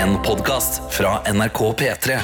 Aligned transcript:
En 0.00 0.22
podkast 0.22 0.82
fra 0.90 1.32
NRK 1.32 1.58
P3. 1.72 2.20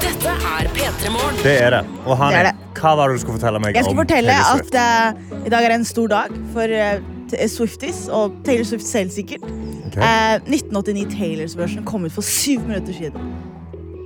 Dette 0.00 0.30
er 0.30 0.68
P3 0.74 1.10
Morgen. 1.14 1.38
Det 1.42 1.54
er 1.58 1.70
det. 1.70 1.82
Og 2.06 2.16
Hani, 2.16 2.34
Det 2.34 2.40
er 2.40 2.50
det. 2.50 2.80
hva 2.80 2.94
var 2.96 3.08
det 3.08 3.16
du 3.16 3.20
skulle 3.24 3.38
fortelle 3.38 3.60
meg 3.60 3.74
Jeg 3.74 3.84
skal 3.84 3.96
om 3.96 4.02
fortelle 4.04 4.32
at 4.32 4.74
eh, 4.84 5.46
i 5.46 5.50
dag 5.50 5.64
er 5.64 5.74
en 5.74 5.84
stor 5.84 6.08
dag 6.08 6.38
for 6.54 6.64
uh, 6.70 7.46
Swifties 7.48 8.08
og 8.08 8.32
Taylor 8.44 8.64
Swift 8.64 8.86
selv 8.86 9.10
sikkert. 9.10 9.42
Ok. 9.90 9.96
Eh, 9.96 10.36
1989 10.46 11.18
Taylors 11.18 11.56
version 11.58 11.84
kom 11.84 12.04
ut 12.04 12.12
for 12.12 12.22
syv 12.22 12.60
minutter 12.66 12.92
siden. 12.92 13.39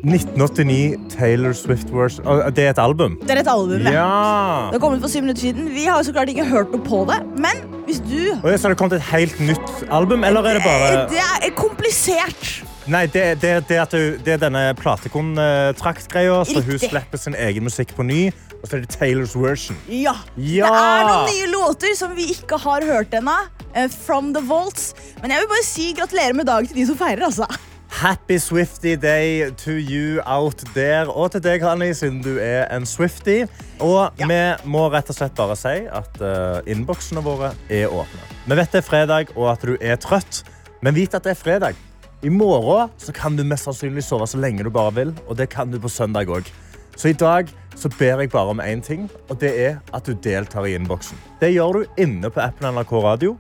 1989 0.04 0.98
Taylor 1.18 1.52
Swift 1.56 1.90
Wars 1.94 2.16
Det 2.56 2.64
er 2.66 2.70
et 2.74 2.78
album? 2.82 3.16
Det 3.22 3.30
er 3.30 3.40
et 3.40 3.48
album. 3.48 3.80
ja. 3.88 3.92
Ja! 3.92 4.70
Det 4.72 4.80
kom 4.82 4.92
ut 4.96 5.00
for 5.00 5.08
syv 5.12 5.22
minutter 5.24 5.40
siden. 5.40 5.70
Vi 5.74 5.84
har 5.88 5.96
jo 5.98 6.04
så 6.10 6.12
klart 6.12 6.28
ikke 6.28 6.44
hørt 6.48 6.72
noe 6.74 6.84
på 6.84 7.04
det, 7.08 7.20
men 7.40 7.64
hvis 7.86 8.00
du 8.04 8.34
Og 8.42 8.58
så 8.58 8.66
har 8.68 8.74
det 8.74 8.78
kommet 8.80 8.98
et 9.00 9.08
helt 9.12 9.40
nytt 9.40 9.84
album, 9.90 10.24
eller 10.24 10.40
er 10.50 10.58
det 10.60 10.62
bare 10.64 11.08
Det 11.12 11.24
er 11.48 11.50
komplisert. 11.56 12.62
Nei, 12.86 13.06
det, 13.08 13.40
det, 13.40 13.52
det, 13.68 13.78
du, 13.92 14.00
det 14.24 14.34
er 14.34 14.40
denne 14.42 14.74
platekontrakt-greia, 14.76 16.42
så 16.44 16.60
hun 16.66 16.78
slipper 16.82 17.16
sin 17.20 17.34
egen 17.40 17.64
musikk 17.64 17.94
på 17.96 18.04
ny, 18.04 18.26
og 18.60 18.68
så 18.68 18.76
er 18.76 18.84
det 18.84 18.90
Taylors 18.92 19.32
version. 19.36 19.76
Ja. 19.88 20.12
Ja! 20.36 20.68
Det 20.68 20.82
er 20.82 21.06
noen 21.08 21.30
nye 21.32 21.48
låter 21.54 21.94
som 21.96 22.12
vi 22.16 22.28
ikke 22.34 22.58
har 22.60 22.84
hørt 22.84 23.14
ennå. 23.16 23.36
eh, 23.74 23.88
From 23.88 24.34
the 24.34 24.42
Vaults. 24.44 24.92
Men 25.22 25.30
jeg 25.32 25.40
vil 25.40 25.48
bare 25.48 25.64
si 25.64 25.92
gratulerer 25.96 26.34
med 26.36 26.44
dagen 26.46 26.66
til 26.68 26.76
de 26.76 26.86
som 26.86 26.96
feirer. 27.00 27.24
altså. 27.24 27.48
Happy 27.94 28.38
Swifty 28.38 28.96
day 28.96 29.50
to 29.50 29.70
you 29.70 30.20
out 30.26 30.56
there. 30.74 31.06
Og 31.08 31.30
til 31.30 31.42
deg, 31.44 31.62
Hanni, 31.62 31.92
siden 31.94 32.18
du 32.24 32.32
er 32.42 32.66
en 32.74 32.86
Swifty. 32.86 33.44
Og 33.80 34.10
Ja. 34.18 34.26
vi 34.26 34.68
må 34.68 34.88
rett 34.90 35.10
og 35.10 35.16
slett 35.16 35.34
bare 35.38 35.54
si 35.56 35.86
at 35.86 36.18
uh, 36.20 36.58
innboksene 36.66 37.22
våre 37.22 37.52
er 37.70 37.86
åpne. 37.86 38.24
Vi 38.48 38.56
vet 38.58 38.72
det 38.74 38.80
er 38.82 38.88
fredag, 38.88 39.30
og 39.36 39.52
at 39.52 39.62
du 39.62 39.76
er 39.80 39.96
trøtt, 39.96 40.42
men 40.82 40.94
vit 40.94 41.14
at 41.14 41.22
det 41.22 41.36
er 41.36 41.38
fredag. 41.38 41.78
I 42.22 42.28
morgen 42.34 42.90
så 42.98 43.12
kan 43.14 43.36
du 43.36 43.44
mest 43.44 43.64
sannsynlig 43.68 44.02
sove 44.02 44.26
så 44.26 44.40
lenge 44.42 44.64
du 44.64 44.70
bare 44.74 44.92
vil, 44.96 45.14
og 45.28 45.36
det 45.38 45.48
kan 45.54 45.70
du 45.70 45.78
på 45.78 45.88
søndag 45.88 46.26
òg. 46.26 46.50
Så 46.96 47.08
i 47.08 47.12
dag 47.12 47.46
så 47.76 47.88
ber 47.98 48.20
jeg 48.20 48.30
bare 48.30 48.50
om 48.50 48.60
én 48.60 48.82
ting, 48.82 49.06
og 49.30 49.38
det 49.40 49.52
er 49.68 49.78
at 49.94 50.04
du 50.04 50.14
deltar 50.14 50.66
i 50.66 50.74
innboksen. 50.74 51.16
Det 51.40 51.52
gjør 51.54 51.72
du 51.78 52.02
inne 52.02 52.30
på 52.30 52.42
appen 52.42 52.74
NRK 52.74 52.92
Radio. 53.04 53.36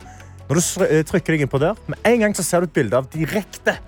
Når 0.48 0.54
du 0.60 0.84
eh, 0.84 1.02
trykker 1.02 1.32
deg 1.34 1.40
inn 1.42 1.48
på 1.50 1.58
der, 1.58 1.74
med 1.88 1.98
en 2.04 2.20
gang 2.20 2.34
så 2.36 2.42
ser 2.44 2.60
du 2.60 2.66
et 2.68 2.74
bilde 2.76 2.96
av 2.98 3.06
direkte 3.10 3.78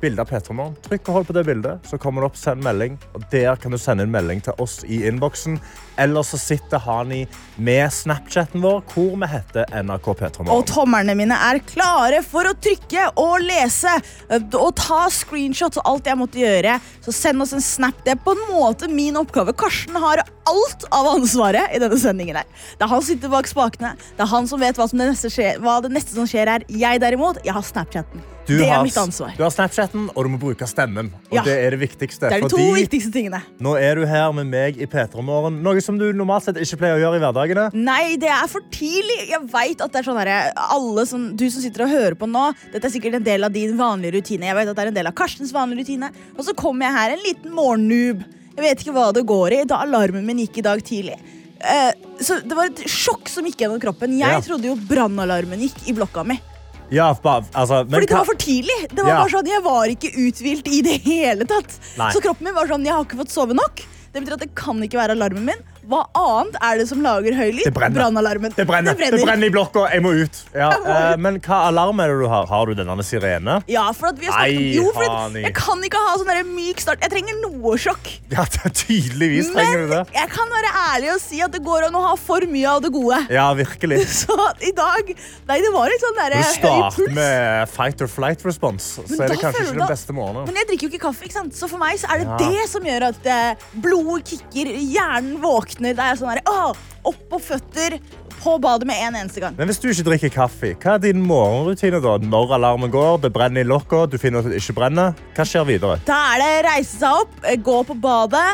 bilde 0.00 0.22
av 0.22 0.28
Petra 0.30 0.54
Morgen. 0.56 0.74
Trykk 0.86 1.08
og 1.08 1.14
hold 1.18 1.28
på 1.28 1.34
det 1.36 1.44
bildet, 1.48 1.86
så 1.88 1.98
kommer 2.00 2.22
det 2.24 2.30
opp 2.30 2.38
send 2.40 2.64
melding. 2.64 2.96
Og 3.14 3.24
der 3.32 3.56
kan 3.60 3.72
du 3.74 3.78
sende 3.80 4.06
en 4.06 4.12
melding 4.12 4.40
til 4.44 4.56
oss 4.62 4.80
i 4.84 5.02
innboksen. 5.08 5.58
Eller 6.00 6.24
så 6.24 6.38
sitter 6.40 6.80
Hani 6.80 7.26
med 7.60 7.92
Snapchaten 7.92 8.62
vår, 8.64 8.80
hvor 8.94 9.16
vi 9.20 9.28
heter 9.28 9.68
NRK 9.82 10.08
Petra 10.16 10.44
Og 10.44 10.48
Morgen. 10.48 10.66
tommerne 10.70 11.16
mine 11.18 11.36
er 11.50 11.60
klare 11.68 12.22
for 12.24 12.48
å 12.48 12.54
trykke 12.56 13.10
og 13.20 13.44
lese 13.44 13.92
og 14.30 14.72
ta 14.80 15.02
screenshots 15.12 15.80
og 15.82 15.92
alt 15.92 16.08
jeg 16.08 16.20
måtte 16.20 16.40
gjøre. 16.40 16.78
Så 17.04 17.12
send 17.12 17.44
oss 17.44 17.52
en 17.56 17.64
snap. 17.64 18.00
Det 18.06 18.16
er 18.16 18.22
på 18.24 18.32
en 18.36 18.44
måte 18.54 18.88
min 18.88 19.20
oppgave. 19.20 19.52
Karsten 19.52 19.96
har 20.00 20.24
alt 20.50 20.88
av 20.90 21.12
ansvaret 21.14 21.76
i 21.76 21.82
denne 21.82 21.98
sendingen. 22.00 22.40
her. 22.40 22.48
Det 22.78 22.86
er 22.86 22.88
han 22.88 23.02
som 23.02 23.08
sitter 23.12 23.28
bak 23.28 23.46
spakene. 23.50 23.94
Det 24.16 24.24
er 24.24 24.32
han 24.32 24.48
som 24.48 24.60
vet 24.60 24.76
hva, 24.80 24.88
som 24.88 24.98
det, 24.98 25.10
neste 25.12 25.30
skjer, 25.30 25.60
hva 25.60 25.80
det 25.84 25.92
neste 25.92 26.16
som 26.16 26.26
skjer 26.26 26.48
er. 26.56 26.64
Jeg 26.68 27.00
derimot, 27.04 27.44
jeg 27.44 27.54
har 27.54 27.62
Snapchaten. 27.66 28.24
Du 28.50 28.56
det 28.58 28.66
er 28.66 28.72
har- 28.74 28.82
mitt 28.84 28.96
ansvar. 28.98 29.30
Du 29.38 29.42
har 29.44 29.50
Snapchaten, 29.54 30.08
og 30.10 30.24
du 30.26 30.30
må 30.32 30.38
bruke 30.42 30.66
stemmen. 30.66 31.12
Og 31.30 31.36
Ja. 31.38 31.42
det 31.46 31.54
er 31.64 31.70
det 31.76 31.80
viktigste. 31.80 32.28
Det 32.28 32.38
er 32.38 32.40
de 32.42 32.48
to 32.50 32.56
viktigste 32.74 33.12
tingene. 33.14 33.40
nå 33.60 33.76
er 33.80 33.94
du 33.94 34.06
her 34.06 34.32
med 34.32 34.46
meg 34.50 34.80
i 34.82 34.86
Petra 34.86 35.22
Morgen, 35.22 35.62
noe 35.62 35.80
som 35.80 35.96
du 35.98 36.12
normalt 36.12 36.42
sett 36.44 36.56
ikke 36.56 36.78
pleier 36.82 36.98
å 36.98 37.02
gjøre 37.04 37.16
i 37.16 37.22
hverdagene. 37.22 37.72
Nei, 37.74 38.16
det 38.16 38.28
er 38.28 38.46
for 38.48 38.60
tidlig. 38.72 39.28
Jeg 39.30 39.40
vet 39.52 39.80
at 39.80 39.92
det 39.92 40.00
er 40.06 40.10
sånn 40.10 40.18
herre, 40.18 40.52
alle 40.56 41.06
som, 41.06 41.36
Du 41.36 41.48
som 41.48 41.62
sitter 41.62 41.84
og 41.84 41.90
hører 41.90 42.14
på 42.16 42.28
nå, 42.28 42.54
dette 42.72 42.84
er 42.84 42.90
sikkert 42.90 43.14
en 43.14 43.22
del 43.24 43.44
av 43.44 43.52
din 43.52 43.76
vanlige 43.78 44.12
rutine. 44.20 44.42
Jeg 44.50 44.54
vet 44.56 44.68
at 44.68 44.76
det 44.76 44.84
er 44.84 44.88
en 44.88 44.94
del 44.94 45.06
av 45.06 45.14
Karstens 45.14 45.52
vanlige 45.52 45.80
rutine. 45.86 46.10
Og 46.36 46.44
så 46.44 46.52
kommer 46.54 46.86
jeg 46.86 46.92
her, 46.92 47.10
en 47.12 47.24
liten 47.24 47.52
morgennoob. 47.54 48.24
Jeg 48.56 48.64
vet 48.76 48.78
ikke 48.84 48.92
hva 48.92 49.12
det 49.14 49.24
går 49.26 49.52
i. 49.60 49.64
Da 49.64 49.76
alarmen 49.84 50.24
min 50.26 50.38
gikk 50.38 50.58
i 50.58 50.62
dag 50.62 50.82
tidlig. 50.82 51.16
Eh, 51.62 51.92
så 52.20 52.40
det 52.42 52.52
var 52.56 52.64
et 52.66 52.76
sjokk 52.88 53.28
som 53.28 53.44
gikk 53.44 53.56
gjennom 53.58 53.78
kroppen. 53.80 54.18
Jeg 54.18 54.28
Ja. 54.28 54.40
trodde 54.40 54.64
jo 54.64 54.74
brannalarmen 54.76 55.60
gikk 55.60 55.88
i 55.88 55.92
blokka 55.92 56.24
mi. 56.26 56.40
Ja, 56.90 57.12
ba, 57.22 57.40
altså, 57.54 57.84
men 57.86 57.94
Fordi 58.00 58.06
det 58.10 58.16
var 58.18 58.24
for 58.28 58.34
tidlig. 58.40 58.78
Det 58.90 59.02
var 59.04 59.10
Ja. 59.12 59.18
bare 59.22 59.30
sånn, 59.30 59.46
Jeg 59.46 59.62
var 59.62 59.84
ikke 59.86 60.10
uthvilt 60.26 60.68
i 60.68 60.80
det 60.82 61.00
hele 61.02 61.44
tatt. 61.46 61.78
Nei. 61.98 62.10
Så 62.12 62.20
kroppen 62.20 62.44
min 62.44 62.54
var 62.54 62.66
sånn, 62.66 62.84
jeg 62.84 62.92
har 62.92 63.04
ikke 63.04 63.18
fått 63.22 63.30
sove 63.30 63.54
nok. 63.54 63.82
Det 64.12 64.22
betyr 64.24 64.32
at 64.34 64.40
det 64.40 64.54
kan 64.58 64.80
ikke 64.82 64.98
være 64.98 65.14
alarmen 65.14 65.44
min. 65.44 65.60
Hva 65.88 66.02
annet 66.16 66.56
er 66.60 66.78
det 66.82 66.86
som 66.90 67.00
lager 67.04 67.34
høy 67.38 67.50
lyd? 67.56 67.64
Det 67.64 67.72
brenner. 67.76 67.96
Brannalarmen. 68.00 68.52
Det 68.56 68.66
brenner. 68.68 68.94
det 68.98 69.22
brenner 69.24 69.46
i 69.48 69.50
blokka. 69.54 69.86
Jeg 69.94 70.02
må 70.04 70.12
ut. 70.18 70.40
Ja, 70.54 70.70
Jeg 70.74 70.82
må 70.84 70.94
eh, 70.96 71.16
men 71.16 71.38
hva 71.40 71.60
alarm 71.70 72.00
er 72.04 72.12
det 72.12 72.18
du 72.20 72.26
har? 72.28 72.46
Har 72.50 72.66
du 72.66 72.74
denne 72.78 73.04
sirene? 73.06 73.60
Ja, 73.70 73.86
for 73.96 74.10
at 74.12 74.18
vi 74.20 74.28
har 74.28 74.36
snakket 74.36 74.56
om 74.56 74.60
Nei, 74.60 74.74
Jo, 74.76 74.90
for 74.92 75.06
at 75.08 75.38
jeg 75.40 75.54
kan 75.56 75.84
ikke 75.88 76.02
ha 76.04 76.16
sånn 76.20 76.52
myk 76.54 76.82
start. 76.84 77.00
Jeg 77.06 77.14
trenger 77.14 77.40
noe 77.44 77.76
sjokk. 77.80 78.10
Ja, 78.30 78.44
tydeligvis 78.46 79.50
trenger 79.54 79.84
du 79.84 79.86
Men 79.86 79.92
det. 79.94 80.14
jeg 80.18 80.30
kan 80.34 80.52
være 80.52 80.70
ærlig 80.94 81.10
og 81.14 81.20
si 81.22 81.40
at 81.44 81.52
det 81.54 81.62
går 81.64 81.88
an 81.88 81.96
å 81.98 82.02
ha 82.08 82.12
for 82.20 82.44
mye 82.50 82.68
av 82.76 82.82
det 82.84 82.92
gode. 82.94 83.20
Ja, 83.32 83.48
virkelig. 83.58 84.02
Så 84.20 84.36
i 84.66 84.72
dag 84.76 85.12
Nei, 85.48 85.58
det 85.64 85.72
var 85.74 85.88
litt 85.90 86.02
sånn 86.04 86.18
der 86.18 86.36
puls. 86.36 86.50
du 86.50 86.58
starter 86.60 87.14
med 87.16 87.72
fight 87.72 88.02
or 88.04 88.10
flight 88.10 88.44
response, 88.46 89.00
så 89.08 89.22
er 89.24 89.32
det 89.32 89.38
kanskje 89.40 89.64
ikke 89.64 89.74
du 89.74 89.80
den 89.80 89.90
beste 89.90 90.14
morgenen. 90.16 90.46
Men 90.50 90.60
jeg 90.62 90.68
drikker 90.70 90.86
jo 90.86 90.92
ikke 90.94 91.02
kaffe, 91.08 91.26
ikke 91.26 91.38
sant? 91.40 91.56
så 91.56 91.68
for 91.70 91.80
meg 91.82 91.98
så 92.00 92.10
er 92.12 92.22
det 92.22 92.28
Ja. 92.30 92.36
det 92.38 92.68
som 92.70 92.86
gjør 92.86 93.08
at 93.10 93.26
eh, 93.26 93.66
blodet 93.82 94.30
kicker, 94.30 94.70
hjernen 94.94 95.40
våkner. 95.70 95.94
Det 95.94 96.04
er 96.04 96.18
sånn 96.18 96.32
herre 96.32 96.42
åh, 96.48 96.76
Opp 97.04 97.20
på 97.30 97.38
føtter, 97.40 97.98
på 98.40 98.58
badet 98.60 98.86
med 98.88 98.96
en 99.00 99.16
eneste 99.22 99.40
gang. 99.40 99.54
Men 99.56 99.68
hvis 99.68 99.80
du 99.80 99.88
ikke 99.88 100.04
drikker 100.04 100.32
kaffe, 100.34 100.74
hva 100.80 100.94
er 100.96 101.00
din 101.00 101.20
morgenrutine 101.24 102.00
da? 102.00 102.18
Når 102.20 102.54
alarmen 102.56 102.92
går, 102.92 103.20
det 103.24 103.32
brenner 103.32 103.64
i 103.64 103.68
lokka, 103.68 104.06
du 104.08 104.18
finner 104.20 104.40
at 104.40 104.50
det 104.50 104.60
ikke 104.60 104.76
brenner, 104.76 105.16
hva 105.36 105.44
skjer 105.48 105.66
videre? 105.68 105.98
Da 106.08 106.18
er 106.34 106.42
det 106.42 106.50
reise 106.68 107.00
seg 107.00 107.24
opp, 107.24 107.40
gå 107.64 107.76
på 107.88 107.96
badet, 108.00 108.46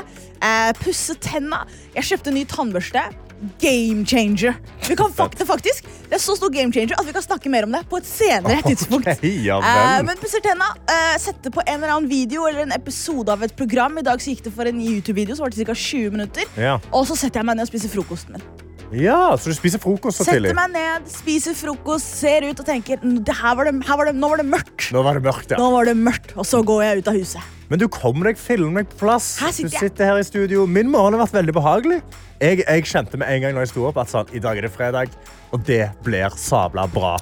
eh, 0.43 0.73
pusse 0.79 1.15
tenna. 1.23 1.65
Jeg 1.95 2.07
kjøpte 2.11 2.31
en 2.31 2.39
ny 2.39 2.45
tannbørste. 2.51 3.03
Game 3.61 4.07
changer. 4.09 4.55
Vi 4.89 4.97
kan 4.97 5.13
fakt 5.13 5.43
faktisk, 5.47 5.85
det 6.09 6.17
er 6.17 6.23
så 6.23 6.37
stor 6.39 6.51
game 6.55 6.73
changer 6.73 6.97
at 6.99 7.07
vi 7.07 7.13
kan 7.13 7.25
snakke 7.25 7.51
mer 7.53 7.67
om 7.67 7.75
det 7.75 7.83
på 7.91 8.01
et 8.01 8.09
senere 8.09 8.63
tidspunkt. 8.65 9.09
Okay, 9.17 9.33
ja 9.45 9.59
Eh, 9.61 10.03
men 10.07 10.19
pusser 10.21 10.43
tenna, 10.45 10.69
uh, 10.89 11.17
sette 11.21 11.51
på 11.53 11.65
en 11.67 11.81
eller 11.81 11.95
annen 11.97 12.11
video 12.11 12.47
eller 12.49 12.67
en 12.67 12.77
episode 12.77 13.33
av 13.33 13.43
et 13.45 13.57
program. 13.57 13.99
I 13.99 14.07
dag 14.07 14.23
så 14.23 14.33
gikk 14.33 14.47
det 14.47 14.55
for 14.55 14.69
en 14.69 14.81
YouTube-video, 14.83 15.37
som 15.37 15.47
var 15.47 15.55
det 15.55 15.67
ca. 15.67 15.75
20 15.75 16.15
minutter. 16.15 16.47
Ja. 16.61 16.79
Og 16.93 17.09
så 17.11 17.19
setter 17.19 17.43
jeg 17.43 17.51
meg 17.51 17.59
ned 17.59 17.69
og 17.69 17.75
spiser 17.75 17.93
frokosten 17.93 18.39
min. 18.39 18.66
Ja, 18.95 19.37
så 19.37 19.51
du 19.51 19.57
spiser 19.57 19.81
frokost 19.83 20.21
så 20.21 20.25
tidlig? 20.29 20.53
Setter 20.53 20.59
meg 20.61 20.71
ned, 20.77 21.09
spiser 21.11 21.57
frokost, 21.59 22.07
ser 22.21 22.47
ut 22.47 22.61
og 22.63 22.67
tenker 22.69 23.01
"Mm, 23.03 23.19
her 23.27 23.57
var 23.59 23.65
det, 23.71 23.75
her 23.87 23.97
var 23.99 24.05
det, 24.07 24.15
nå 24.15 24.29
var 24.31 24.37
det 24.39 24.47
mørkt. 24.47 24.93
Nå 24.95 25.03
var 25.03 25.15
det 25.19 25.23
mørkt, 25.25 25.51
ja. 25.51 25.57
Nå 25.59 25.71
var 25.73 25.85
det 25.85 25.97
mørkt, 25.97 26.37
Og 26.37 26.45
så 26.47 26.63
går 26.65 26.83
jeg 26.85 26.99
ut 27.03 27.09
av 27.09 27.15
huset. 27.15 27.43
Men 27.69 27.81
du 27.81 27.89
kommer 27.89 28.25
deg 28.31 28.39
filmen 28.39 28.73
meg 28.75 28.89
på 28.89 28.99
plass. 29.01 29.39
Her 29.43 29.51
sitter 29.51 29.69
du 29.69 29.75
jeg. 29.75 29.91
sitter 29.91 30.05
her 30.07 30.19
i 30.19 30.23
studio. 30.23 30.67
Min 30.67 30.89
morgen 30.89 31.15
har 31.19 31.27
vært 31.27 31.35
veldig 31.35 31.53
behagelig. 31.57 32.03
Jeg, 32.41 32.63
jeg 32.63 32.85
kjente 32.85 33.19
med 33.19 33.27
en 33.29 33.41
gang 33.43 33.55
når 33.55 33.67
jeg 33.67 33.69
sto 33.75 33.87
opp 33.89 33.97
at 33.99 34.09
sånn, 34.13 34.29
i 34.33 34.39
dag 34.39 34.57
er 34.57 34.69
det 34.69 34.71
fredag, 34.71 35.09
og 35.53 35.65
det 35.67 35.91
blir 36.05 36.31
sabla 36.39 36.87
bra. 36.87 37.17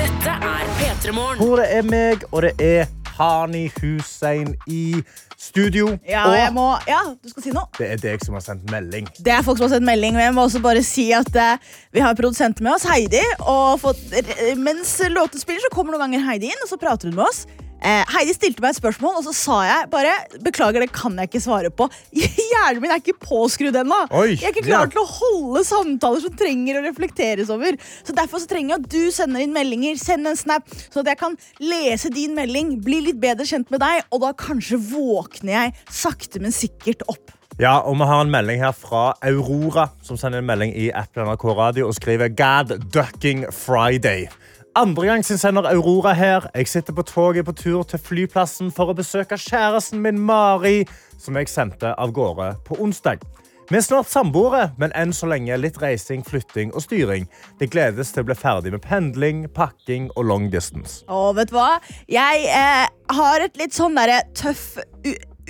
Dette 0.00 0.32
er 0.42 0.64
P3 0.80 1.12
Morgen. 1.14 1.38
Hvor 1.38 1.56
det 1.60 1.68
er 1.70 1.82
meg, 1.86 2.24
og 2.32 2.42
det 2.42 2.54
er 2.58 2.88
Hani 3.16 3.68
Hussein 3.80 4.56
i 4.66 5.02
studio. 5.40 5.94
Ja, 6.08 6.26
og 6.28 6.54
må, 6.54 6.66
ja, 6.88 7.00
du 7.16 7.30
skal 7.32 7.46
si 7.46 7.54
noe? 7.54 7.68
det 7.78 7.88
er 7.94 8.02
deg 8.02 8.24
som 8.24 8.36
har 8.36 8.44
sendt 8.44 8.68
melding. 8.72 9.08
Det 9.18 9.32
er 9.32 9.44
folk 9.46 9.58
som 9.58 9.68
har 9.68 9.74
sendt 9.78 9.88
melding, 9.88 10.16
men 10.18 10.28
jeg 10.28 10.36
må 10.36 10.44
også 10.44 10.60
bare 10.64 10.84
si 10.84 11.08
at 11.16 11.30
uh, 11.32 11.72
vi 11.96 12.04
har 12.04 12.18
produsenten 12.18 12.66
med 12.66 12.76
oss, 12.76 12.84
Heidi. 12.90 13.22
Og 13.40 13.80
fått, 13.80 14.02
eh, 14.20 14.52
mens 14.60 14.98
låten 15.08 15.40
spiller, 15.40 15.64
så 15.64 15.72
kommer 15.74 15.96
noen 15.96 16.08
ganger 16.08 16.26
Heidi 16.28 16.52
inn, 16.52 16.64
og 16.64 16.70
så 16.70 16.78
prater 16.80 17.10
hun 17.10 17.16
med 17.16 17.26
oss. 17.30 17.46
Eh, 17.80 18.04
Heidi 18.12 18.34
stilte 18.36 18.60
meg 18.60 18.74
et 18.74 18.78
spørsmål, 18.80 19.20
og 19.20 19.24
så 19.24 19.32
sa 19.36 19.58
jeg 19.64 19.88
bare 19.92 20.12
Beklager, 20.44 20.84
det 20.84 20.90
kan 20.92 21.16
jeg 21.16 21.30
ikke 21.30 21.42
svare 21.42 21.70
på. 21.72 21.86
Hjernen 22.50 22.82
min 22.82 22.92
er 22.92 23.00
ikke 23.00 23.16
påskrudd 23.22 23.78
ennå. 23.80 24.02
Jeg 24.28 24.50
er 24.50 24.52
ikke 24.52 24.66
klar 24.68 24.84
ja. 24.84 24.92
til 24.92 25.02
å 25.02 25.08
holde 25.08 25.64
samtaler 25.66 26.24
som 26.24 26.36
trenger 26.36 26.80
å 26.80 26.84
reflekteres 26.84 27.52
over. 27.52 27.78
Så 28.04 28.16
Derfor 28.16 28.42
så 28.42 28.50
trenger 28.50 28.74
jeg 28.74 28.82
at 28.82 28.92
du 28.92 29.14
sender 29.14 29.44
inn 29.44 29.56
meldinger, 29.56 29.96
send 30.00 30.28
en 30.28 30.38
snap, 30.38 30.68
sånn 30.90 31.06
at 31.06 31.14
jeg 31.14 31.22
kan 31.22 31.36
lese 31.62 32.12
din 32.12 32.36
melding, 32.36 32.76
bli 32.84 33.00
litt 33.08 33.20
bedre 33.22 33.48
kjent 33.48 33.72
med 33.72 33.80
deg, 33.82 34.04
og 34.12 34.24
da 34.26 34.34
kanskje 34.36 34.80
våkner 34.90 35.54
jeg 35.56 35.76
sakte, 35.88 36.42
men 36.42 36.54
sikkert 36.54 37.06
opp. 37.08 37.32
Ja, 37.60 37.80
og 37.84 37.98
Vi 37.98 38.06
har 38.08 38.22
en 38.22 38.30
melding 38.32 38.62
her 38.62 38.72
fra 38.72 39.14
Aurora, 39.20 39.90
som 40.02 40.16
sender 40.16 40.40
en 40.40 40.48
melding 40.48 40.70
i 40.72 40.88
appen 40.96 41.26
NRK 41.28 41.44
Radio 41.58 41.88
og 41.90 41.96
skriver 41.96 42.32
God 42.32 42.76
ducking 42.92 43.44
Friday. 43.52 44.28
Andre 44.74 45.06
gang 45.06 45.24
sin 45.24 45.38
sender 45.38 45.66
Aurora 45.66 46.12
her. 46.14 46.46
Jeg 46.54 46.68
sitter 46.68 46.92
på 46.92 47.02
toget 47.02 47.44
på 47.44 47.52
tur 47.52 47.82
til 47.82 47.98
flyplassen 47.98 48.70
for 48.70 48.92
å 48.92 48.94
besøke 48.94 49.34
kjæresten 49.34 49.98
min 50.04 50.20
Mari, 50.22 50.84
som 51.18 51.34
jeg 51.34 51.50
sendte 51.50 51.90
av 51.98 52.12
gårde 52.14 52.52
på 52.68 52.78
onsdag. 52.78 53.24
Vi 53.70 53.78
er 53.78 53.82
snart 53.82 54.10
samboere, 54.10 54.68
men 54.78 54.94
enn 54.98 55.10
så 55.14 55.26
lenge 55.30 55.58
litt 55.58 55.78
reising, 55.82 56.22
flytting 56.26 56.70
og 56.74 56.84
styring. 56.86 57.26
Det 57.58 57.70
gledes 57.74 58.14
til 58.14 58.22
å 58.22 58.28
bli 58.30 58.38
ferdig 58.38 58.70
med 58.74 58.82
pendling, 58.86 59.44
pakking 59.54 60.08
og 60.14 60.26
long 60.30 60.46
distance. 60.54 61.02
Å, 61.10 61.32
vet 61.34 61.50
du 61.50 61.58
hva? 61.58 61.80
Jeg 62.10 62.46
eh, 62.50 62.86
har 63.18 63.46
et 63.46 63.58
litt 63.58 63.74
sånn 63.74 63.98
derre 63.98 64.22
tøff 64.38 64.76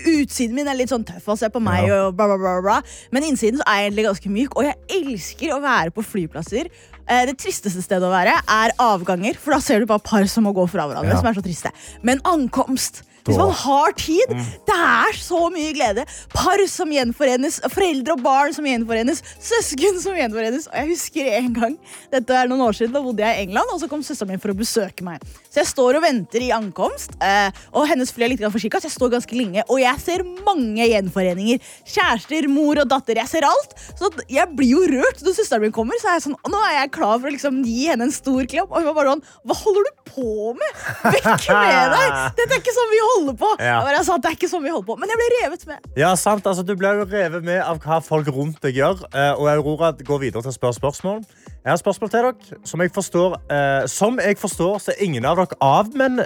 utsiden 0.07 0.55
min 0.57 0.69
er 0.71 0.79
litt 0.79 0.91
sånn 0.93 1.05
tøff. 1.05 1.27
å 1.29 1.37
se 1.37 1.49
på 1.53 1.61
meg 1.61 1.89
Ja. 1.89 2.11
bla, 2.11 2.27
bla, 2.37 2.61
bla. 2.61 2.83
Men 3.13 3.23
innsiden 3.23 3.61
er 3.67 3.81
jeg 3.83 3.91
egentlig 3.91 4.05
ganske 4.07 4.31
myk, 4.31 4.57
og 4.57 4.65
jeg 4.65 4.77
elsker 4.89 5.55
å 5.55 5.61
være 5.61 5.91
på 5.91 6.05
flyplasser. 6.05 6.71
Eh, 7.11 7.27
Det 7.27 7.37
tristeste 7.43 7.83
stedet 7.83 8.07
å 8.07 8.13
være 8.13 8.37
er 8.47 8.75
avganger, 8.79 9.37
for 9.37 9.57
da 9.57 9.61
ser 9.65 9.81
du 9.83 9.87
bare 9.91 10.03
par 10.07 10.29
som 10.31 10.47
må 10.47 10.53
gå 10.55 10.67
fra 10.71 10.87
hverandre. 10.87 11.11
Ja. 11.17 11.19
som 11.21 11.27
er 11.27 11.35
så 11.35 11.43
triste. 11.45 11.73
Men 12.07 12.23
ankomst 12.25 13.03
hvis 13.27 13.37
man 13.39 13.51
har 13.53 13.93
tid, 13.99 14.31
Mm. 14.31 14.45
det 14.67 14.77
er 14.77 15.13
så 15.19 15.41
mye 15.53 15.73
glede. 15.75 16.05
Par 16.33 16.61
som 16.71 16.89
gjenforenes, 16.93 17.61
foreldre 17.73 18.13
og 18.17 18.23
barn 18.23 18.53
som 18.55 18.65
gjenforenes, 18.65 19.23
søsken 19.43 20.01
som 20.01 20.15
gjenforenes. 20.15 20.67
Og 20.71 20.75
jeg 20.79 20.89
husker 20.93 21.31
en 21.39 21.53
gang, 21.53 21.79
dette 22.13 22.31
er 22.37 22.49
noen 22.49 22.61
år 22.69 22.73
siden, 22.79 22.93
da 22.95 23.03
bodde 23.03 23.25
jeg 23.25 23.37
i 23.37 23.43
England, 23.49 23.73
og 23.75 23.81
så 23.83 23.89
kom 23.91 24.03
søsteren 24.07 24.29
min 24.35 24.39
for 24.43 24.53
å 24.53 24.57
besøke 24.57 25.03
meg. 25.07 25.21
Så 25.51 25.61
jeg 25.63 25.67
står 25.73 25.99
og 25.99 26.03
venter 26.05 26.41
i 26.47 26.51
ankomst, 26.55 27.11
eh, 27.21 27.51
og 27.75 27.89
hennes 27.91 28.13
fly 28.15 28.25
er 28.25 28.29
litt 28.35 28.41
forsinka, 28.41 28.79
så 28.81 28.87
jeg 28.89 28.97
står 28.97 29.11
ganske 29.17 29.35
lenge, 29.37 29.65
og 29.69 29.81
jeg 29.83 29.99
ser 30.01 30.23
mange 30.47 30.87
gjenforeninger. 30.87 31.61
Kjærester, 31.85 32.49
mor 32.49 32.79
og 32.79 32.89
datter, 32.89 33.15
jeg 33.19 33.29
ser 33.29 33.43
alt. 33.45 33.75
Så 33.99 34.11
jeg 34.31 34.47
blir 34.57 34.71
jo 34.77 34.85
rørt 34.87 35.21
når 35.27 35.35
søsteren 35.37 35.61
min 35.67 35.73
kommer, 35.73 35.99
så 36.01 36.09
er 36.09 36.19
jeg 36.21 36.29
sånn, 36.29 36.39
nå 36.49 36.61
er 36.71 36.77
jeg 36.85 36.93
klar 36.93 37.19
for 37.19 37.29
å 37.29 37.35
liksom 37.35 37.61
gi 37.67 37.87
henne 37.91 38.03
en 38.09 38.13
stor 38.15 38.47
klem. 38.47 38.67
Og 38.71 38.79
hun 38.81 38.87
var 38.91 38.95
bare 38.95 39.15
sånn, 39.17 39.25
hva 39.45 39.55
holder 39.61 39.83
du 39.85 39.93
på 40.11 40.55
med? 40.55 40.71
Vekk 41.19 41.49
med 41.51 41.95
deg! 41.97 42.09
Dette 42.39 42.55
er 42.55 42.61
ikke 42.63 42.73
sånn 42.77 42.91
vi 42.91 42.99
holder 43.01 43.09
på. 43.41 43.51
Ja. 43.63 43.79
Jeg 43.91 44.05
sa, 44.07 44.17
det 44.21 44.31
er 44.31 44.37
ikke 44.37 44.51
sånn 44.51 44.65
vi 44.65 44.73
holder 44.73 44.89
på. 44.89 44.97
Men 45.01 45.13
jeg 45.13 45.21
ble 45.21 45.29
revet 45.37 45.67
med. 45.69 45.87
Ja, 45.99 46.11
sant. 46.19 46.47
Altså, 46.47 46.65
du 46.67 46.75
jo 46.75 47.07
revet 47.09 47.47
med 47.47 47.61
av 47.63 47.81
hva 47.85 48.01
folk 48.05 48.31
rundt 48.35 48.61
deg 48.65 48.81
gjør. 48.81 49.05
Eh, 49.13 49.33
og 49.37 49.49
Aurora 49.53 49.93
går 49.97 50.23
videre 50.27 50.45
til 50.45 50.53
å 50.53 50.57
spørre 50.57 50.79
spørsmål. 50.79 51.25
Jeg 51.61 51.71
har 51.71 51.81
spørsmål 51.81 52.13
til 52.13 52.29
dere. 52.29 52.61
Som 52.69 52.85
jeg 52.85 52.95
forstår, 52.95 53.39
eh, 53.53 53.87
som 53.91 54.21
jeg 54.23 54.39
forstår 54.41 54.79
så 54.85 54.95
er 54.95 55.03
ingen 55.05 55.27
av 55.29 55.41
dere 55.41 55.59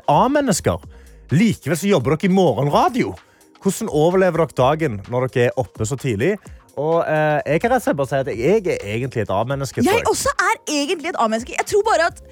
A-mennesker. 0.07 0.85
Likevel 1.35 1.81
så 1.81 1.89
jobber 1.89 2.17
dere 2.17 2.31
i 2.31 2.35
morgenradio. 2.35 3.15
Hvordan 3.65 3.89
overlever 3.89 4.45
dere 4.45 4.61
dagen 4.61 5.01
når 5.09 5.29
dere 5.33 5.49
er 5.49 5.59
oppe 5.61 5.89
så 5.89 5.97
tidlig? 5.97 6.37
Og 6.77 7.05
eh, 7.07 7.41
jeg 7.47 7.63
kan 7.63 7.71
rett 7.71 7.83
og 7.83 7.87
slett 7.87 7.99
bare 7.99 8.11
si 8.11 8.23
at 8.23 8.31
jeg 8.35 8.65
er 8.67 8.89
egentlig 8.97 9.23
et 9.23 9.31
A-menneske. 9.31 9.83
tror 9.83 9.95
Jeg 9.95 10.09
også 10.11 10.33
er 10.35 10.57
egentlig 10.81 11.13
et 11.13 11.21
A-menneske. 11.23 11.55
Jeg 11.55 11.67
tror 11.71 11.85
bare 11.87 12.09
at 12.11 12.23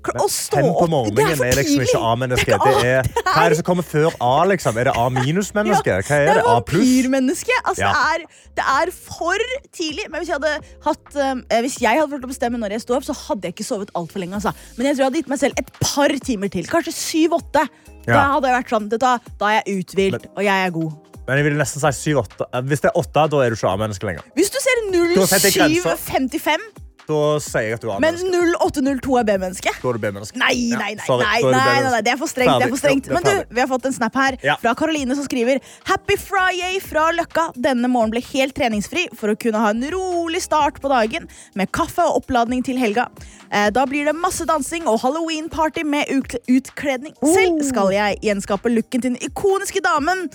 å 0.00 0.26
stå 0.32 0.60
opp 0.64 0.78
på 0.80 0.86
morgenen 0.90 1.16
det 1.16 1.46
er 1.46 1.50
er 1.50 1.58
liksom 1.60 1.82
ikke 1.84 2.00
A-menneske. 2.10 2.58
Det 2.64 2.74
er 2.88 3.08
hva 3.26 3.42
er 3.44 3.52
det 3.52 3.58
som 3.60 3.66
kommer 3.68 3.86
før 3.86 4.14
A? 4.24 4.32
liksom? 4.48 4.78
Er 4.80 4.88
det 4.88 4.94
A-minus-menneske? 4.96 5.98
Hva 6.08 6.20
er 6.24 6.40
det 6.40 6.44
A 6.48 6.56
pluss? 6.64 7.44
Altså, 7.60 7.82
Ja. 7.82 7.90
det, 7.92 8.00
er, 8.00 8.24
det 8.60 8.64
er 8.76 8.92
for 8.96 9.44
tidlig. 9.76 10.08
Men 10.10 10.22
hvis 10.22 10.32
jeg 10.32 10.38
hadde, 10.40 10.54
hatt, 10.86 11.12
um, 11.20 11.44
hvis 11.66 11.78
jeg 11.82 12.00
hadde 12.00 12.14
fått 12.16 12.28
bestemme 12.32 12.60
når 12.62 12.76
jeg 12.78 12.86
sto 12.86 12.96
opp, 12.96 13.04
så 13.04 13.16
hadde 13.26 13.50
jeg 13.50 13.58
ikke 13.58 13.68
sovet 13.68 13.92
altfor 13.98 14.24
lenge. 14.24 14.40
Altså. 14.40 14.54
Men 14.78 14.88
jeg 14.88 14.96
tror 14.96 15.04
jeg 15.04 15.10
hadde 15.10 15.22
gitt 15.22 15.32
meg 15.34 15.42
selv 15.44 15.60
et 15.60 15.70
par 15.84 16.16
timer 16.30 16.52
til. 16.56 16.66
Kanskje 16.70 16.96
syv-åtte. 16.96 17.68
Da 18.08 18.24
hadde 18.34 18.48
jeg 18.48 18.56
vært 18.62 18.72
sånn, 18.74 18.88
da, 18.96 19.14
da 19.38 19.52
er 19.52 19.60
jeg 19.60 19.82
uthvilt, 19.84 20.30
og 20.34 20.44
jeg 20.46 20.66
er 20.66 20.74
god. 20.74 20.98
Men 21.28 21.38
jeg 21.38 21.46
vil 21.46 21.58
nesten 21.60 21.82
si 21.84 22.10
7-8. 22.10 22.46
Eh, 22.48 22.62
Hvis 22.66 22.80
det 22.82 22.88
er 22.90 22.96
8, 22.98 23.26
da 23.30 23.42
er 23.44 23.52
du 23.52 23.58
ikke 23.58 23.70
A-menneske 23.70 24.08
lenger. 24.08 24.24
Hvis 24.34 24.50
du 24.50 24.56
ser 24.58 24.80
Da 24.90 25.26
setter 25.30 25.52
jeg 25.52 25.82
grenser. 25.82 26.00
0755, 26.08 26.64
Da 27.10 27.20
sier 27.42 27.66
jeg 27.66 27.78
at 27.78 27.82
du 27.84 27.88
er 27.90 28.00
men 28.02 28.14
A-menneske. 28.14 28.40
0802 28.60 29.16
er 29.20 29.24
B-menneske 29.30 29.72
Da 29.82 29.88
er 29.90 29.96
du 29.98 30.02
B-menneske. 30.04 30.38
Nei, 30.40 30.52
nei, 30.78 30.92
nei, 30.94 31.06
sorry, 31.06 31.24
nei, 31.26 31.40
da 31.42 31.48
er 31.48 31.50
du 31.50 31.56
nei, 31.56 31.80
nei, 31.82 31.90
nei, 31.96 32.02
det 32.06 32.12
er 32.14 32.20
for 32.20 32.30
strengt. 32.30 32.54
Det 32.60 32.68
er 32.68 32.74
for 32.74 32.82
strengt. 32.82 33.08
Ja, 33.10 33.18
det 33.18 33.20
er 33.20 33.38
Men 33.40 33.48
du, 33.48 33.54
vi 33.56 33.62
har 33.64 33.70
fått 33.72 33.88
en 33.90 33.96
snap 33.96 34.18
her 34.20 34.38
Ja. 34.46 34.56
fra 34.62 34.74
Karoline 34.78 35.16
som 35.18 35.26
skriver 35.26 35.60
Happy 35.90 36.16
Friday 36.20 36.78
fra 36.84 37.08
Løkka. 37.16 37.48
Denne 37.58 37.90
morgenen 37.90 38.14
ble 38.14 38.22
helt 38.30 38.54
treningsfri 38.58 39.08
for 39.18 39.32
å 39.34 39.36
kunne 39.40 39.58
ha 39.64 39.70
en 39.74 39.82
rolig 39.92 40.42
start 40.44 40.80
på 40.80 40.88
dagen 40.92 41.26
med 41.58 41.72
kaffe 41.74 42.04
og 42.06 42.22
oppladning 42.22 42.62
til 42.66 42.78
helga. 42.80 43.08
Eh, 43.50 43.70
Da 43.74 43.84
blir 43.90 44.04
det 44.06 44.14
masse 44.14 44.46
dansing 44.46 44.86
og 44.86 45.00
halloween-party 45.02 45.82
med 45.84 46.06
utkledning. 46.48 47.14
Selv 47.24 47.64
skal 47.66 47.90
jeg 47.94 48.20
gjenskape 48.22 48.70
looken 48.70 49.00
til 49.02 49.14
den 49.16 49.20
ikoniske 49.30 49.82
damen 49.84 50.28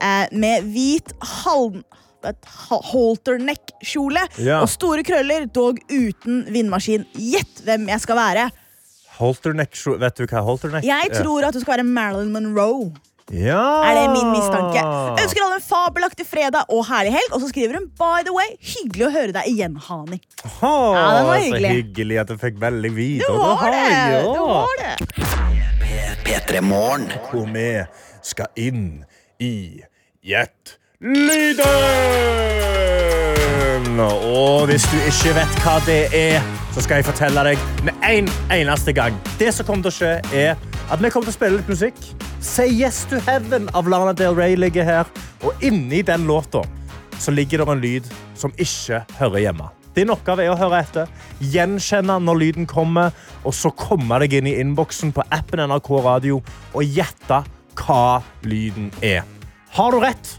eh, 0.00 0.26
med 0.32 0.64
hvit 0.72 1.12
halm... 1.44 1.82
et 2.28 2.50
ha- 2.68 2.80
halterneck-kjole 2.92 4.22
Ja. 4.38 4.60
og 4.62 4.68
store 4.68 5.02
krøller, 5.06 5.46
dog 5.52 5.78
uten 5.90 6.44
vindmaskin. 6.52 7.06
Gjett 7.14 7.62
hvem 7.66 7.88
jeg 7.88 8.00
skal 8.00 8.16
være. 8.16 8.50
Holterneck, 9.18 9.76
vet 10.00 10.16
du 10.16 10.26
hva 10.26 10.40
holterneck 10.42 10.84
Jeg 10.84 11.10
er? 11.12 11.22
tror 11.22 11.44
at 11.46 11.54
du 11.54 11.60
skal 11.60 11.76
være 11.76 11.84
Marilyn 11.86 12.32
Monroe. 12.32 12.92
ja. 13.30 13.82
Er 13.84 13.94
det 14.00 14.06
min 14.16 14.30
mistanke? 14.32 14.80
Ønsker 15.22 15.44
alle 15.44 15.58
en 15.60 15.66
fabelaktig 15.66 16.26
fredag 16.26 16.64
og 16.68 16.84
herlig 16.88 17.12
helg. 17.12 17.32
Og 17.32 17.40
så 17.40 17.48
skriver 17.52 17.74
hun 17.78 17.86
by 17.98 18.24
the 18.24 18.32
way, 18.34 18.56
hyggelig 18.60 19.06
å 19.06 19.12
høre 19.12 19.32
deg 19.32 19.44
igjen, 19.52 19.76
Hani. 19.76 20.20
Åh, 20.62 20.94
Ja, 20.96 21.18
det 21.18 21.26
var 21.28 21.38
hyggelig. 21.38 21.70
Så 21.70 21.76
hyggelig. 21.82 22.20
at 22.20 22.26
du 22.28 22.36
fikk 22.38 22.58
veldig 22.58 22.90
videre. 22.96 23.28
Du 23.28 23.38
var 23.38 23.70
det! 23.70 23.90
ja. 23.92 24.22
Du 24.22 24.40
var 24.40 24.76
det. 24.80 24.96
P3 26.24 26.60
Morgen. 26.62 27.06
Hvor 27.30 27.46
vi 27.52 27.84
skal 28.22 28.46
inn 28.56 29.04
i 29.40 29.82
Gjett 30.24 30.76
lyden! 31.02 31.62
Og 34.00 34.66
hvis 34.66 34.82
du 34.86 34.96
ikke 35.02 35.34
vet 35.36 35.56
hva 35.64 35.76
det 35.86 36.02
er, 36.14 36.38
så 36.72 36.80
skal 36.84 37.00
jeg 37.00 37.08
fortelle 37.10 37.42
deg 37.50 37.58
med 37.84 37.94
en 38.06 38.28
eneste 38.54 38.92
gang. 38.94 39.14
Det 39.38 39.50
som 39.54 39.66
kommer 39.66 39.82
til 39.88 39.92
å 39.92 39.96
skje, 39.96 40.12
er 40.32 40.54
at 40.90 41.02
vi 41.02 41.10
kommer 41.10 41.26
til 41.26 41.34
å 41.34 41.38
spille 41.38 41.58
litt 41.58 41.70
musikk. 41.70 41.98
Say 42.42 42.70
Yes 42.70 43.04
to 43.10 43.18
Heaven 43.26 43.68
av 43.74 43.90
Lana 43.90 44.14
Del 44.16 44.34
Rey 44.38 44.54
ligger 44.58 44.84
her. 44.86 45.10
Og 45.42 45.52
inni 45.62 46.02
den 46.06 46.26
låta 46.30 46.62
så 47.18 47.30
ligger 47.34 47.58
det 47.62 47.68
en 47.70 47.82
lyd 47.82 48.04
som 48.38 48.54
ikke 48.58 49.02
hører 49.18 49.38
hjemme. 49.44 49.66
Din 49.96 50.10
oppgave 50.14 50.46
er 50.46 50.54
å 50.54 50.56
høre 50.56 50.80
etter, 50.80 51.10
gjenkjenne 51.52 52.16
når 52.24 52.38
lyden 52.40 52.66
kommer, 52.66 53.12
og 53.44 53.52
så 53.54 53.70
komme 53.76 54.18
deg 54.22 54.38
inn 54.38 54.48
i 54.48 54.54
innboksen 54.62 55.12
på 55.12 55.26
appen 55.34 55.60
NRK 55.66 55.90
Radio 56.06 56.40
og 56.72 56.82
gjette 56.96 57.42
hva 57.82 58.22
lyden 58.48 58.88
er. 59.04 59.26
Har 59.76 59.92
du 59.92 60.00
rett, 60.00 60.38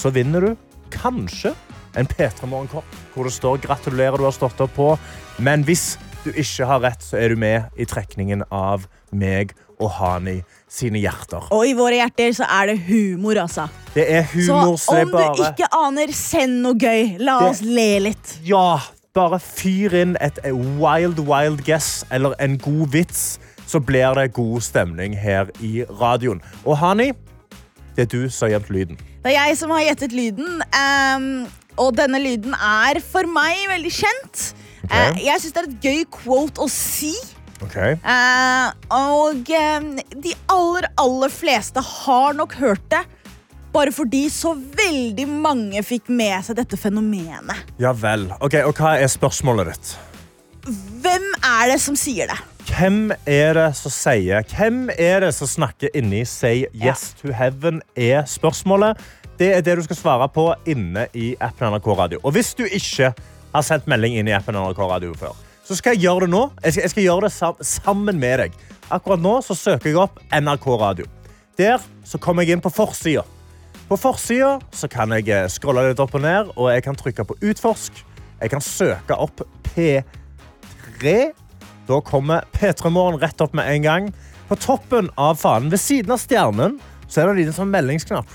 så 0.00 0.12
vinner 0.14 0.40
du 0.40 0.56
kanskje 0.94 1.52
en 1.98 2.08
P3 2.08 2.46
Morgenkopp 2.48 2.98
hvor 3.14 3.26
det 3.26 3.32
står 3.34 3.58
'gratulerer, 3.58 4.16
du 4.16 4.24
har 4.24 4.32
stått 4.32 4.60
opp 4.60 4.76
på'. 4.76 4.98
Men 5.38 5.64
hvis 5.64 5.98
du 6.24 6.30
ikke 6.30 6.66
har 6.66 6.80
rett, 6.80 7.02
så 7.02 7.16
er 7.18 7.28
du 7.28 7.36
med 7.36 7.62
i 7.76 7.84
trekningen 7.84 8.42
av 8.50 8.86
meg 9.12 9.52
og 9.80 9.90
Hani 9.96 10.42
sine 10.68 11.00
hjerter. 11.00 11.48
Og 11.52 11.66
i 11.66 11.72
våre 11.72 11.96
hjerter 11.96 12.34
så 12.36 12.44
er 12.44 12.66
det 12.72 12.78
humor, 12.86 13.34
altså. 13.40 13.68
Det 13.94 14.04
er 14.12 14.22
humor 14.22 14.76
Så 14.76 14.92
om 15.02 15.14
om 15.14 15.36
du 15.36 15.42
ikke 15.42 15.68
aner, 15.72 16.12
send 16.12 16.62
noe 16.62 16.74
gøy. 16.74 17.16
La 17.18 17.38
Det- 17.40 17.50
oss 17.50 17.62
le 17.62 17.98
litt. 17.98 18.38
Ja, 18.44 18.78
bare 19.14 19.40
fyr 19.40 19.94
inn 19.94 20.16
et 20.20 20.38
wild, 20.44 21.18
wild 21.18 21.64
guess 21.64 22.04
eller 22.10 22.34
en 22.38 22.58
god 22.58 22.88
vits, 22.92 23.38
så 23.66 23.80
blir 23.80 24.14
det 24.14 24.32
god 24.32 24.60
stemning 24.60 25.16
her 25.16 25.46
i 25.60 25.84
radioen. 25.84 26.40
Og 26.64 26.76
Hani, 26.76 27.12
det 27.96 28.02
er 28.02 28.18
du 28.18 28.28
som 28.28 28.48
har 28.50 28.58
gjemt 28.60 28.70
lyden. 28.70 28.98
Det 29.20 29.34
er 29.34 29.50
jeg 29.50 29.56
som 29.60 29.72
har 29.74 29.84
gjettet 29.84 30.14
lyden. 30.16 30.62
Um, 30.72 31.26
og 31.80 31.92
denne 31.98 32.20
lyden 32.22 32.54
er 32.56 33.00
for 33.04 33.28
meg 33.28 33.66
veldig 33.68 33.92
kjent. 33.92 34.46
Okay. 34.86 35.12
Uh, 35.12 35.20
jeg 35.26 35.42
syns 35.42 35.56
det 35.56 35.60
er 35.62 35.68
et 35.68 35.84
gøy 35.84 36.02
quote 36.16 36.64
å 36.64 36.68
si. 36.72 37.12
Okay. 37.60 37.98
Uh, 38.00 38.72
og 38.96 39.50
um, 39.52 39.90
de 40.24 40.32
aller, 40.48 40.88
aller 41.00 41.32
fleste 41.32 41.84
har 41.84 42.36
nok 42.38 42.56
hørt 42.62 42.86
det. 42.92 43.02
Bare 43.70 43.92
fordi 43.94 44.24
så 44.32 44.56
veldig 44.56 45.28
mange 45.30 45.82
fikk 45.86 46.08
med 46.10 46.40
seg 46.48 46.56
dette 46.58 46.80
fenomenet. 46.80 47.68
Ja 47.78 47.92
vel. 47.94 48.30
Ok, 48.40 48.56
Og 48.64 48.72
hva 48.80 48.96
er 48.98 49.12
spørsmålet 49.12 49.74
ditt? 49.74 49.92
Hvem 50.70 51.26
er 51.42 51.70
det 51.72 51.80
som 51.82 51.96
sier 51.98 52.30
det? 52.30 52.38
Hvem 52.70 53.10
er 53.26 53.56
det 53.56 53.68
som 53.74 53.90
sier 53.90 54.44
Hvem 54.46 54.90
er 54.94 55.24
det 55.24 55.32
som 55.34 55.48
snakker 55.50 55.90
inni 55.96 56.22
Say 56.28 56.68
Yes 56.74 57.10
to 57.18 57.32
Heaven? 57.34 57.80
er 57.96 58.22
spørsmålet. 58.30 59.00
Det 59.40 59.48
er 59.56 59.64
det 59.64 59.78
du 59.78 59.82
skal 59.82 59.98
svare 59.98 60.28
på 60.30 60.46
inne 60.70 61.08
i 61.16 61.32
appen 61.40 61.72
NRK 61.72 61.88
Radio. 61.98 62.20
Og 62.22 62.36
hvis 62.36 62.52
du 62.54 62.62
ikke 62.68 63.10
har 63.54 63.66
sendt 63.66 63.88
melding 63.90 64.18
inn 64.20 64.30
i 64.30 64.36
appen 64.36 64.54
NRK 64.54 64.78
Radio 64.92 65.14
før, 65.18 65.34
så 65.64 65.74
skal 65.78 65.96
jeg 65.96 66.04
gjøre 66.06 66.28
det 66.28 66.30
nå. 66.36 66.44
Jeg 66.62 66.72
skal, 66.76 66.82
jeg 66.82 66.94
skal 66.94 67.06
gjøre 67.08 67.26
det 67.26 67.66
sammen 67.66 68.20
med 68.20 68.44
deg. 68.44 68.56
Akkurat 68.90 69.22
nå 69.22 69.36
så 69.46 69.56
søker 69.58 69.90
jeg 69.90 69.98
opp 70.02 70.20
NRK 70.30 70.66
Radio. 70.84 71.10
Der 71.58 71.82
så 72.06 72.20
kommer 72.22 72.46
jeg 72.46 72.58
inn 72.58 72.62
på 72.62 72.70
forsida. 72.70 73.24
På 73.88 73.98
forsida 73.98 74.60
kan 74.92 75.10
jeg 75.18 75.26
eh, 75.34 75.48
scrolle 75.50 75.88
litt 75.88 76.02
opp 76.02 76.14
og 76.14 76.22
ned, 76.22 76.54
og 76.54 76.70
jeg 76.70 76.86
kan 76.86 76.98
trykke 76.98 77.26
på 77.26 77.40
utforsk. 77.50 78.04
Jeg 78.40 78.52
kan 78.52 78.62
søke 78.62 79.18
opp 79.18 79.42
P3. 81.00 81.32
Da 81.88 82.00
kommer 82.00 82.44
P3 82.52 82.90
Morgen 82.90 83.20
rett 83.20 83.40
opp 83.40 83.54
med 83.54 83.68
en 83.68 83.82
gang. 83.82 84.12
På 84.48 84.56
toppen 84.56 85.10
av 85.16 85.34
fanen, 85.34 85.70
ved 85.70 85.80
siden 85.80 86.12
av 86.12 86.18
stjernen, 86.18 86.78
så 87.08 87.20
er 87.20 87.26
det 87.26 87.32
en 87.32 87.40
liten 87.40 87.56
sånn 87.56 87.72
meldingsknapp. 87.72 88.28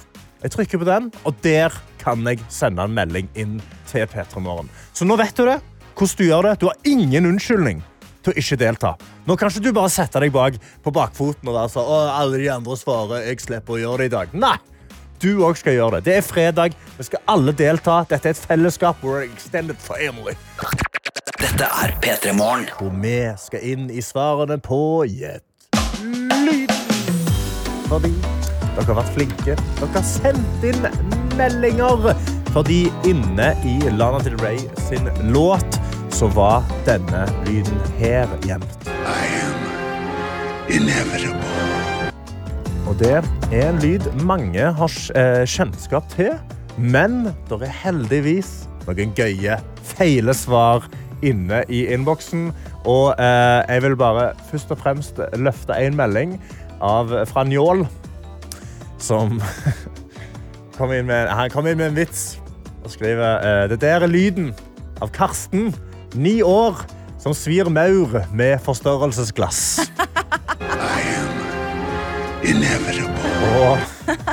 Jeg 0.44 0.54
trykker 0.54 0.82
på 0.82 0.88
den, 0.88 1.10
og 1.26 1.38
der 1.44 1.74
kan 2.02 2.26
jeg 2.28 2.42
sende 2.54 2.84
en 2.84 2.94
melding 2.96 3.30
inn 3.36 3.58
til 3.90 4.06
P3 4.12 4.42
Morgen. 4.44 4.70
Så 4.94 5.08
nå 5.08 5.18
vet 5.20 5.36
du 5.38 5.46
det. 5.48 5.60
Hvordan 5.96 6.20
du 6.20 6.26
gjør 6.28 6.50
det. 6.50 6.56
Du 6.60 6.66
har 6.68 6.90
ingen 6.92 7.30
unnskyldning 7.32 7.84
til 8.26 8.34
å 8.34 8.40
ikke 8.42 8.58
delta. 8.60 8.96
Nå 9.26 9.38
kan 9.40 9.52
ikke 9.52 9.64
du 9.64 9.72
bare 9.76 9.92
sette 9.94 10.20
deg 10.20 10.34
bak 10.36 10.58
på 10.84 10.94
bakfoten 10.94 11.48
og 11.48 11.56
være 11.56 11.72
sånn, 11.72 11.88
«Å, 11.88 12.00
alle 12.20 12.42
de 12.42 12.50
andre 12.52 12.76
svarer, 12.80 13.30
jeg 13.30 13.46
slipper 13.46 13.78
å 13.78 13.80
gjøre 13.84 14.04
det 14.04 14.10
i 14.10 14.16
dag. 14.18 14.36
Nei! 14.36 14.58
Du 15.24 15.46
òg 15.48 15.56
skal 15.58 15.78
gjøre 15.78 16.02
det. 16.02 16.10
Det 16.10 16.18
er 16.20 16.26
fredag. 16.28 16.76
Vi 16.98 17.08
skal 17.08 17.24
alle 17.32 17.56
delta. 17.56 18.02
Dette 18.10 18.34
er 18.34 18.36
et 18.36 18.50
fellesskap. 18.52 19.00
We're 19.02 19.24
an 19.24 19.32
extended 19.32 19.80
family. 19.80 20.36
Dette 21.46 21.68
er 21.68 21.92
P3 22.02 22.32
Morgen. 22.34 22.64
Hvor 22.80 22.90
vi 23.04 23.18
skal 23.38 23.62
inn 23.62 23.90
i 23.94 24.02
svarene 24.02 24.56
på 24.66 25.06
Gjett 25.06 25.46
lyd. 26.42 26.72
Fordi 27.86 28.10
Dere 28.74 28.86
har 28.88 28.98
vært 28.98 29.12
flinke. 29.14 29.58
Dere 29.78 29.90
har 29.94 30.08
sendt 30.10 30.66
inn 30.66 30.88
meldinger. 31.38 32.10
Fordi 32.56 32.80
inne 33.06 33.52
i 33.62 33.76
Lana 33.94 34.24
Del 34.26 34.40
Rey 34.42 34.64
sin 34.88 35.06
låt 35.36 35.78
så 36.16 36.32
var 36.34 36.66
denne 36.90 37.28
lyden 37.46 37.78
her 38.00 38.26
gjemt. 38.48 38.90
Og 42.90 43.00
det 43.04 43.16
er 43.20 43.70
en 43.70 43.86
lyd 43.86 44.10
mange 44.26 44.74
har 44.82 45.00
eh, 45.14 45.46
kjennskap 45.46 46.10
til. 46.18 46.34
Men 46.82 47.28
det 47.52 47.62
er 47.62 47.82
heldigvis 47.86 48.64
noen 48.90 49.14
gøye 49.18 49.62
feilesvar 49.96 50.90
inne 51.24 51.64
i 51.70 51.86
innboksen. 51.94 52.50
Og 52.86 53.16
eh, 53.20 53.62
jeg 53.70 53.84
vil 53.86 53.98
bare 54.00 54.32
først 54.52 54.72
og 54.72 54.82
fremst 54.82 55.22
løfte 55.40 55.78
en 55.80 55.98
melding 55.98 56.38
av, 56.82 57.14
fra 57.30 57.46
Njål, 57.48 57.86
som 59.00 59.40
kom 60.78 60.92
inn 60.92 61.08
med, 61.08 61.30
han 61.32 61.52
kom 61.54 61.68
inn 61.68 61.80
med 61.80 61.94
en 61.94 62.00
vits 62.00 62.36
og 62.86 62.92
skriver 62.94 63.42
eh, 63.42 63.64
Det 63.72 63.80
der 63.82 64.04
er 64.06 64.12
lyden 64.12 64.54
av 65.02 65.12
Karsten, 65.16 65.74
ni 66.14 66.42
år, 66.46 66.86
som 67.20 67.34
svir 67.34 67.70
maur 67.74 68.22
med 68.34 68.60
forstørrelsesglass. 68.64 69.82
Og 73.56 73.80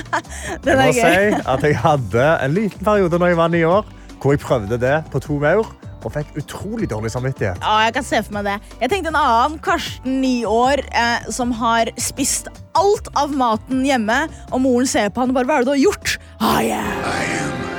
jeg 0.66 0.76
må 0.76 0.88
si 0.94 1.00
at 1.48 1.64
jeg 1.64 1.78
hadde 1.80 2.26
en 2.44 2.54
liten 2.54 2.84
periode 2.84 3.18
når 3.18 3.32
jeg 3.32 3.38
var 3.38 3.52
ni 3.52 3.62
år, 3.64 3.86
hvor 4.20 4.34
jeg 4.34 4.42
prøvde 4.42 4.78
det 4.80 4.98
på 5.12 5.20
to 5.22 5.38
maur 5.42 5.70
og 6.06 6.14
fikk 6.16 6.36
utrolig 6.42 6.88
dårlig 6.90 7.12
samvittighet. 7.14 7.62
Ja, 7.62 7.78
jeg 7.86 7.96
kan 7.98 8.06
se 8.06 8.22
for 8.26 8.38
meg 8.38 8.48
det. 8.48 8.56
Jeg 8.82 8.92
tenkte 8.92 9.12
en 9.12 9.20
annen, 9.20 9.58
Karsten, 9.62 10.20
ni 10.22 10.42
år, 10.48 10.84
eh, 10.92 11.30
som 11.34 11.54
har 11.60 11.92
spist 12.00 12.50
alt 12.78 13.08
av 13.18 13.34
maten 13.36 13.84
hjemme, 13.86 14.24
og 14.50 14.64
moren 14.64 14.88
ser 14.88 15.12
på 15.12 15.22
han 15.22 15.32
og 15.32 15.40
bare 15.40 15.48
Hva 15.50 15.60
er 15.60 15.66
det 15.66 15.70
du 15.70 15.74
har 15.76 15.84
gjort? 15.86 16.18
Ah, 16.40 16.60
yeah. 16.62 17.72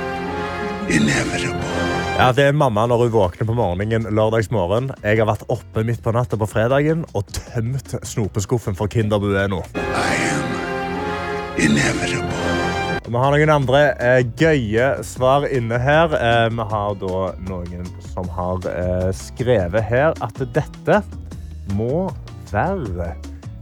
Ja, 2.14 2.32
Det 2.32 2.44
er 2.44 2.52
mamma 2.52 2.84
når 2.86 3.06
hun 3.06 3.12
våkner 3.14 3.48
på 3.48 3.54
morgenen 3.56 4.06
lørdagsmorgen. 4.14 4.92
Jeg 5.02 5.18
har 5.18 5.26
vært 5.26 5.46
oppe 5.50 5.82
midt 5.82 6.02
på 6.04 6.12
natta 6.14 6.38
på 6.38 6.46
fredagen 6.46 7.06
og 7.14 7.26
tømt 7.32 7.96
snopeskuffen 8.06 8.76
for 8.78 8.86
Kinder 8.86 9.18
Bueno. 9.18 9.64
Og 13.04 13.12
Vi 13.12 13.20
har 13.20 13.34
noen 13.34 13.50
andre 13.52 13.80
eh, 14.00 14.22
gøye 14.40 14.86
svar 15.04 15.44
inne 15.52 15.76
her. 15.80 16.14
Eh, 16.16 16.46
vi 16.56 16.64
har 16.70 16.94
da 17.02 17.18
noen 17.50 17.84
som 18.14 18.28
har 18.32 18.64
eh, 18.70 19.10
skrevet 19.12 19.84
her 19.84 20.14
at 20.24 20.40
dette 20.56 21.02
må 21.76 22.08
være 22.48 23.10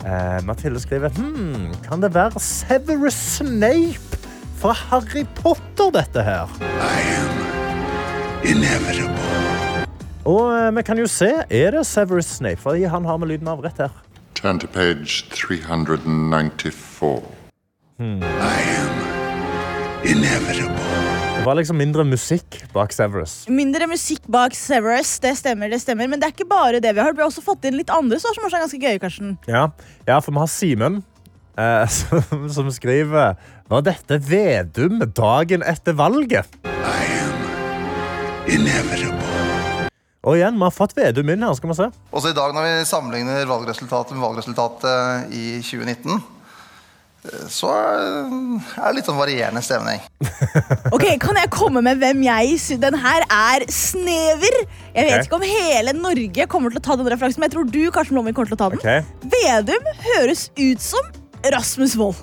eh, 0.07 0.39
Mathilde 0.47 0.79
skriver 0.83 1.11
hm, 1.17 1.73
Kan 1.87 2.03
det 2.05 2.13
være 2.15 2.39
Severus 2.43 3.19
Snape 3.41 4.21
fra 4.63 4.77
Harry 4.93 5.25
Potter, 5.41 5.91
dette 5.99 6.23
her? 6.23 6.47
I 6.63 7.03
am 7.19 7.35
inevitable. 8.47 9.19
Og 10.23 10.55
eh, 10.55 10.71
vi 10.79 10.83
kan 10.87 11.03
jo 11.03 11.11
se, 11.11 11.33
er 11.51 11.75
det 11.75 11.83
Severus 11.91 12.31
Snape? 12.39 12.63
Fordi 12.63 12.87
han 12.87 13.05
har 13.11 13.19
med 13.19 13.35
lyden 13.35 13.51
av 13.51 13.59
rett 13.67 13.79
her. 13.83 13.91
Turn 14.39 14.63
to 14.63 14.71
page 14.71 15.27
394. 15.35 17.23
Det 20.03 21.45
var 21.47 21.55
liksom 21.55 21.77
mindre 21.79 22.03
musikk 22.05 22.57
bak 22.75 22.91
Severus. 22.95 23.45
Mindre 23.47 23.87
musikk 23.87 24.25
bak 24.27 24.55
Severus, 24.59 25.13
det 25.23 25.37
stemmer, 25.39 25.71
det 25.71 25.79
stemmer. 25.83 26.09
Men 26.11 26.19
det 26.19 26.27
er 26.27 26.35
ikke 26.35 26.49
bare 26.51 26.81
det 26.83 26.91
vi 26.97 27.03
har. 27.03 27.15
Vi 27.15 27.23
har 27.23 27.31
også 27.31 27.45
fått 27.45 27.69
inn 27.69 27.77
litt 27.79 27.91
andre 27.95 28.19
svar 28.19 28.35
som 28.35 28.49
også 28.49 28.59
er 28.59 28.65
ganske 28.65 28.81
gøye, 28.83 28.99
Karsten. 29.03 29.37
Ja, 29.47 29.69
ja 30.09 30.19
for 30.19 30.35
vi 30.35 30.43
har 30.43 30.51
Simen, 30.51 30.99
eh, 31.55 31.87
som, 31.99 32.49
som 32.51 32.73
skriver 32.75 33.39
Var 33.71 33.87
dette 33.87 34.19
Vedum 34.27 34.99
dagen 35.15 35.63
etter 35.63 35.95
valget? 35.95 36.51
I 36.67 37.07
am 37.23 37.47
inevitable. 38.59 39.89
Og 40.27 40.39
igjen, 40.39 40.59
vi 40.59 40.67
har 40.67 40.75
fått 40.75 40.99
Vedum 40.99 41.31
inn 41.31 41.47
her. 41.47 41.55
skal 41.59 41.71
vi 41.71 41.79
se. 41.79 41.91
Også 42.11 42.35
i 42.35 42.39
dag 42.43 42.55
når 42.59 42.69
vi 42.69 42.77
sammenligner 42.91 43.47
valgresultatet 43.51 44.19
med 44.19 44.27
valgresultatet 44.27 45.31
i 45.31 45.47
2019, 45.63 46.11
eh, 46.19 46.42
så 47.53 47.69
er 47.71 48.89
det 48.89 48.95
litt 48.97 49.07
sånn 49.07 49.19
varierende 49.21 49.63
stemning. 49.63 50.01
Ok, 50.95 51.05
Kan 51.23 51.39
jeg 51.39 51.51
komme 51.55 51.81
med 51.85 52.01
hvem 52.03 52.25
jeg 52.27 52.57
syns 52.61 52.81
Den 52.83 52.97
her 52.99 53.23
er 53.31 53.63
snever. 53.73 54.57
Jeg 54.93 55.07
vet 55.07 55.15
okay. 55.15 55.27
ikke 55.29 55.39
om 55.39 55.45
hele 55.47 55.95
Norge 55.97 56.47
kommer 56.51 56.75
til 56.75 56.83
å 56.83 56.85
ta 56.85 56.97
den 56.99 57.09
referansen, 57.13 57.41
men 57.41 57.49
jeg 57.49 57.55
tror 57.55 57.71
du 57.71 57.81
Karsten 57.95 58.17
Blomvik, 58.19 58.37
kommer 58.37 58.51
til 58.51 58.59
å 58.59 58.63
ta 58.65 58.69
den. 58.75 58.83
Okay. 58.83 59.31
Vedum 59.37 59.87
høres 60.09 60.49
ut 60.59 60.83
som 60.83 61.13
Rasmus 61.55 61.95
Wold. 62.01 62.19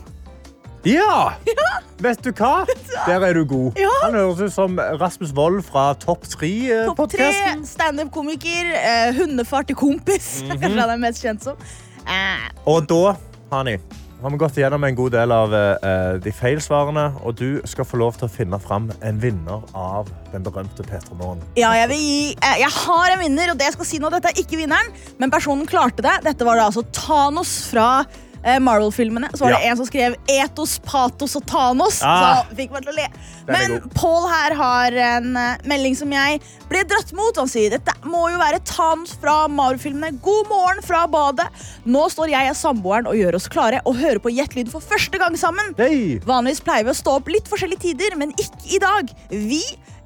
Ja! 0.87 1.33
Vet 2.03 2.21
du 2.23 2.29
hva? 2.31 2.65
Der 3.07 3.25
er 3.27 3.39
du 3.39 3.45
god. 3.47 3.79
Ja. 3.83 3.91
Han 4.03 4.19
høres 4.19 4.43
ut 4.43 4.55
som 4.55 4.77
Rasmus 4.99 5.31
Wold 5.35 5.63
fra 5.67 5.93
Topp 5.95 6.27
Topp 6.27 6.35
tre, 6.35 6.51
tre-podkasten. 6.67 7.65
standup-komiker, 7.67 8.75
eh, 8.75 9.15
hundefar 9.17 9.67
til 9.67 9.79
kompis. 9.79 10.39
Kanskje 10.47 10.75
han 10.75 10.93
er 10.95 11.01
mest 11.01 11.23
kjent 11.23 11.47
som. 11.47 11.59
Eh, 12.03 12.47
Og 12.67 12.85
da, 12.87 13.15
Hani, 13.49 13.79
har 14.23 14.33
vi 14.33 14.37
gått 14.41 14.57
gjennom 14.59 14.83
en 14.83 14.95
god 14.97 15.13
del 15.15 15.31
av 15.31 15.53
uh, 15.53 16.15
de 16.19 16.31
feilsvarene, 16.35 17.05
og 17.23 17.37
du 17.39 17.61
skal 17.69 17.87
få 17.87 17.99
lov 18.01 18.17
til 18.19 18.27
å 18.27 18.31
finne 18.31 18.59
fram 18.59 18.89
en 19.05 19.21
vinner 19.21 19.63
av 19.77 20.09
den 20.33 20.43
berømte 20.43 20.83
P3 20.83 21.15
Morgen. 21.15 21.43
ja, 21.55 21.71
jeg, 21.79 21.95
gi, 21.95 22.17
eh, 22.35 22.57
jeg 22.65 22.73
har 22.81 23.13
en 23.13 23.21
vinner, 23.23 23.53
og 23.53 23.59
det 23.59 23.69
jeg 23.69 23.77
skal 23.77 23.87
si 23.87 24.01
nå, 24.03 24.11
dette 24.11 24.33
er 24.33 24.41
ikke 24.41 24.59
vinneren, 24.59 24.91
men 25.21 25.31
personen 25.31 25.69
klarte 25.69 26.03
det. 26.03 26.17
Dette 26.27 26.47
var 26.47 26.59
da 26.59 26.67
altså 26.67 26.83
Thanos 26.91 27.53
fra 27.71 27.89
Marvel-filmene. 28.43 29.29
Så 29.35 29.43
var 29.45 29.51
det 29.51 29.59
Ja. 29.65 29.71
en 29.71 29.77
som 29.77 29.85
skrev 29.85 30.15
Etos, 30.27 30.77
Patos 30.85 31.35
og 31.35 31.45
Thanos. 31.45 32.01
Ah. 32.03 32.43
Så 32.47 32.55
fikk 32.55 32.71
meg 32.71 32.83
til 32.85 32.93
å 32.93 32.95
le. 32.95 33.07
Men. 33.49 33.89
Paul 33.95 34.27
her 34.29 34.53
har 34.55 34.91
en 34.93 35.35
eh, 35.37 35.57
melding 35.65 35.95
som 35.97 36.11
jeg 36.11 36.39
ble 36.69 36.83
dratt 36.87 37.11
mot. 37.17 37.35
Han 37.35 37.47
sier 37.49 37.69
dette 37.73 37.91
må 38.05 38.29
jo 38.31 38.37
være 38.39 38.61
Thanos 38.63 39.15
fra 39.19 39.47
Marvel-filmene. 39.47 40.21
God 40.21 40.47
morgen 40.47 40.81
fra 40.85 41.05
badet. 41.07 41.47
Nå 41.85 42.05
står 42.13 42.29
jeg 42.29 42.49
og 42.53 42.55
samboeren 42.55 43.07
og 43.09 43.17
gjør 43.19 43.35
oss 43.35 43.47
klare 43.51 43.81
og 43.85 43.97
hører 43.99 44.19
på 44.23 44.31
Gjettlyd 44.33 44.69
for 44.71 44.79
første 44.81 45.17
gang 45.19 45.35
sammen. 45.39 45.73
Hey. 45.77 46.19
Vanligvis 46.25 46.61
pleier 46.61 46.85
vi 46.87 46.93
å 46.93 46.99
stå 46.99 47.17
opp 47.19 47.27
litt 47.33 47.47
forskjellige 47.49 47.81
tider, 47.89 48.15
men 48.19 48.31
ikke 48.37 48.75
i 48.75 48.79
dag. 48.79 49.09
Vi, 49.29 49.61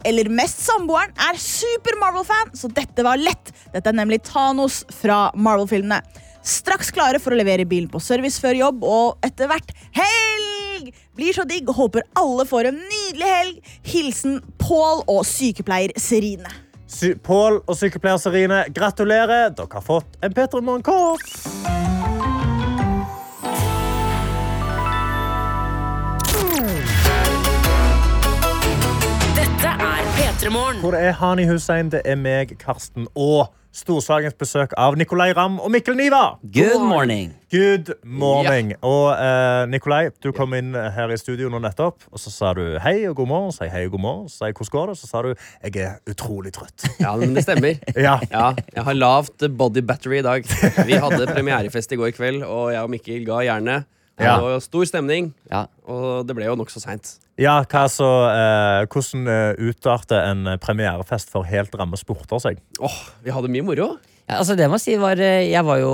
eller 0.06 0.28
mest 0.32 0.60
samboeren, 0.64 1.14
er 1.30 1.38
super 1.40 1.96
Marvel-fan, 2.02 2.52
så 2.58 2.72
dette 2.74 3.04
var 3.06 3.18
lett. 3.22 3.52
Dette 3.74 3.88
er 3.92 3.94
nemlig 4.00 4.22
Thanos 4.24 4.84
fra 4.92 5.30
Marvel-filmene. 5.36 6.02
Straks 6.44 6.92
klare 6.92 7.22
for 7.24 7.32
å 7.32 7.38
levere 7.40 7.64
bilen 7.64 7.88
på 7.88 8.02
service 8.04 8.42
før 8.44 8.58
jobb, 8.60 8.84
og 8.84 9.24
etter 9.24 9.48
hvert 9.48 9.72
helg! 9.96 10.90
Blir 11.16 11.32
så 11.32 11.46
digg 11.48 11.70
og 11.72 11.78
håper 11.78 12.04
alle 12.20 12.44
får 12.50 12.68
en 12.68 12.82
nydelig 12.82 13.30
helg. 13.30 13.72
Hilsen 13.88 14.42
Pål 14.60 15.06
og 15.08 15.24
sykepleier 15.30 15.96
Serine. 15.96 16.52
Sy 16.92 17.14
Pål 17.24 17.62
og 17.64 17.78
sykepleier 17.80 18.20
Serine, 18.20 18.66
gratulerer. 18.76 19.54
Dere 19.56 19.72
har 19.72 19.88
fått 19.88 20.20
en 20.20 20.36
P3 20.36 20.60
Dette 29.40 29.76
er 29.80 30.14
P3 30.20 30.52
Morgen. 30.52 30.84
Hvor 30.84 30.92
det 30.92 31.08
er 31.08 31.20
Hani 31.24 31.48
Hussein, 31.48 31.94
det 31.94 32.04
er 32.04 32.20
meg, 32.20 32.58
Karsten 32.60 33.08
og 33.16 33.54
Storsagens 33.74 34.36
besøk 34.38 34.76
av 34.78 34.94
Nikolai 35.02 35.32
Ramm 35.34 35.56
og 35.58 35.72
Mikkel 35.74 35.96
Niva. 35.98 36.36
Good 36.54 36.84
morning. 36.86 37.32
Good 37.50 37.90
morning. 38.06 38.76
Og 38.86 39.08
uh, 39.18 39.64
Nikolai, 39.66 40.12
du 40.22 40.30
kom 40.38 40.54
inn 40.54 40.78
her 40.78 41.10
i 41.10 41.18
studio 41.18 41.50
nå 41.50 41.58
nettopp, 41.64 42.06
og 42.14 42.22
så 42.22 42.30
sa 42.30 42.52
du 42.54 42.62
hei 42.84 43.00
og 43.10 43.18
god 43.18 43.32
morgen. 43.32 43.56
Så 43.56 43.66
hei 43.74 43.88
og 43.88 43.96
god 43.96 44.04
morgen. 44.06 44.30
Så 44.30 44.46
hvordan 44.52 44.74
går 44.76 44.92
det? 44.92 44.98
Så 45.02 45.10
sa 45.10 45.24
du 45.26 45.32
jeg 45.34 45.82
er 45.88 45.98
utrolig 46.14 46.54
trøtt. 46.54 46.86
Ja, 47.02 47.16
men 47.18 47.34
det 47.34 47.48
stemmer. 47.48 47.82
Ja. 48.04 48.20
Ja, 48.30 48.52
jeg 48.76 48.86
har 48.86 49.00
lavt 49.00 49.48
body 49.58 49.82
battery 49.82 50.20
i 50.20 50.26
dag. 50.26 50.46
Vi 50.86 51.02
hadde 51.02 51.26
premierefest 51.34 51.98
i 51.98 51.98
går 51.98 52.14
kveld, 52.14 52.44
og 52.46 52.76
jeg 52.76 52.86
og 52.86 52.94
Mikkel 52.94 53.26
ga 53.26 53.42
jernet. 53.48 53.90
Det 54.20 54.30
var 54.30 54.52
jo 54.54 54.60
stor 54.62 54.86
stemning, 54.86 55.32
Ja. 55.50 55.66
og 55.90 56.28
det 56.28 56.36
ble 56.38 56.46
jo 56.46 56.56
nokså 56.56 56.80
seint. 56.84 57.16
Ja, 57.42 57.64
hva 57.66 57.88
så, 57.90 58.06
eh, 58.30 58.86
Hvordan 58.86 59.28
eh, 59.28 59.56
utarter 59.72 60.22
en 60.30 60.46
premierefest 60.62 61.32
for 61.34 61.44
helt 61.50 61.74
ramme 61.74 61.98
sporter 61.98 62.40
seg? 62.40 62.60
Åh, 62.80 63.00
vi 63.26 63.32
hadde 63.34 63.50
mye 63.50 63.66
moro. 63.66 63.98
Ja, 64.30 64.38
altså 64.40 64.56
det 64.56 64.70
må 64.70 64.78
jeg 64.78 64.86
si 64.86 64.94
var 65.02 65.20
eh, 65.20 65.50
Jeg 65.52 65.66
var 65.66 65.82
jo 65.82 65.90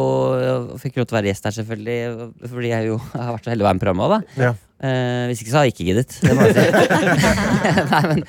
fikk 0.78 1.00
lov 1.00 1.08
til 1.08 1.16
å 1.16 1.20
være 1.22 1.32
gjest 1.32 1.48
her, 1.48 1.56
selvfølgelig. 1.56 2.00
Fordi 2.52 2.70
jeg 2.74 2.90
jo 2.92 2.98
har 3.16 3.32
vært 3.38 3.48
så 3.48 3.54
heldig 3.56 3.64
å 3.66 3.70
være 3.70 3.78
med 3.78 3.82
i 3.82 3.86
programmet. 3.86 4.06
også, 4.10 4.36
Da. 4.36 4.44
Ja. 4.44 4.54
Eh, 4.80 5.26
hvis 5.28 5.42
ikke 5.44 5.52
så 5.52 5.58
hadde 5.60 5.68
jeg 5.68 5.74
ikke 5.76 5.88
giddet. 5.90 6.14
Det 6.24 6.36
må 6.38 6.46
jeg 6.48 6.54
si. 6.56 6.62
Nei, 7.92 8.02
men, 8.08 8.22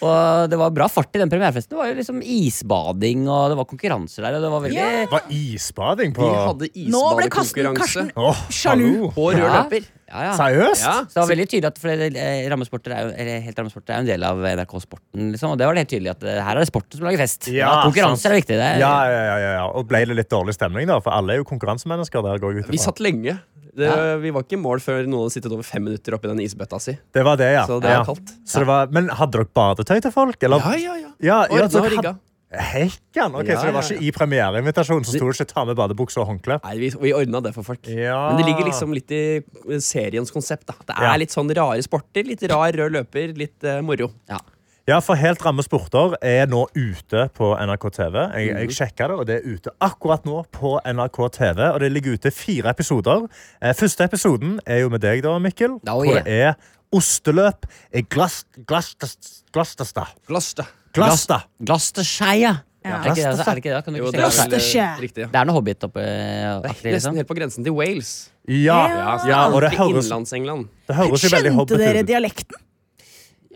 og 0.00 0.46
det 0.48 0.58
var 0.60 0.70
bra 0.72 0.86
fart 0.88 1.12
i 1.18 1.20
den 1.20 1.28
premierefesten. 1.28 1.74
Det 1.74 1.80
var 1.82 1.90
jo 1.90 1.96
liksom 1.98 2.22
isbading, 2.24 3.26
og 3.28 3.50
det 3.52 3.58
var 3.60 3.66
konkurranser 3.68 4.24
der. 4.24 4.38
Og 4.38 4.46
det 4.46 4.52
var 4.54 4.64
veldig 4.64 4.86
Det 5.02 5.12
var 5.12 5.26
isbading 5.36 6.14
på 6.16 6.24
Vi 6.24 6.38
hadde 6.46 6.70
Nå 6.94 7.02
ble 7.18 7.28
Karsten, 7.28 7.60
isbadekonkurranse 7.60 7.82
Karsten 7.82 8.10
Åh, 8.16 8.40
sjalu. 8.48 8.88
på 9.12 9.26
rød 9.34 9.42
Ja. 9.42 9.50
løper. 9.58 9.84
ja, 10.08 10.22
ja. 10.30 10.32
Seriøst? 10.38 10.86
Ja. 10.86 10.94
Så 11.04 11.12
det 11.12 11.20
var 11.20 11.28
veldig 11.34 11.48
tydelig 11.52 11.68
at 11.74 11.78
for 11.82 11.88
det, 12.00 12.08
eh, 12.16 12.48
rammesporter 12.54 12.94
er 12.96 13.02
jo, 13.04 13.12
eller 13.18 13.40
helt 13.44 13.58
rammesporter 13.60 13.92
er 13.92 14.00
jo 14.00 14.06
en 14.06 14.10
del 14.14 14.24
av 14.30 14.40
NRK 14.54 14.74
Sporten. 14.86 15.28
Liksom, 15.36 15.52
og 15.52 15.58
det 15.60 15.66
var 15.68 15.74
det 15.76 15.84
helt 15.84 15.92
tydelig 15.92 16.10
at 16.16 16.24
eh, 16.24 16.40
her 16.48 16.56
er 16.56 16.64
det 16.64 16.70
sporten 16.72 16.96
som 17.02 17.04
lager 17.10 17.20
fest. 17.20 17.50
Ja, 17.52 17.82
Konkurranse 17.84 18.24
sant. 18.24 18.32
er 18.32 18.38
viktig. 18.40 18.56
Det 18.56 18.64
er, 18.70 18.80
Ja, 18.80 18.94
ja, 19.04 19.20
ja, 19.28 19.36
ja, 19.44 19.52
ja. 19.60 19.66
Og 19.76 19.84
ble 19.92 20.06
det 20.08 20.16
litt 20.16 20.32
dårlig 20.32 20.56
stemning, 20.56 20.88
da? 20.88 21.00
For 21.04 21.12
alle 21.12 21.36
er 21.36 21.42
jo 21.42 21.48
konkurransemennesker. 21.52 22.22
der 22.24 22.38
går 22.40 22.54
jeg 22.56 22.64
ut 22.64 22.70
Vi 22.72 22.78
ifra. 22.80 22.84
satt 22.88 23.04
lenge. 23.04 23.36
Det, 23.76 24.20
Vi 24.22 24.30
var 24.34 24.42
ikke 24.46 24.56
i 24.58 24.62
mål 24.62 24.80
før 24.84 25.02
noen 25.06 25.26
hadde 25.26 25.34
sittet 25.36 25.52
over 25.52 25.66
fem 25.66 25.84
minutter 25.84 26.14
oppi 26.16 26.28
den 26.30 26.40
isbøtta 26.44 26.80
si. 26.80 26.96
Det 27.14 27.24
var 27.26 27.36
det, 27.36 27.50
ja. 27.54 27.66
Så 27.66 27.80
det 27.82 27.90
ja. 27.90 27.98
var 28.00 28.08
kaldt. 28.12 28.32
Så 28.46 28.62
det 28.62 28.66
var, 28.70 28.88
men 28.94 29.08
hadde 29.08 29.38
dere 29.38 29.50
badetøy 29.54 30.00
til 30.00 30.14
folk? 30.14 30.42
Eller? 30.42 30.58
Ja, 30.64 30.76
ja, 30.76 30.96
ja. 30.96 31.12
Ja, 31.18 31.38
ja, 31.50 31.64
Ordna 31.66 31.84
og 31.84 31.92
rigga. 31.92 32.14
Hekkan! 32.48 33.34
Ok, 33.36 33.44
Ja, 33.50 33.58
Så 33.60 33.66
det 33.68 33.74
var 33.76 33.84
ja, 33.84 33.92
ikke 33.92 34.04
i 34.08 34.10
premiereinvitasjonen 34.16 35.04
så 35.04 35.12
sto 35.12 35.26
det 35.28 35.34
ikke 35.36 35.46
'ta 35.52 35.64
med 35.68 35.76
badebukse 35.76 36.16
og 36.22 36.28
håndkle'? 36.30 36.56
Nei, 36.64 36.78
vi, 36.80 36.88
vi 36.96 37.12
ordna 37.12 37.42
det 37.44 37.52
for 37.52 37.62
folk. 37.62 37.84
Ja. 37.84 38.30
Men 38.32 38.40
det 38.40 38.46
ligger 38.48 38.64
liksom 38.64 38.94
litt 38.96 39.10
i 39.12 39.42
seriens 39.84 40.32
konsept. 40.32 40.64
da 40.66 40.72
Det 40.80 40.96
er 40.96 41.12
Ja. 41.12 41.16
litt 41.16 41.28
sånn 41.28 41.52
rare 41.54 41.82
sporter. 41.82 42.24
Litt 42.24 42.42
rar 42.48 42.72
rød 42.72 42.92
løper, 42.92 43.36
litt 43.36 43.60
uh, 43.64 43.82
moro. 43.82 44.10
Ja, 44.30 44.38
for 45.04 45.20
Helt 45.20 45.42
ramme 45.44 45.60
sporter 45.60 46.14
er 46.24 46.46
nå 46.48 46.62
ute 46.72 47.26
på 47.36 47.50
NRK 47.60 47.82
TV. 47.92 48.14
Jeg, 48.40 48.52
jeg 48.54 48.76
sjekka 48.78 49.08
det, 49.10 49.16
og 49.20 49.26
det 49.28 49.34
er 49.36 49.56
ute 49.58 49.72
akkurat 49.84 50.24
nå 50.24 50.38
på 50.54 50.78
NRK 50.80 51.18
TV. 51.34 51.60
Og 51.66 51.76
det 51.82 51.90
ligger 51.92 52.16
ute 52.16 52.32
fire 52.32 52.72
episoder. 52.72 53.26
Eh, 53.60 53.74
første 53.76 54.06
episoden 54.08 54.54
er 54.64 54.80
jo 54.86 54.88
med 54.88 55.02
deg, 55.04 55.20
da, 55.26 55.34
Mikkel. 55.44 55.74
Oh, 55.82 56.00
hvor 56.06 56.16
det 56.16 56.38
er 56.38 56.54
osteløp 56.96 57.68
i 57.92 58.00
Glastestad. 59.52 60.14
Glasta. 60.96 61.36
Ja. 62.88 62.94
Er, 62.94 63.02
det 63.02 63.10
ikke 63.10 63.20
det, 63.20 63.26
altså? 63.26 63.44
er 63.44 63.58
det 63.58 63.60
ikke 63.60 63.74
det? 63.74 63.82
Kan 63.84 63.92
du 63.92 63.98
Jo, 63.98 64.10
det 64.14 64.22
er 64.22 65.02
riktig. 65.02 65.20
Ja. 65.26 65.28
Det 65.34 65.40
er 65.42 65.48
noe 65.50 65.56
hobbit 65.58 65.84
oppi 65.84 66.00
Det 66.00 66.08
er 66.08 66.62
nesten 66.62 66.94
liksom. 66.94 67.18
helt 67.20 67.28
på 67.28 67.36
grensen 67.36 67.66
til 67.66 67.76
Wales. 67.76 68.14
Ja, 68.48 68.78
Ja, 68.88 69.18
ja, 69.28 69.42
og 69.52 69.60
det 69.60 69.74
høres, 69.76 70.08
det 70.08 70.96
høres 70.96 71.26
jo 71.26 71.28
veldig 71.28 71.52
Skjønte 71.52 71.54
hobbit 71.58 71.84
dere 71.84 72.06
dialekten? 72.08 72.62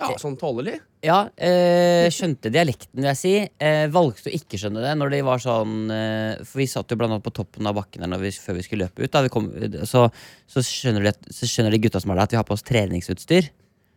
Ja, 0.03 0.19
sånn 0.19 0.37
tålelig. 0.41 0.81
Ja, 1.03 1.29
eh, 1.37 2.09
skjønte 2.15 2.51
dialekten, 2.53 2.95
vil 2.99 3.09
jeg 3.11 3.19
si. 3.19 3.33
Eh, 3.59 3.87
valgte 3.95 4.31
å 4.31 4.35
ikke 4.37 4.59
skjønne 4.61 4.83
det 4.85 4.93
når 4.99 5.11
de 5.17 5.23
var 5.27 5.39
sånn 5.43 5.91
eh, 5.91 6.43
For 6.45 6.59
vi 6.63 6.67
satt 6.71 6.91
jo 6.91 6.97
blant 7.01 7.11
annet 7.15 7.25
på 7.27 7.33
toppen 7.35 7.67
av 7.67 7.75
bakken 7.79 8.03
der 8.05 8.11
når 8.13 8.21
vi, 8.27 8.31
før 8.31 8.55
vi 8.59 8.63
skulle 8.67 8.87
løpe 8.87 9.03
ut. 9.07 9.11
Da 9.11 9.23
vi 9.23 9.33
kom, 9.33 9.49
så, 9.89 10.09
så, 10.47 10.63
skjønner 10.63 11.09
de, 11.11 11.13
så 11.33 11.47
skjønner 11.51 11.71
de 11.75 11.83
gutta 11.83 12.01
som 12.03 12.11
er 12.11 12.21
der, 12.21 12.23
at 12.29 12.31
vi 12.37 12.37
har 12.43 12.45
på 12.47 12.55
oss 12.55 12.63
treningsutstyr. 12.67 13.51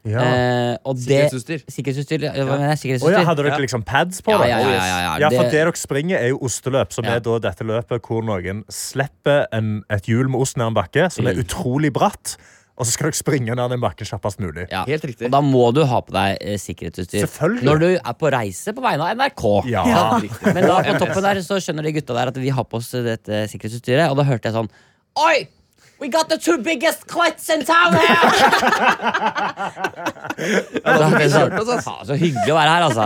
Ja. 0.06 0.22
Eh, 0.22 0.94
Sikkerhetsutstyr. 1.02 1.64
Sikkerhetsutstyr. 1.66 2.26
Ja, 2.28 2.34
mener? 2.46 2.76
Å 2.78 3.10
ja, 3.10 3.24
hadde 3.26 3.46
dere 3.48 3.58
liksom 3.64 3.82
pads 3.86 4.22
på 4.22 4.36
Ja, 4.36 4.42
det? 4.44 4.50
ja, 4.52 4.60
ja, 4.62 4.70
ja, 4.70 5.00
ja. 5.02 5.14
Ja, 5.24 5.30
for 5.32 5.44
Det- 5.44 5.52
det 5.52 5.62
dere 5.64 5.74
springer, 5.74 6.18
er 6.22 6.28
jo 6.30 6.38
osteløp, 6.46 6.94
som 6.94 7.06
Ja. 7.06 7.16
er 7.16 7.20
da 7.22 7.40
dette 7.40 7.64
løpet 7.66 8.02
hvor 8.06 8.22
noen 8.24 8.64
slipper 8.70 9.48
en, 9.52 9.84
et 9.90 10.04
hjul 10.06 10.30
med 10.30 10.42
ost 10.42 10.58
ned 10.58 10.68
en 10.68 10.76
bakke, 10.76 11.12
som 11.12 11.26
er 11.26 11.34
Mm. 11.34 11.44
utrolig 11.44 11.92
bratt, 11.92 12.38
og 12.76 12.84
så 12.84 12.92
skal 12.92 13.08
dere 13.08 13.16
springe 13.16 13.56
ned 13.56 13.72
den 13.72 13.80
bakken 13.84 14.08
kjappest 14.08 14.42
mulig. 14.44 14.66
Ja. 14.68 14.84
Helt 14.90 15.06
riktig. 15.08 15.30
Og 15.30 15.32
da 15.32 15.40
må 15.44 15.70
du 15.76 15.82
ha 15.88 16.02
på 16.04 16.12
deg 16.16 16.42
eh, 16.44 16.58
sikkerhetsutstyr. 16.60 17.24
Selvfølgelig. 17.24 17.68
Når 17.70 17.84
du 17.84 17.88
er 17.96 18.16
på 18.20 18.32
reise 18.36 18.74
på 18.76 18.84
vegne 18.84 19.06
av 19.06 19.20
NRK. 19.22 19.46
Ja. 19.72 19.84
Ja. 19.88 20.06
Men 20.50 20.68
da 20.68 20.82
på 20.84 20.96
toppen 21.00 21.24
der 21.24 21.40
så 21.46 21.60
skjønner 21.64 21.88
de 21.88 21.94
gutta 21.96 22.18
der 22.18 22.34
at 22.34 22.40
vi 22.42 22.52
har 22.52 22.68
på 22.68 22.82
oss 22.82 22.92
dette 23.06 23.46
sikkerhetsutstyret, 23.52 24.10
og 24.12 24.20
da 24.20 24.28
hørte 24.28 24.52
jeg 24.52 24.58
sånn 24.58 24.72
Oi! 25.24 25.48
We 25.98 26.10
got 26.12 26.28
the 26.28 26.36
two 26.38 26.58
biggest 26.60 27.08
clits 27.08 27.48
in 27.50 27.64
town 27.64 27.94
here! 27.96 28.28
da, 30.84 31.08
vi 31.16 31.30
så, 31.32 31.46
kjørte 31.46 31.62
oss, 31.62 31.70
ass. 31.72 31.86
faen, 31.86 32.02
så 32.10 32.18
hyggelig 32.20 32.52
å 32.52 32.58
være 32.58 32.74
her, 32.74 32.88
altså. 32.90 33.06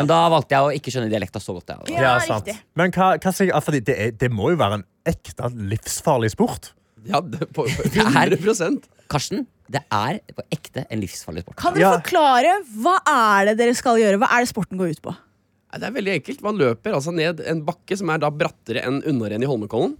Men 0.00 0.10
da 0.10 0.18
valgte 0.34 0.56
jeg 0.56 0.66
å 0.66 0.72
ikke 0.74 0.90
skjønne 0.90 1.12
dialekta 1.12 1.38
så 1.44 1.54
godt. 1.54 1.70
Jeg. 1.70 2.00
Ja, 2.02 2.16
sant. 2.26 2.50
riktig. 2.50 2.58
Men 2.74 2.90
hva, 2.96 3.12
hva 3.22 3.30
ja, 3.46 3.62
det, 3.78 3.94
er, 3.94 4.10
det 4.18 4.32
må 4.34 4.50
jo 4.50 4.58
være 4.58 4.80
en 4.80 4.84
ekte 5.06 5.52
livsfarlig 5.54 6.32
sport. 6.34 6.72
Ja, 7.08 7.20
det, 7.20 7.48
på, 7.54 7.64
på 7.76 7.88
100 7.92 8.88
Karsten, 9.08 9.44
det 9.70 9.82
er 9.92 10.18
på 10.34 10.42
ekte 10.54 10.82
en 10.90 11.00
livsfarlig 11.02 11.44
sport. 11.44 11.56
Kan 11.60 11.74
dere 11.76 11.82
Ja. 11.86 11.92
forklare 12.00 12.56
hva 12.82 12.96
er 13.06 13.50
det 13.50 13.56
dere 13.60 13.74
skal 13.78 13.98
gjøre? 14.00 14.18
Hva 14.22 14.30
er 14.34 14.42
det 14.44 14.50
sporten 14.50 14.78
går 14.80 14.94
ut 14.96 15.02
på? 15.04 15.12
Nei, 15.14 15.78
Det 15.82 15.86
er 15.88 15.94
veldig 15.98 16.14
enkelt. 16.20 16.42
Man 16.46 16.58
løper 16.58 16.94
altså 16.98 17.12
ned 17.14 17.40
en 17.46 17.62
bakke 17.66 17.96
som 17.98 18.10
er 18.10 18.18
da 18.22 18.30
brattere 18.30 18.82
enn 18.86 19.02
unnarenn 19.06 19.42
i 19.42 19.46
Holmenkollen. 19.50 19.96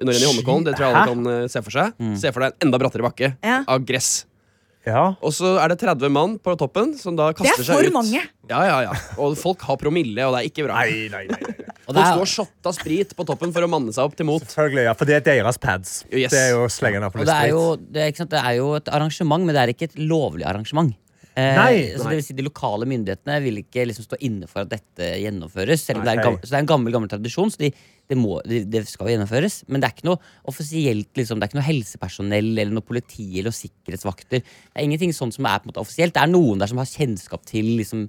Unnarenn 0.00 0.22
i 0.22 0.28
Holmenkollen, 0.30 0.64
det 0.66 0.74
tror 0.78 0.86
jeg 0.86 0.94
alle 0.94 1.04
Hæ? 1.04 1.12
kan 1.12 1.26
eh, 1.34 1.46
se 1.50 1.62
for 1.66 1.74
seg. 1.74 2.02
Se 2.22 2.32
for 2.34 2.40
deg 2.46 2.52
en 2.54 2.68
enda 2.68 2.78
brattere 2.82 3.02
bakke 3.06 3.32
Ja. 3.46 3.60
av 3.66 3.84
gress. 3.86 4.24
Ja. 4.86 5.02
Og 5.20 5.34
så 5.36 5.56
er 5.60 5.68
det 5.74 5.80
30 5.82 6.08
mann 6.14 6.38
på 6.38 6.54
toppen 6.56 6.94
som 6.96 7.16
da 7.18 7.30
Det 7.32 7.42
er 7.42 7.44
kaster 7.50 7.66
seg 7.66 7.76
for 7.76 7.86
ut. 7.90 7.92
mange. 7.98 8.22
Ja, 8.48 8.60
ja, 8.64 8.78
ja. 8.86 8.92
Og 9.18 9.36
folk 9.36 9.60
har 9.68 9.76
promille, 9.76 10.22
og 10.24 10.32
det 10.34 10.40
er 10.44 10.48
ikke 10.50 10.64
bra. 10.68 10.78
Nei, 10.82 11.08
nei, 11.12 11.26
nei, 11.28 11.42
nei. 11.42 11.67
Og 11.88 11.96
det 11.96 12.04
er, 12.04 12.18
står 12.18 12.28
shotta 12.28 12.72
sprit 12.76 13.14
på 13.16 13.24
toppen 13.24 13.52
for 13.54 13.64
å 13.64 13.68
manne 13.72 13.94
seg 13.96 14.04
opp 14.04 14.16
til 14.18 14.28
mot. 14.28 14.44
Selvfølgelig, 14.44 14.84
ja, 14.90 14.94
for 14.98 15.08
det 15.08 15.14
er 15.16 15.26
deres 15.30 15.58
pads. 15.62 15.92
Yes. 16.12 16.34
Det 16.34 16.42
er 16.42 16.50
jo 16.52 16.66
det 16.68 17.34
er 17.34 17.48
jo, 17.48 17.62
det, 17.80 18.02
er, 18.02 18.12
ikke 18.12 18.26
sant, 18.26 18.34
det 18.34 18.42
er 18.44 18.56
jo 18.58 18.72
et 18.76 18.90
arrangement, 18.92 19.48
men 19.48 19.56
det 19.56 19.62
er 19.62 19.72
ikke 19.72 19.88
et 19.88 20.00
lovlig 20.02 20.44
arrangement. 20.48 20.92
Eh, 21.38 21.54
Nei. 21.54 21.74
så 21.94 22.08
det 22.08 22.16
vil 22.18 22.24
si 22.26 22.34
De 22.34 22.42
lokale 22.42 22.86
myndighetene 22.88 23.36
vil 23.44 23.60
ikke 23.60 23.84
liksom 23.86 24.08
stå 24.08 24.18
inne 24.26 24.48
for 24.50 24.64
at 24.64 24.72
dette 24.72 25.10
gjennomføres. 25.22 25.84
Selv 25.86 26.02
om 26.02 26.04
Nei. 26.04 26.16
det 26.16 26.18
er 26.18 26.26
gammel, 26.26 26.42
så 26.42 26.50
det 26.50 26.58
er 26.58 26.64
en 26.64 26.70
gammel 26.72 26.94
gammel 26.96 27.12
tradisjon, 27.12 27.52
så 27.54 27.62
de, 27.62 27.70
det, 28.10 28.18
må, 28.18 28.40
de, 28.48 28.62
det 28.68 28.82
skal 28.90 29.12
gjennomføres. 29.12 29.60
Men 29.70 29.80
det 29.80 29.88
er 29.88 29.96
ikke 29.96 30.08
noe 30.10 30.32
offisielt 30.50 31.20
liksom, 31.20 31.38
Det 31.38 31.46
er 31.46 31.52
ikke 31.52 31.60
noe 31.60 31.68
helsepersonell 31.68 32.50
eller 32.56 32.74
noe 32.74 32.88
politi 32.88 33.28
eller 33.30 33.52
noe 33.52 33.60
sikkerhetsvakter. 33.60 34.42
Det 34.42 34.74
er 34.74 34.88
ingenting 34.88 35.14
sånn 35.16 35.34
som 35.34 35.46
er 35.46 35.62
på 35.62 35.68
en 35.68 35.72
måte 35.72 35.84
offisielt. 35.84 36.16
Det 36.16 36.24
er 36.24 36.32
noen 36.32 36.60
der 36.60 36.72
som 36.72 36.82
har 36.82 36.90
kjennskap 36.90 37.46
til 37.48 37.76
liksom, 37.78 38.08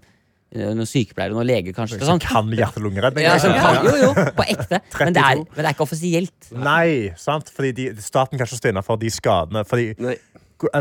noen 0.56 0.88
sykepleiere 0.90 1.34
og 1.36 1.38
noen 1.40 1.48
leger, 1.50 1.74
kanskje. 1.78 2.00
Som 2.02 2.18
sånn. 2.18 2.24
kan 2.24 2.50
hjerte-lungeredning. 2.58 3.24
Ja, 3.28 3.36
Ja. 3.38 3.54
kan, 3.62 3.86
jo, 3.86 3.96
jo, 4.08 4.14
på 4.34 4.46
ekte. 4.50 4.80
Men 5.04 5.14
det, 5.14 5.22
er, 5.22 5.44
men 5.44 5.60
det 5.62 5.66
er 5.68 5.76
ikke 5.76 5.86
offisielt. 5.86 6.50
Nei, 6.52 7.14
sant? 7.22 7.52
Fordi 7.54 7.72
de, 7.78 7.90
staten 8.02 8.38
kan 8.40 8.48
ikke 8.50 8.58
stå 8.58 8.72
inne 8.74 8.84
for 8.86 8.98
de 8.98 9.12
skadene. 9.14 9.66
Fordi, 9.70 9.92
Nei. 10.02 10.16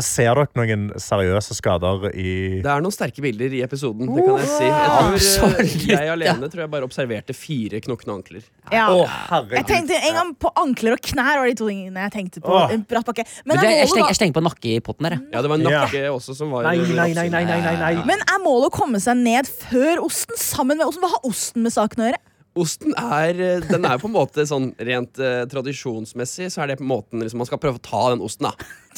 Ser 0.03 0.35
dere 0.35 0.47
noen 0.59 0.87
seriøse 0.99 1.55
skader 1.57 2.09
i 2.11 2.31
Det 2.63 2.69
er 2.71 2.81
noen 2.83 2.93
sterke 2.93 3.21
bilder 3.23 3.53
i 3.55 3.61
episoden. 3.63 4.09
Det 4.11 4.25
kan 4.25 4.39
jeg 4.41 4.49
si. 4.51 4.67
Jeg, 4.67 5.23
tror, 5.39 5.55
eh, 5.63 5.85
jeg 5.93 6.11
alene 6.13 6.49
tror 6.51 6.63
jeg 6.65 6.71
bare 6.73 6.87
observerte 6.89 7.35
fire 7.37 7.79
knokkende 7.85 8.15
ankler. 8.19 8.43
Ja. 8.73 8.87
Å, 8.91 9.05
Jeg 9.53 9.65
tenkte 9.69 9.97
en 9.99 10.17
gang 10.19 10.33
på 10.39 10.51
ankler 10.59 10.97
og 10.97 11.03
knær 11.09 11.39
var 11.41 11.47
de 11.49 11.55
to 11.59 11.69
tingene 11.71 12.05
jeg 12.07 12.15
tenkte 12.17 12.43
på. 12.43 12.51
Åh. 12.53 12.73
En 12.75 12.83
bratt 12.89 13.07
bakke. 13.07 13.25
Men 13.45 13.55
Men 13.55 13.63
det, 13.63 13.69
er 13.71 13.77
jeg, 13.79 13.89
slenger, 13.89 14.03
målet 14.03 14.13
jeg 14.15 14.19
slenger 14.21 14.37
på 14.39 14.45
nakke 14.49 14.71
i 14.73 14.79
potten 14.89 15.07
der, 15.09 15.17
jeg. 15.17 15.27
Ja, 15.33 15.41
det 15.45 15.49
var 15.53 15.61
en 15.61 15.67
Ja. 15.69 15.83
nakke 15.85 16.03
også 16.13 16.35
som 16.35 16.51
var 16.51 16.67
Nei, 16.69 16.77
nei, 16.77 17.11
nei, 17.13 17.27
nei, 17.31 17.43
nei, 17.47 17.59
nei, 17.63 17.75
nei. 17.79 17.93
men 18.09 18.19
er 18.25 18.41
målet 18.43 18.69
å 18.71 18.75
komme 18.75 18.99
seg 19.03 19.17
ned 19.21 19.47
før 19.47 20.03
osten? 20.05 20.35
Sammen 20.39 20.77
med 20.81 20.87
osten? 20.89 21.01
Hva 21.05 21.13
har 21.15 21.29
osten 21.29 21.63
med 21.63 21.71
saken 21.75 22.03
å 22.03 22.09
gjøre? 22.11 22.19
Osten 22.59 22.95
er, 22.97 23.37
eh, 23.39 23.59
den 23.69 23.85
er 23.85 23.99
på 24.01 24.07
en 24.09 24.15
måte 24.15 24.43
sånn 24.49 24.71
rent 24.83 25.19
eh, 25.21 25.43
tradisjonsmessig, 25.47 26.49
så 26.51 26.63
er 26.63 26.71
det 26.73 26.79
på 26.81 26.87
måten 26.89 27.21
liksom, 27.21 27.37
Man 27.39 27.47
skal 27.47 27.59
prøve 27.61 27.77
å 27.79 27.83
ta 27.85 28.09
den 28.09 28.23
osten, 28.25 28.49
da. 28.49 28.53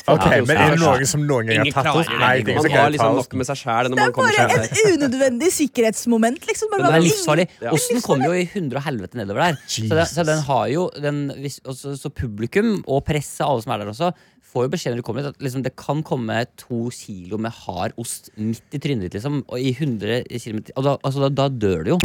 Ok, 0.09 0.25
Men 0.47 0.57
er 0.57 0.73
det 0.73 0.79
noen 0.81 1.07
som 1.09 1.23
noen 1.27 1.51
gang 1.51 1.61
har 1.61 1.85
tatt 1.85 1.99
oss? 2.01 2.09
det. 2.09 2.19
Nei, 2.21 2.33
det 2.47 2.55
er 2.55 2.61
Man 2.61 2.75
har 2.77 2.93
liksom 2.95 3.19
nok 3.19 3.35
med 3.41 3.49
seg 3.51 3.59
sjæl 3.61 3.91
Det 3.91 4.01
er 4.01 4.15
kommer 4.15 4.39
bare 4.39 4.65
et 4.65 4.81
unødvendig 4.95 5.51
sikkerhetsmoment. 5.53 6.47
Liksom. 6.49 6.75
Den 6.77 6.89
er 6.89 7.05
livsfarlig. 7.05 7.47
Osten 7.71 8.01
kommer 8.05 8.31
jo 8.31 8.41
i 8.41 8.47
hundre 8.55 8.81
og 8.81 8.87
helvete 8.87 9.21
nedover 9.21 9.51
der. 9.51 9.61
Så, 9.67 9.87
det, 9.87 10.07
så 10.11 10.25
den 10.27 10.43
har 10.47 10.67
jo 10.73 10.89
den, 10.97 11.23
også, 11.65 11.95
så 11.99 12.13
publikum 12.13 12.79
og 12.87 13.03
presse, 13.07 13.43
alle 13.45 13.63
som 13.65 13.75
er 13.75 13.83
der 13.83 13.93
også, 13.93 14.11
får 14.51 14.65
jo 14.65 14.71
beskjed 14.73 14.95
når 14.95 14.99
de 14.99 15.05
kommer 15.07 15.23
hit 15.23 15.31
at 15.31 15.43
liksom, 15.45 15.63
det 15.63 15.73
kan 15.79 16.01
komme 16.03 16.41
to 16.59 16.89
kilo 16.95 17.39
med 17.41 17.53
hard 17.63 17.95
ost 18.01 18.31
midt 18.35 18.75
i 18.75 18.81
trynet 18.83 19.07
ditt, 19.07 19.19
liksom. 19.19 19.43
Og 19.47 19.61
i 19.61 19.71
100 19.71 20.25
km 20.27 20.63
Og 20.75 20.87
da, 20.87 20.97
altså, 20.99 21.27
da, 21.27 21.31
da 21.43 21.47
dør 21.47 21.85
du 21.85 21.93
jo. 21.93 22.01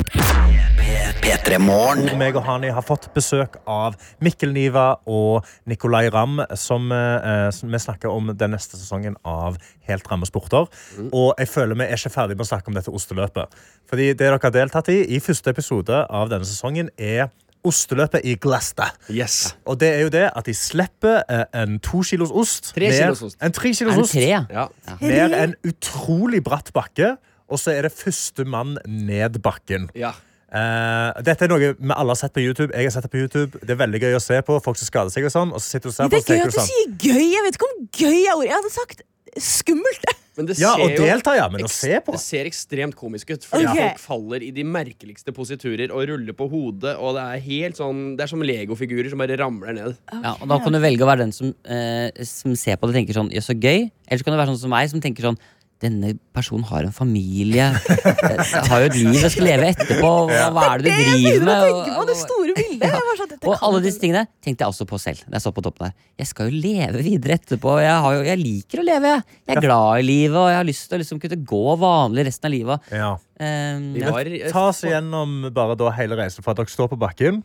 Hvor 1.27 1.99
meg 2.19 2.37
og 2.39 2.45
Hani 2.47 2.71
har 2.75 2.85
fått 2.87 3.09
besøk 3.15 3.57
av 3.71 3.97
Mikkel 4.23 4.53
Niva 4.55 4.87
og 5.11 5.47
Nicolay 5.67 6.11
Ramm, 6.13 6.39
som, 6.59 6.87
eh, 6.95 7.49
som 7.55 7.73
vi 7.73 7.81
snakker 7.87 8.13
om 8.13 8.35
den 8.35 8.55
neste 8.55 8.79
sesongen 8.79 9.17
av 9.27 9.57
Helt 9.87 10.07
ramme 10.11 10.27
sporter. 10.29 10.69
Og 11.13 11.33
jeg 11.39 11.49
føler 11.49 11.79
vi 11.79 11.87
er 11.87 11.99
ikke 11.99 12.15
ferdig 12.15 12.37
med 12.37 12.47
å 12.47 12.51
snakke 12.51 12.73
om 12.73 12.77
dette 12.77 12.93
osteløpet. 12.95 13.57
Fordi 13.91 14.11
det 14.13 14.21
dere 14.25 14.39
har 14.43 14.55
deltatt 14.55 14.91
i 14.93 15.01
i 15.17 15.21
første 15.23 15.53
episode 15.55 16.05
av 16.11 16.31
denne 16.33 16.47
sesongen, 16.49 16.91
er 16.99 17.29
osteløpet 17.67 18.27
i 18.27 18.37
Glasta. 18.43 18.91
Yes. 19.11 19.57
Og 19.67 19.79
det 19.81 19.89
er 19.95 20.05
jo 20.07 20.11
det 20.15 20.27
at 20.29 20.47
de 20.47 20.55
slipper 20.55 21.23
eh, 21.31 21.45
en 21.63 21.81
to 21.83 22.03
kilos 22.07 22.31
ost 22.31 22.73
Tre 22.77 22.91
kilos 22.95 23.23
ost. 23.27 23.39
En 23.43 23.55
tre 23.55 23.73
kilos 23.75 23.99
ost 24.03 24.15
tre, 24.15 24.29
ja? 24.31 24.45
Ja. 24.53 24.69
ned 25.01 25.35
en 25.35 25.57
utrolig 25.67 26.43
bratt 26.47 26.73
bakke. 26.77 27.17
Og 27.47 27.61
så 27.63 27.77
er 27.77 27.87
det 27.87 27.95
første 27.95 28.43
mann 28.49 28.75
ned 28.87 29.39
bakken. 29.43 29.91
ja. 29.95 30.15
Eh, 30.47 31.23
dette 31.27 31.47
er 31.47 31.51
noe 31.51 31.59
vi 31.59 31.73
alle 31.91 32.15
har 32.15 32.19
sett 32.19 32.35
på 32.35 32.45
YouTube. 32.45 32.71
Jeg 32.71 32.87
har 32.87 32.95
sett 32.95 33.09
det 33.09 33.13
på 33.13 33.19
YouTube. 33.25 33.59
Det 33.59 33.75
er 33.75 33.81
veldig 33.81 34.03
gøy 34.05 34.19
å 34.19 34.23
se 34.23 34.39
på. 34.47 34.61
Folk 34.63 34.79
som 34.79 34.91
skader 34.91 35.15
seg 35.15 35.27
og 35.27 35.35
sånn. 35.35 35.55
Og 35.57 35.63
så 35.63 35.75
sitter 35.75 35.91
du 35.91 35.93
og 35.93 35.97
ser 35.99 36.13
på, 36.13 36.15
Det 36.15 36.23
er 36.23 36.37
gøy 36.37 36.45
at 36.45 36.55
du 36.55 36.61
sånn 36.61 36.71
sier 36.71 36.95
gøy. 37.09 37.25
Jeg 37.33 37.47
vet 37.47 37.59
ikke 37.59 37.69
om 37.73 37.83
gøy 37.91 38.21
er 38.21 38.33
ordet. 38.37 38.47
Jeg 38.51 38.57
hadde 38.61 38.75
sagt 38.77 39.05
skummelt. 39.43 40.07
Men 40.37 40.49
det 40.51 40.59
Ja, 40.61 40.75
jo 40.77 40.89
delta, 41.01 41.33
ja. 41.37 41.47
Men 41.49 41.65
å 41.65 41.71
se 41.73 41.97
på. 42.05 42.13
Det 42.15 42.21
ser 42.21 42.49
ekstremt 42.49 42.97
komisk 42.99 43.33
ut. 43.33 43.45
Fordi 43.49 43.67
okay. 43.71 43.89
folk 43.89 44.03
faller 44.03 44.45
i 44.45 44.51
de 44.55 44.65
merkeligste 44.69 45.33
positurer 45.37 45.91
og 45.91 46.05
ruller 46.11 46.37
på 46.37 46.49
hodet. 46.53 46.95
Og 47.01 47.17
det 47.17 47.25
er 47.25 47.45
helt 47.47 47.81
sånn 47.81 48.05
Det 48.19 48.27
er 48.27 48.33
som 48.35 48.45
legofigurer 48.45 49.09
som 49.13 49.23
bare 49.23 49.39
ramler 49.41 49.77
ned. 49.77 49.97
Ja, 50.13 50.37
og 50.37 50.47
Da 50.53 50.61
kan 50.63 50.77
du 50.77 50.81
velge 50.83 51.07
å 51.07 51.11
være 51.11 51.25
den 51.25 51.35
som, 51.37 51.55
eh, 51.65 52.13
som 52.29 52.55
ser 52.55 52.77
på 52.77 52.87
det 52.87 52.95
og 52.95 52.99
tenker 53.01 53.17
sånn, 53.17 53.33
ja, 53.33 53.41
så 53.41 53.57
gøy. 53.57 53.91
Eller 54.07 54.21
så 54.21 54.29
kan 54.29 54.37
du 54.37 54.41
være 54.41 54.53
sånn 54.53 54.65
som 54.67 54.75
meg, 54.77 54.91
som 54.93 55.01
tenker 55.01 55.25
sånn 55.25 55.41
denne 55.83 56.15
personen 56.33 56.65
har 56.71 56.87
en 56.87 56.93
familie, 56.95 57.67
eh, 57.69 58.55
har 58.71 58.81
jo 58.81 58.87
et 58.89 58.97
liv 58.97 59.19
og 59.21 59.31
skal 59.33 59.45
leve 59.45 59.67
etterpå. 59.75 60.13
Hva, 60.31 60.47
hva 60.57 60.65
er 60.73 60.85
det 60.85 60.95
du 60.95 61.03
driver 61.11 61.45
med? 61.45 61.67
Og, 61.67 61.91
Og- 62.01 62.07
det 62.09 62.17
store 62.23 62.55
bildet. 62.57 62.87
Jeg 62.87 63.39
Og 63.47 63.59
alle 63.61 63.83
disse 63.85 64.01
tingene 64.01 64.25
tenkte 64.43 64.65
jeg 64.65 64.73
også 64.73 64.87
på 64.89 64.99
selv. 65.03 65.21
Når 65.27 65.37
jeg 65.37 65.45
så 65.45 65.53
på 65.53 65.63
toppen 65.67 65.87
der 65.89 65.95
Jeg 66.19 66.27
skal 66.31 66.49
jo 66.51 66.61
leve 66.65 67.03
videre 67.05 67.37
etterpå. 67.37 67.77
Jeg, 67.83 67.93
har 68.07 68.17
jo, 68.17 68.23
jeg 68.25 68.39
liker 68.41 68.81
å 68.81 68.87
leve. 68.89 69.13
Jeg, 69.17 69.25
jeg 69.47 69.57
er 69.57 69.61
glad 69.67 70.01
i 70.01 70.07
livet, 70.09 70.37
og 70.41 70.49
jeg 70.49 70.57
har 70.63 70.69
lyst 70.71 70.89
til 70.89 70.97
å 70.97 71.03
liksom 71.03 71.21
kunne 71.21 71.41
gå 71.53 71.65
vanlig 71.83 72.27
resten 72.31 72.49
av 72.49 72.55
livet. 72.57 72.93
Eh, 73.37 73.79
Vi 73.93 74.01
ja. 74.01 74.11
var 74.15 74.29
Ta 74.49 74.63
oss 74.71 74.81
gjennom 74.87 75.51
bare 75.53 75.75
da 75.77 75.91
hele 75.93 76.17
reisen 76.17 76.41
For 76.41 76.55
at 76.55 76.63
dere 76.63 76.73
står 76.73 76.89
på 76.95 76.97
bakken. 77.03 77.43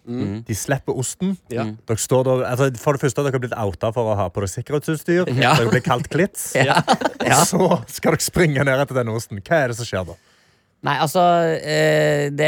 De 0.48 0.56
slipper 0.56 0.96
osten. 0.98 1.36
Ja. 1.52 1.66
Dere 1.88 2.00
står 2.00 2.24
da, 2.30 2.36
altså 2.54 2.70
for 2.80 2.96
det 2.96 3.04
første 3.04 3.22
har 3.24 3.28
dere 3.32 3.44
blitt 3.44 3.58
outa 3.60 3.92
for 3.96 4.14
å 4.14 4.18
ha 4.20 4.30
på 4.32 4.44
dere 4.44 4.54
sikkerhetsutstyr. 4.56 5.32
Ja. 5.36 5.56
Dere 5.60 5.72
blir 5.74 5.84
kalt 5.86 6.08
klits. 6.12 6.52
Ja. 6.62 6.80
Og 7.32 7.46
så 7.48 7.66
skal 8.00 8.16
dere 8.16 8.24
springe 8.24 8.64
ned 8.66 8.80
etter 8.82 8.98
denne 9.02 9.14
osten. 9.16 9.40
Hva 9.46 9.64
er 9.66 9.72
det 9.72 9.78
som 9.80 9.88
skjer 9.88 10.08
da? 10.12 10.16
Nei, 10.82 10.96
altså 11.04 11.22
eh, 11.62 12.32
det, 12.34 12.48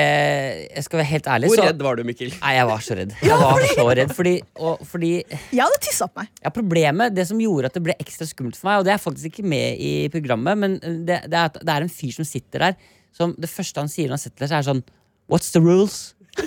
Jeg 0.74 0.84
skal 0.88 1.00
være 1.04 1.10
helt 1.12 1.28
ærlig, 1.30 1.50
Hvor 1.52 1.60
så 1.60 1.68
redd 1.68 1.84
var 1.86 2.00
du, 2.00 2.02
Mikkel? 2.08 2.32
Nei, 2.42 2.54
jeg 2.58 2.66
var 2.72 2.82
så 2.82 2.96
redd. 2.98 3.12
Jeg 3.30 3.38
var 3.44 3.66
så 3.70 3.86
redd, 4.00 4.14
fordi, 4.18 4.34
og, 4.58 4.82
fordi 4.90 5.12
Jeg 5.22 5.62
hadde 5.62 5.78
tissa 5.86 6.08
på 6.10 6.24
meg. 6.24 6.32
ja, 6.42 6.50
Problemet, 6.56 7.14
det 7.14 7.28
som 7.30 7.42
gjorde 7.44 7.70
at 7.70 7.78
det 7.78 7.84
ble 7.86 7.96
ekstra 8.02 8.26
skummelt 8.30 8.58
for 8.58 8.72
meg, 8.72 8.82
og 8.82 8.88
det 8.90 8.96
er 8.96 9.04
faktisk 9.04 9.30
ikke 9.36 9.46
med 9.54 9.78
i 9.86 9.94
programmet, 10.14 10.58
men 10.64 10.80
det, 10.82 11.20
det, 11.30 11.44
er, 11.44 11.54
det 11.62 11.76
er 11.76 11.86
en 11.86 11.94
fyr 11.94 12.16
som 12.18 12.26
sitter 12.26 12.66
der, 12.72 12.80
som 13.16 13.36
det 13.38 13.50
første 13.52 13.80
han 13.84 13.92
sier 13.92 14.10
når 14.10 14.18
han 14.18 14.26
setter 14.26 14.50
seg, 14.50 14.58
er 14.60 14.70
sånn 14.72 14.84
What's 15.32 15.54
the 15.56 15.62
rules? 15.64 16.14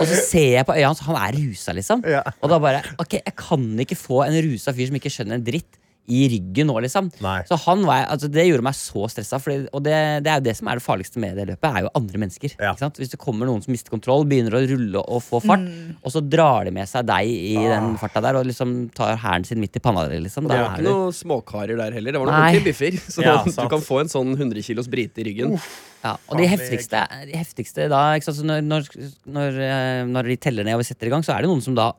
og 0.00 0.04
så 0.08 0.16
ser 0.16 0.54
jeg 0.56 0.66
på 0.66 0.74
øya 0.76 0.88
hans, 0.88 1.02
han 1.04 1.18
er 1.20 1.36
rusa, 1.36 1.74
liksom. 1.76 2.02
Ja. 2.08 2.22
Og 2.40 2.48
da 2.52 2.56
bare 2.62 2.80
Ok, 2.96 3.18
jeg 3.20 3.36
kan 3.36 3.66
ikke 3.84 3.98
få 4.00 4.24
en 4.24 4.38
rusa 4.48 4.72
fyr 4.76 4.88
som 4.88 4.96
ikke 4.98 5.12
skjønner 5.12 5.36
en 5.38 5.46
dritt. 5.46 5.79
I 6.10 6.20
ryggen 6.32 6.66
nå, 6.70 6.74
liksom. 6.82 7.08
Nei. 7.22 7.36
Så 7.48 7.56
han 7.64 7.84
var, 7.86 8.04
altså, 8.10 8.28
Det 8.32 8.44
gjorde 8.48 8.64
meg 8.66 8.74
så 8.78 9.04
stressa. 9.12 9.38
Fordi, 9.42 9.68
og 9.72 9.84
det, 9.86 9.94
det 10.26 10.32
er 10.32 10.40
jo 10.40 10.46
det 10.48 10.54
som 10.58 10.70
er 10.72 10.80
det 10.80 10.84
farligste 10.84 11.22
med 11.22 11.36
det 11.38 11.46
løpet. 11.52 11.68
Er 11.70 11.86
jo 11.86 11.92
andre 12.00 12.20
mennesker 12.24 12.54
Ja. 12.56 12.72
ikke 12.72 12.82
sant? 12.84 12.98
Hvis 13.00 13.12
det 13.14 13.20
kommer 13.22 13.46
noen 13.48 13.62
som 13.64 13.72
mister 13.74 13.92
kontroll, 13.94 14.26
begynner 14.30 14.56
å 14.58 14.62
rulle 14.66 15.04
og 15.04 15.22
få 15.22 15.40
fart, 15.44 15.62
og 16.02 16.14
så 16.14 16.22
drar 16.26 16.66
de 16.68 16.74
med 16.74 16.88
seg 16.90 17.06
deg 17.08 17.30
i 17.30 17.54
den 17.70 17.94
farta 18.00 18.22
der 18.24 18.40
og 18.40 18.48
liksom 18.50 18.74
tar 18.96 19.16
hælen 19.22 19.46
sin 19.46 19.60
midt 19.62 19.78
i 19.78 19.84
panna 19.84 20.06
di. 20.10 20.18
Liksom. 20.26 20.48
Det 20.50 20.58
var 20.58 20.74
ikke 20.74 20.88
noen 20.88 21.14
småkarer 21.16 21.78
der 21.80 21.94
heller. 21.96 22.12
Det 22.16 22.20
var 22.24 22.30
noen 22.32 22.40
ordentlige 22.42 22.68
biffer. 22.72 22.98
Så 23.14 23.22
Ja, 23.24 23.38
du 23.46 23.68
kan 23.70 23.84
få 23.84 24.02
en 24.02 24.10
sånn 24.12 24.34
100 24.36 24.62
kilos 24.66 24.90
brite 24.90 25.22
i 25.22 25.28
ryggen. 25.30 25.56
Ja, 26.00 26.14
og 26.32 26.38
de 26.40 26.46
heftigste, 26.48 27.02
de 27.28 27.34
heftigste 27.36 27.86
da 27.92 28.02
ikke 28.16 28.24
sant? 28.30 28.38
Så 28.40 28.46
når, 28.48 28.62
når, 28.64 28.86
når, 29.28 29.58
eh, 29.66 30.04
når 30.08 30.30
de 30.32 30.36
teller 30.40 30.64
ned 30.64 30.78
og 30.78 30.80
vi 30.80 30.88
setter 30.88 31.10
i 31.10 31.12
gang, 31.12 31.24
så 31.26 31.34
er 31.36 31.44
det 31.44 31.50
noen 31.52 31.60
som 31.64 31.76
da 31.76 31.90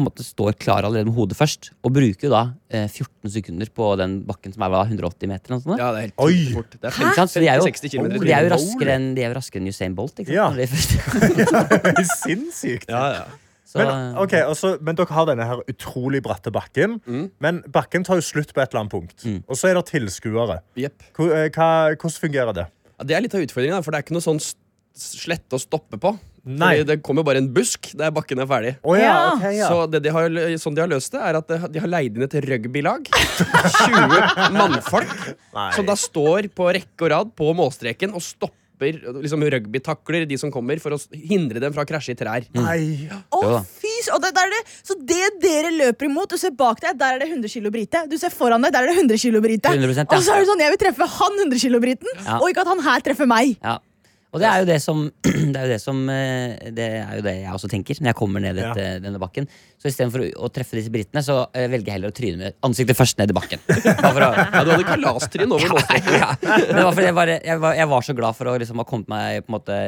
på 0.00 0.02
en 0.02 0.08
måte 0.08 0.24
står 0.24 0.56
klar 0.58 0.86
allerede 0.88 1.06
med 1.10 1.16
hodet 1.16 1.36
først. 1.38 1.70
Og 1.84 1.92
bruker 1.92 2.26
jo 2.26 2.30
da 2.32 2.40
eh, 2.72 2.86
14 2.88 3.32
sekunder 3.36 3.68
på 3.76 3.90
den 4.00 4.14
bakken 4.28 4.54
som 4.54 4.64
er 4.64 4.72
hva, 4.72 4.80
180 4.88 5.28
meter. 5.30 5.58
Sånt. 5.60 5.76
Ja, 5.76 5.90
det 5.92 6.00
er 6.00 6.06
helt 6.08 6.24
Oi. 6.24 6.38
fort. 6.54 6.72
Det 6.76 6.88
er 6.88 6.96
Ikke 6.96 7.18
sant? 7.18 7.34
Så 7.34 7.42
de 7.44 7.50
er 7.52 7.60
jo, 7.60 7.66
50-60 7.68 7.92
kilometer 7.92 8.16
i 8.16 8.30
de 8.30 8.34
er 8.36 8.46
jo 8.48 8.52
raskere 8.54 8.96
enn, 8.96 9.10
de 9.18 9.24
er 9.26 9.28
jo 9.30 9.36
raskere 9.36 9.62
enn 9.62 9.70
Usain 9.74 9.96
Bolt. 9.98 10.22
Ikke 10.24 10.32
sant? 10.32 10.58
Ja. 10.60 11.62
ja 11.92 12.06
Sinnssykt. 12.24 12.88
Ja, 12.90 13.02
ja. 13.18 13.26
så, 13.68 13.82
Men, 13.82 13.92
okay, 14.24 14.42
og 14.48 14.82
men 14.86 14.98
dere 14.98 15.16
har 15.18 15.28
denne 15.28 15.46
her 15.50 15.62
utrolig 15.70 16.22
bratte 16.24 16.52
bakken. 16.54 16.96
Mm. 17.04 17.28
Men 17.44 17.60
bakken 17.68 18.06
tar 18.08 18.18
jo 18.22 18.24
slutt 18.24 18.54
på 18.56 18.64
et 18.64 18.72
eller 18.72 18.86
annet 18.86 18.96
punkt. 18.96 19.28
Og 19.46 19.58
så 19.60 19.70
er 19.70 19.78
det 19.78 19.86
tilskuere. 19.92 20.62
Jepp. 20.80 21.04
Hvor- 21.18 21.36
eh, 21.36 21.50
Hvordan 21.52 22.16
fungerer 22.24 22.56
det? 22.56 22.66
Ja, 22.96 23.04
det 23.04 23.16
er 23.16 23.24
litt 23.24 23.34
av 23.36 23.44
utfordringen, 23.44 23.84
for 23.84 23.92
det 23.92 24.00
er 24.00 24.08
ikke 24.08 24.16
noe 24.18 24.24
sånn 24.26 24.42
slette 25.00 25.56
å 25.56 25.60
stoppe 25.62 25.98
på. 26.00 26.12
Nei. 26.44 26.70
Fordi 26.78 26.86
det 26.88 27.02
kommer 27.04 27.22
bare 27.26 27.38
en 27.42 27.48
busk 27.52 27.90
der 28.00 28.10
bakken 28.16 28.40
er 28.40 28.46
ferdig. 28.48 28.76
Oh, 28.82 28.94
ja, 28.96 29.04
Ja. 29.10 29.32
ok, 29.34 29.44
ja. 29.58 29.68
Så 29.68 29.90
det 29.92 30.02
de 30.06 30.12
har, 30.14 30.28
sånn 30.62 30.74
de 30.74 30.80
har 30.80 30.88
løst 30.88 31.12
det, 31.12 31.20
er 31.20 31.36
at 31.40 31.48
de 31.72 31.80
har 31.84 31.88
leid 31.88 32.16
inn 32.16 32.22
et 32.24 32.38
rugbylag. 32.48 33.10
20 33.84 34.54
mannfolk 34.56 35.12
Nei. 35.54 35.68
som 35.76 35.86
da 35.88 35.96
står 35.98 36.48
på 36.56 36.70
rekke 36.74 37.06
og 37.06 37.12
rad 37.12 37.34
på 37.38 37.52
målstreken 37.56 38.14
og 38.16 38.22
stopper 38.24 38.56
liksom 39.20 39.42
rugbytakler 39.52 40.24
de 40.24 40.38
som 40.40 40.48
kommer, 40.52 40.80
for 40.80 40.96
å 40.96 40.98
hindre 41.12 41.60
dem 41.60 41.74
fra 41.76 41.84
å 41.84 41.88
krasje 41.90 42.14
i 42.14 42.16
trær. 42.16 42.46
Nei. 42.56 43.10
Å, 43.12 43.20
Oh, 43.36 43.44
da. 43.58 43.60
og 44.14 44.22
det, 44.24 44.30
der 44.34 44.46
er 44.48 44.54
det, 44.54 44.62
Så 44.88 44.96
det 44.96 45.18
dere 45.42 45.68
løper 45.76 46.08
imot, 46.08 46.30
du 46.32 46.38
ser 46.40 46.50
bak 46.56 46.80
deg, 46.80 46.96
der 46.98 47.18
er 47.18 47.20
det 47.20 47.28
100 47.28 47.52
kilo 47.52 47.68
brite. 47.74 48.06
Du 48.08 48.16
ser 48.16 48.32
foran 48.32 48.64
deg, 48.64 48.72
der 48.72 48.88
er 48.88 48.94
det 48.94 48.96
100 49.02 49.20
kilo 49.20 49.42
brite. 49.44 49.68
100%, 49.68 50.08
ja. 50.08 50.16
Og 50.16 50.24
så 50.24 50.32
er 50.32 50.40
det 50.40 50.48
sånn, 50.48 50.64
jeg 50.64 50.72
vil 50.72 50.80
treffe 50.86 51.10
han 51.18 51.38
100 51.44 51.60
kilo 51.60 51.80
briten, 51.84 52.08
Ja. 52.24 52.38
og 52.40 52.48
ikke 52.48 52.64
at 52.64 52.72
han 52.72 52.80
her 52.88 53.00
treffer 53.04 53.28
meg. 53.28 53.58
ja. 53.62 53.76
Og 54.30 54.38
det 54.38 54.46
er 54.46 54.60
jo 54.62 54.66
det 54.68 54.76
som 54.82 55.00
Det 55.52 55.58
er 55.58 55.64
jo 55.66 55.72
det 55.72 55.80
som 55.82 56.02
eh, 56.12 56.70
Det 56.76 56.86
er 57.00 57.16
jo 57.18 57.24
det 57.26 57.34
jeg 57.40 57.54
også 57.56 57.70
tenker 57.72 57.98
når 58.00 58.12
jeg 58.12 58.18
kommer 58.20 58.42
ned 58.44 58.60
Ja. 58.60 58.70
denne 59.02 59.18
bakken. 59.22 59.48
Så 59.80 59.88
istedenfor 59.90 60.22
å, 60.22 60.28
å 60.46 60.50
treffe 60.52 60.76
disse 60.78 60.92
britene, 60.92 61.22
så 61.24 61.42
eh, 61.56 61.66
velger 61.72 61.88
jeg 61.90 61.96
heller 61.98 62.12
å 62.12 62.16
tryne 62.16 62.38
med 62.42 62.58
ansiktet 62.66 62.98
først 62.98 63.18
ned 63.20 63.32
i 63.32 63.36
bakken. 63.36 63.62
Å, 63.70 64.12
Ja, 64.20 64.62
du 64.66 64.72
hadde 64.74 64.84
kalastryn 64.86 65.54
over 65.56 65.72
låsen. 65.72 66.10
ja. 66.20 66.30
ja. 66.36 66.58
det 66.68 66.84
var 66.84 66.92
fordi 66.92 67.08
jeg, 67.08 67.16
bare, 67.16 67.36
jeg, 67.46 67.62
var, 67.62 67.76
jeg 67.78 67.90
var 67.94 68.06
så 68.06 68.16
glad 68.18 68.36
for 68.38 68.52
å 68.52 68.56
liksom, 68.60 68.82
ha 68.82 68.86
kommet 68.88 69.10
meg 69.10 69.44
på 69.46 69.50
en 69.50 69.56
måte, 69.56 69.78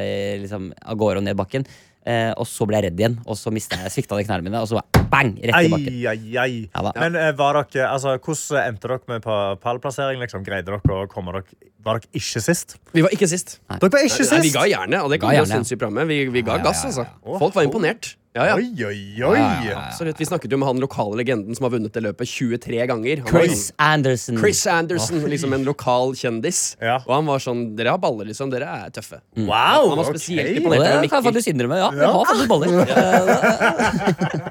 liksom, 0.43 0.71
av 0.81 0.99
gårde 0.99 1.21
og 1.21 1.27
ned 1.29 1.37
bakken. 1.39 1.67
Eh, 2.03 2.31
og 2.35 2.47
så 2.49 2.65
ble 2.67 2.79
jeg 2.79 2.89
redd 2.89 2.99
igjen, 2.99 3.13
og 3.23 3.37
så 3.39 3.51
mistet 3.55 3.79
jeg, 3.79 3.91
svikta 3.93 4.17
de 4.19 4.25
knærne 4.27 4.43
mine, 4.43 4.59
og 4.59 4.67
så 4.67 4.79
bare 4.81 5.05
bang! 5.11 5.29
Rett 5.39 5.67
i 5.67 5.69
bakken. 5.71 5.93
Ai, 5.93 6.07
ai, 6.11 6.33
ai. 6.41 6.55
Ja 6.67 6.81
da. 6.87 6.91
Men 6.99 7.15
eh, 7.19 7.29
var 7.39 7.61
dere, 7.61 7.85
altså, 7.93 8.17
hvordan 8.17 8.73
endte 8.73 8.91
dere 8.91 9.13
med 9.13 9.23
på 9.23 9.37
pallplassering? 9.63 10.19
Liksom? 10.23 10.43
Greide 10.43 10.67
dere 10.67 10.81
å 10.83 11.05
komme 11.11 11.35
dere 11.37 11.45
Var 11.83 11.99
dere 12.01 12.19
ikke 12.19 12.43
sist? 12.43 12.75
Vi 12.95 13.05
var 13.05 13.15
ikke 13.15 13.29
sist. 13.31 13.57
Dere 13.71 13.91
var 13.93 14.03
ikke 14.07 14.27
Nei, 14.33 14.41
vi 14.43 14.51
ga 14.55 14.65
jernet, 14.71 14.99
og 14.99 15.13
det 15.13 15.21
vi 15.23 15.37
jo 15.37 15.47
synes 15.47 15.71
i 15.71 15.79
programmet. 15.79 16.11
Vi, 16.11 16.19
vi 16.35 16.43
ga 16.43 16.59
gass, 16.63 16.83
ja, 16.83 16.91
altså. 16.91 17.07
ja. 17.07 17.39
Folk 17.39 17.55
var 17.55 17.67
imponert. 17.67 18.13
Ja, 18.33 18.47
ja. 18.49 18.55
Oi, 18.57 18.65
oi, 18.85 19.23
oi! 19.29 19.41
Absolutt. 19.77 20.17
Vi 20.17 20.25
snakket 20.25 20.49
jo 20.51 20.57
med 20.57 20.65
han 20.65 20.79
lokale 20.81 21.13
legenden 21.19 21.53
som 21.53 21.67
har 21.67 21.71
vunnet 21.75 21.93
det 21.93 22.01
løpet 22.01 22.25
23 22.31 22.79
ganger. 22.89 23.17
Han 23.21 23.29
var 23.35 23.43
Chris 23.45 23.67
Anderson. 23.77 24.37
Chris 24.41 24.63
Anderson, 24.67 25.21
liksom 25.29 25.53
en 25.53 25.61
lokal 25.67 26.15
kjendis. 26.17 26.73
Ja. 26.81 26.95
Og 27.05 27.13
han 27.13 27.25
var 27.29 27.37
sånn 27.43 27.75
Dere 27.77 27.89
har 27.93 28.01
baller, 28.01 28.25
liksom. 28.31 28.49
Dere 28.49 28.65
er 28.65 28.89
tøffe. 28.95 29.19
Wow, 29.37 29.89
Han 29.93 29.97
var 30.01 30.09
spesielt 30.09 30.49
Og 30.49 30.55
imponert 30.63 30.81
det 30.81 30.89
kan 30.89 30.97
jeg 30.97 31.05
Mikkel. 31.05 31.21
faktisk 31.29 31.45
innrømme. 31.53 31.77
Ja, 31.77 31.93
jeg 31.93 32.09
har 32.09 32.25
faktisk 32.31 32.49
baller. 32.49 32.73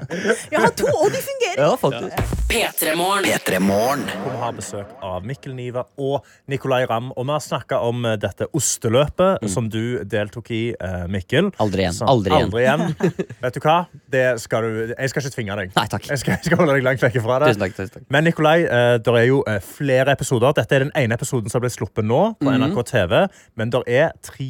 Jeg 0.53 0.59
har 0.61 0.69
to, 0.77 0.85
og 0.93 1.09
de 1.13 1.19
fungerer. 1.25 1.59
Ja, 1.63 1.71
faktisk. 1.79 2.17
P3morgen. 2.51 4.03
Vi 4.05 4.33
har 4.39 4.53
besøk 4.55 4.87
av 5.03 5.23
Mikkel 5.25 5.55
Niva 5.57 5.83
og 5.99 6.21
Nicolay 6.51 6.85
Ramm. 6.89 7.09
Og 7.17 7.25
vi 7.25 7.31
har 7.33 7.41
snakka 7.43 7.79
om 7.87 8.05
eh, 8.05 8.15
dette 8.21 8.45
osteløpet 8.55 9.47
som 9.51 9.69
du 9.73 9.79
deltok 10.05 10.51
i, 10.53 10.61
eh, 10.77 11.05
Mikkel. 11.11 11.49
Aldri 11.63 11.79
igjen. 11.87 11.97
Som- 11.97 12.09
Aldri 12.13 12.31
igjen. 12.37 12.47
Aldri 12.51 12.61
igjen. 12.63 12.81
Vet 13.43 13.53
du 13.57 13.61
hva? 13.65 13.72
Det 14.13 14.23
skal 14.43 14.63
du, 14.67 14.93
jeg 14.93 15.09
skal 15.11 15.23
ikke 15.25 15.33
tvinge 15.35 15.57
deg. 15.59 15.73
Nei, 15.75 15.85
takk. 15.91 16.07
Jeg 16.11 16.21
skal, 16.21 16.35
jeg 16.37 16.47
skal 16.49 16.61
holde 16.61 16.75
deg 16.77 16.85
langt 16.87 17.03
vekk 17.05 17.19
fra 17.25 17.39
det. 17.43 17.51
Tusen 17.53 17.65
takk. 17.65 17.75
tusen 17.77 17.93
takk 17.97 18.07
Men 18.13 18.27
Nikolai, 18.29 18.57
uh, 18.65 18.95
det 19.03 19.13
er 19.21 19.27
jo 19.29 19.43
uh, 19.47 19.59
flere 19.63 20.15
episoder. 20.17 20.55
Dette 20.59 20.75
er 20.79 20.85
den 20.87 20.93
ene 20.99 21.17
episoden 21.19 21.49
som 21.53 21.63
ble 21.63 21.69
sluppet 21.73 22.05
nå 22.05 22.21
på 22.41 22.49
Mhm. 22.49 22.59
NRK 22.63 22.83
TV. 22.93 23.23
Men 23.59 23.69
det 23.73 23.83
er 23.87 24.11
tre, 24.21 24.49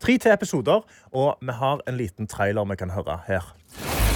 tre 0.00 0.18
til 0.18 0.32
episoder, 0.32 0.82
og 1.12 1.36
vi 1.42 1.52
har 1.60 1.80
en 1.88 1.96
liten 1.96 2.26
trailer 2.30 2.64
vi 2.70 2.76
kan 2.76 2.90
høre 2.94 3.18
her. 3.28 3.54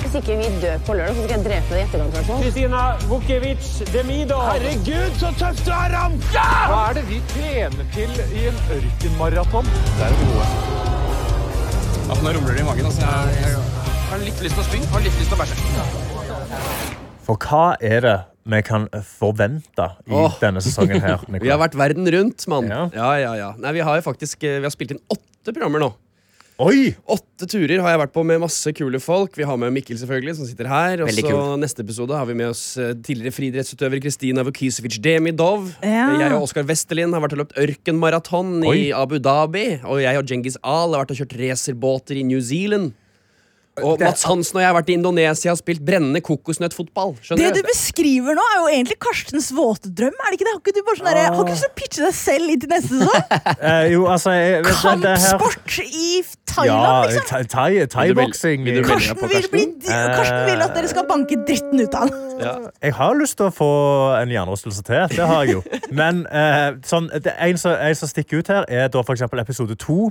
Hvis 0.02 0.16
ikke 0.18 0.34
vi 0.40 0.48
dør 0.62 0.78
på 0.86 0.94
lørdag, 0.98 1.14
så 1.14 1.22
skal 1.24 1.36
jeg 1.36 1.44
drepe 1.46 1.70
deg 1.70 1.78
i 1.78 1.84
etterkant. 1.86 2.42
Kristina 2.42 2.80
Vukevic 3.06 3.68
Demido. 3.94 4.38
Herregud, 4.48 5.14
så 5.20 5.30
tøft 5.38 5.62
du 5.66 5.70
er, 5.70 5.94
Ram! 5.94 6.16
Hva 6.34 6.80
er 6.90 6.98
det 6.98 7.04
vi 7.08 7.20
trener 7.30 7.86
til 7.94 8.10
i 8.40 8.48
en 8.50 8.58
ørkenmaraton? 8.78 9.70
Det 9.70 10.08
er 10.08 10.16
det 10.16 10.26
gode. 10.32 10.46
Nå 12.22 12.30
rumler 12.36 12.52
det 12.58 12.60
i 12.60 12.66
magen. 12.66 12.86
Altså. 12.90 13.06
Jeg, 13.06 13.38
jeg 13.40 13.54
har 14.12 14.20
litt 14.20 14.42
lyst 14.44 14.58
til 14.58 14.60
å 14.60 14.66
spy, 14.66 14.78
har 14.92 15.04
litt 15.06 15.14
lyst 15.16 15.30
til 15.32 15.38
å 15.38 15.40
bæsje. 15.40 15.56
For 17.24 17.40
hva 17.40 17.64
er 17.80 18.04
det 18.04 18.16
vi 18.52 18.58
kan 18.66 18.84
forvente 19.06 19.86
i 20.04 20.12
oh. 20.18 20.34
denne 20.42 20.60
sesongen 20.60 21.00
her? 21.00 21.22
Vi 21.44 21.48
har 21.48 21.60
vært 21.62 21.78
verden 21.78 22.10
rundt, 22.12 22.44
mann. 22.50 22.68
Ja. 22.68 22.82
Ja. 22.92 23.10
ja, 23.22 23.32
ja, 23.38 23.50
Nei, 23.62 23.76
vi 23.78 23.84
har 23.86 24.00
jo 24.00 24.04
faktisk 24.04 24.42
eh, 24.44 24.58
Vi 24.58 24.66
har 24.66 24.74
spilt 24.74 24.96
inn 24.96 25.00
åtte 25.06 25.54
programmer 25.54 25.80
nå. 25.84 25.92
Oi! 26.62 26.92
Åtte 27.10 27.46
turer 27.48 27.80
har 27.80 27.94
jeg 27.94 28.00
vært 28.02 28.12
på 28.12 28.24
med 28.26 28.42
masse 28.42 28.74
kule 28.76 29.00
folk. 29.02 29.32
Vi 29.38 29.46
har 29.48 29.56
med 29.58 29.72
Mikkel, 29.72 29.96
selvfølgelig, 29.98 30.34
som 30.38 30.48
sitter 30.50 30.68
her. 30.68 31.04
Og 31.06 31.14
så 31.16 31.38
neste 31.62 31.86
episode 31.86 32.18
har 32.18 32.28
vi 32.28 32.36
med 32.38 32.50
oss 32.52 32.64
eh, 32.76 32.92
tidligere 32.98 33.34
friidrettsutøver 33.38 34.02
Kristina 34.04 34.44
Vukisevic 34.46 34.98
Demidov. 35.02 35.70
Ja. 35.80 36.10
Jeg 36.20 36.34
og 36.36 36.50
Oskar 36.50 36.66
Westerlin 36.68 37.14
har 37.16 37.24
vært 37.24 37.38
og 37.38 37.46
løpt 37.46 37.56
ørkenmaraton 37.64 38.58
i 38.74 38.90
Abu 38.92 39.16
Dhabi. 39.22 39.68
Og 39.86 40.02
jeg 40.04 40.20
og 40.20 40.28
Djengis 40.28 40.60
Al 40.60 40.92
har 40.92 41.06
vært 41.06 41.16
og 41.16 41.22
kjørt 41.22 41.38
racerbåter 41.40 42.20
i 42.20 42.26
New 42.28 42.42
Zealand. 42.44 42.92
Og 43.80 43.96
Det- 43.98 44.04
Mats 44.04 44.22
Hansen 44.28 44.58
og 44.58 44.60
jeg 44.60 44.68
har 44.68 44.76
vært 44.76 44.90
i 44.90 44.94
Indonesia 44.98 45.50
og 45.50 45.56
spilt 45.56 45.80
brennende 45.80 46.20
kokosnøttfotball. 46.20 47.14
Det 47.32 47.54
du 47.56 47.62
beskriver 47.64 48.36
nå, 48.36 48.42
er 48.52 48.58
jo 48.60 48.66
egentlig 48.68 48.98
Karstens 49.00 49.48
våte 49.56 49.88
drøm. 49.88 50.12
Er 50.12 50.28
det 50.28 50.36
ikke 50.36 50.44
det? 50.44 50.52
Har 50.52 50.60
ikke 50.60 50.74
du 50.76 50.82
bare 50.84 50.96
sånn 50.98 51.08
der, 51.08 51.20
har 51.22 51.32
ikke 51.32 51.46
du 51.46 51.52
lyst 51.54 51.64
til 51.64 51.70
å 51.72 51.78
pitche 51.80 52.02
deg 52.04 52.12
selv 52.18 52.52
inn 52.52 52.60
til 52.60 52.68
neste 52.68 53.00
sesong? 53.00 53.24
uh, 53.64 53.86
jo, 53.94 54.02
altså 54.12 54.34
jeg, 54.36 54.58
vet 54.66 54.82
du, 54.82 55.00
det 55.06 55.14
her- 55.16 55.38
Kampsport 55.40 55.78
i 55.88 56.20
Ja, 56.20 56.52
Thailand, 56.52 57.08
liksom. 57.08 57.24
Ja, 57.32 57.46
thai- 57.48 57.86
thaiboksing. 57.88 58.64
Vil 58.68 58.84
Karsten 58.84 59.16
vil, 59.32 59.48
bli, 59.48 59.64
Karsten 59.88 60.44
vil 60.50 60.60
at 60.66 60.74
dere 60.76 60.88
skal 60.92 61.06
banke 61.08 61.38
dritten 61.48 61.80
ut 61.80 61.94
av 61.96 62.10
han. 62.10 62.40
Ja. 62.44 62.54
Jeg 62.82 62.92
har 63.00 63.14
lyst 63.16 63.38
til 63.40 63.46
å 63.48 63.54
få 63.56 63.70
en 64.20 64.28
hjernerystelse 64.28 64.84
til. 64.84 65.08
Det 65.16 65.26
har 65.32 65.46
jeg 65.46 65.54
jo. 65.56 65.62
Men 66.02 66.26
uh, 66.28 66.76
sånn, 66.84 67.08
det, 67.24 67.32
en, 67.40 67.56
som, 67.56 67.72
en 67.72 67.94
som 67.96 68.12
stikker 68.12 68.44
ut 68.44 68.52
her, 68.52 68.68
er 68.68 68.92
da 68.92 69.00
for 69.00 69.16
eksempel 69.16 69.40
episode 69.40 69.78
to. 69.80 70.10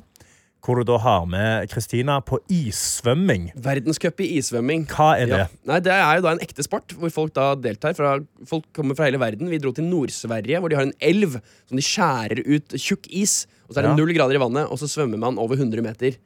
Hvor 0.61 0.77
du 0.77 0.83
da 0.85 0.97
har 1.01 1.23
med 1.25 1.69
Kristina 1.71 2.19
på 2.21 2.37
issvømming. 2.53 3.47
Verdenscup 3.57 4.21
i 4.21 4.27
issvømming. 4.37 4.83
Hva 4.91 5.07
er 5.17 5.25
det? 5.31 5.39
Ja. 5.41 5.47
Nei, 5.71 5.79
Det 5.81 5.93
er 5.95 6.19
jo 6.19 6.25
da 6.27 6.33
en 6.35 6.43
ekte 6.45 6.65
sport, 6.65 6.93
hvor 6.97 7.09
folk 7.13 7.33
da 7.33 7.55
deltar. 7.57 7.95
Fra, 7.97 8.19
folk 8.45 8.67
kommer 8.77 8.95
fra 8.97 9.07
hele 9.09 9.17
verden. 9.21 9.49
Vi 9.49 9.57
dro 9.57 9.71
til 9.73 9.87
Nord-Sverige, 9.89 10.59
hvor 10.61 10.69
de 10.69 10.77
har 10.77 10.85
en 10.85 10.93
elv 11.01 11.39
som 11.65 11.79
de 11.79 11.85
skjærer 11.85 12.43
ut 12.45 12.77
tjukk 12.77 13.09
is. 13.09 13.47
Og 13.67 13.73
så 13.73 13.79
er 13.81 13.87
det 13.87 13.91
Ja. 13.91 13.95
null 13.97 14.13
grader 14.13 14.35
i 14.37 14.43
vannet, 14.43 14.69
og 14.69 14.77
så 14.77 14.85
svømmer 14.91 15.17
man 15.17 15.39
over 15.41 15.55
100 15.57 15.81
meter. 15.81 16.17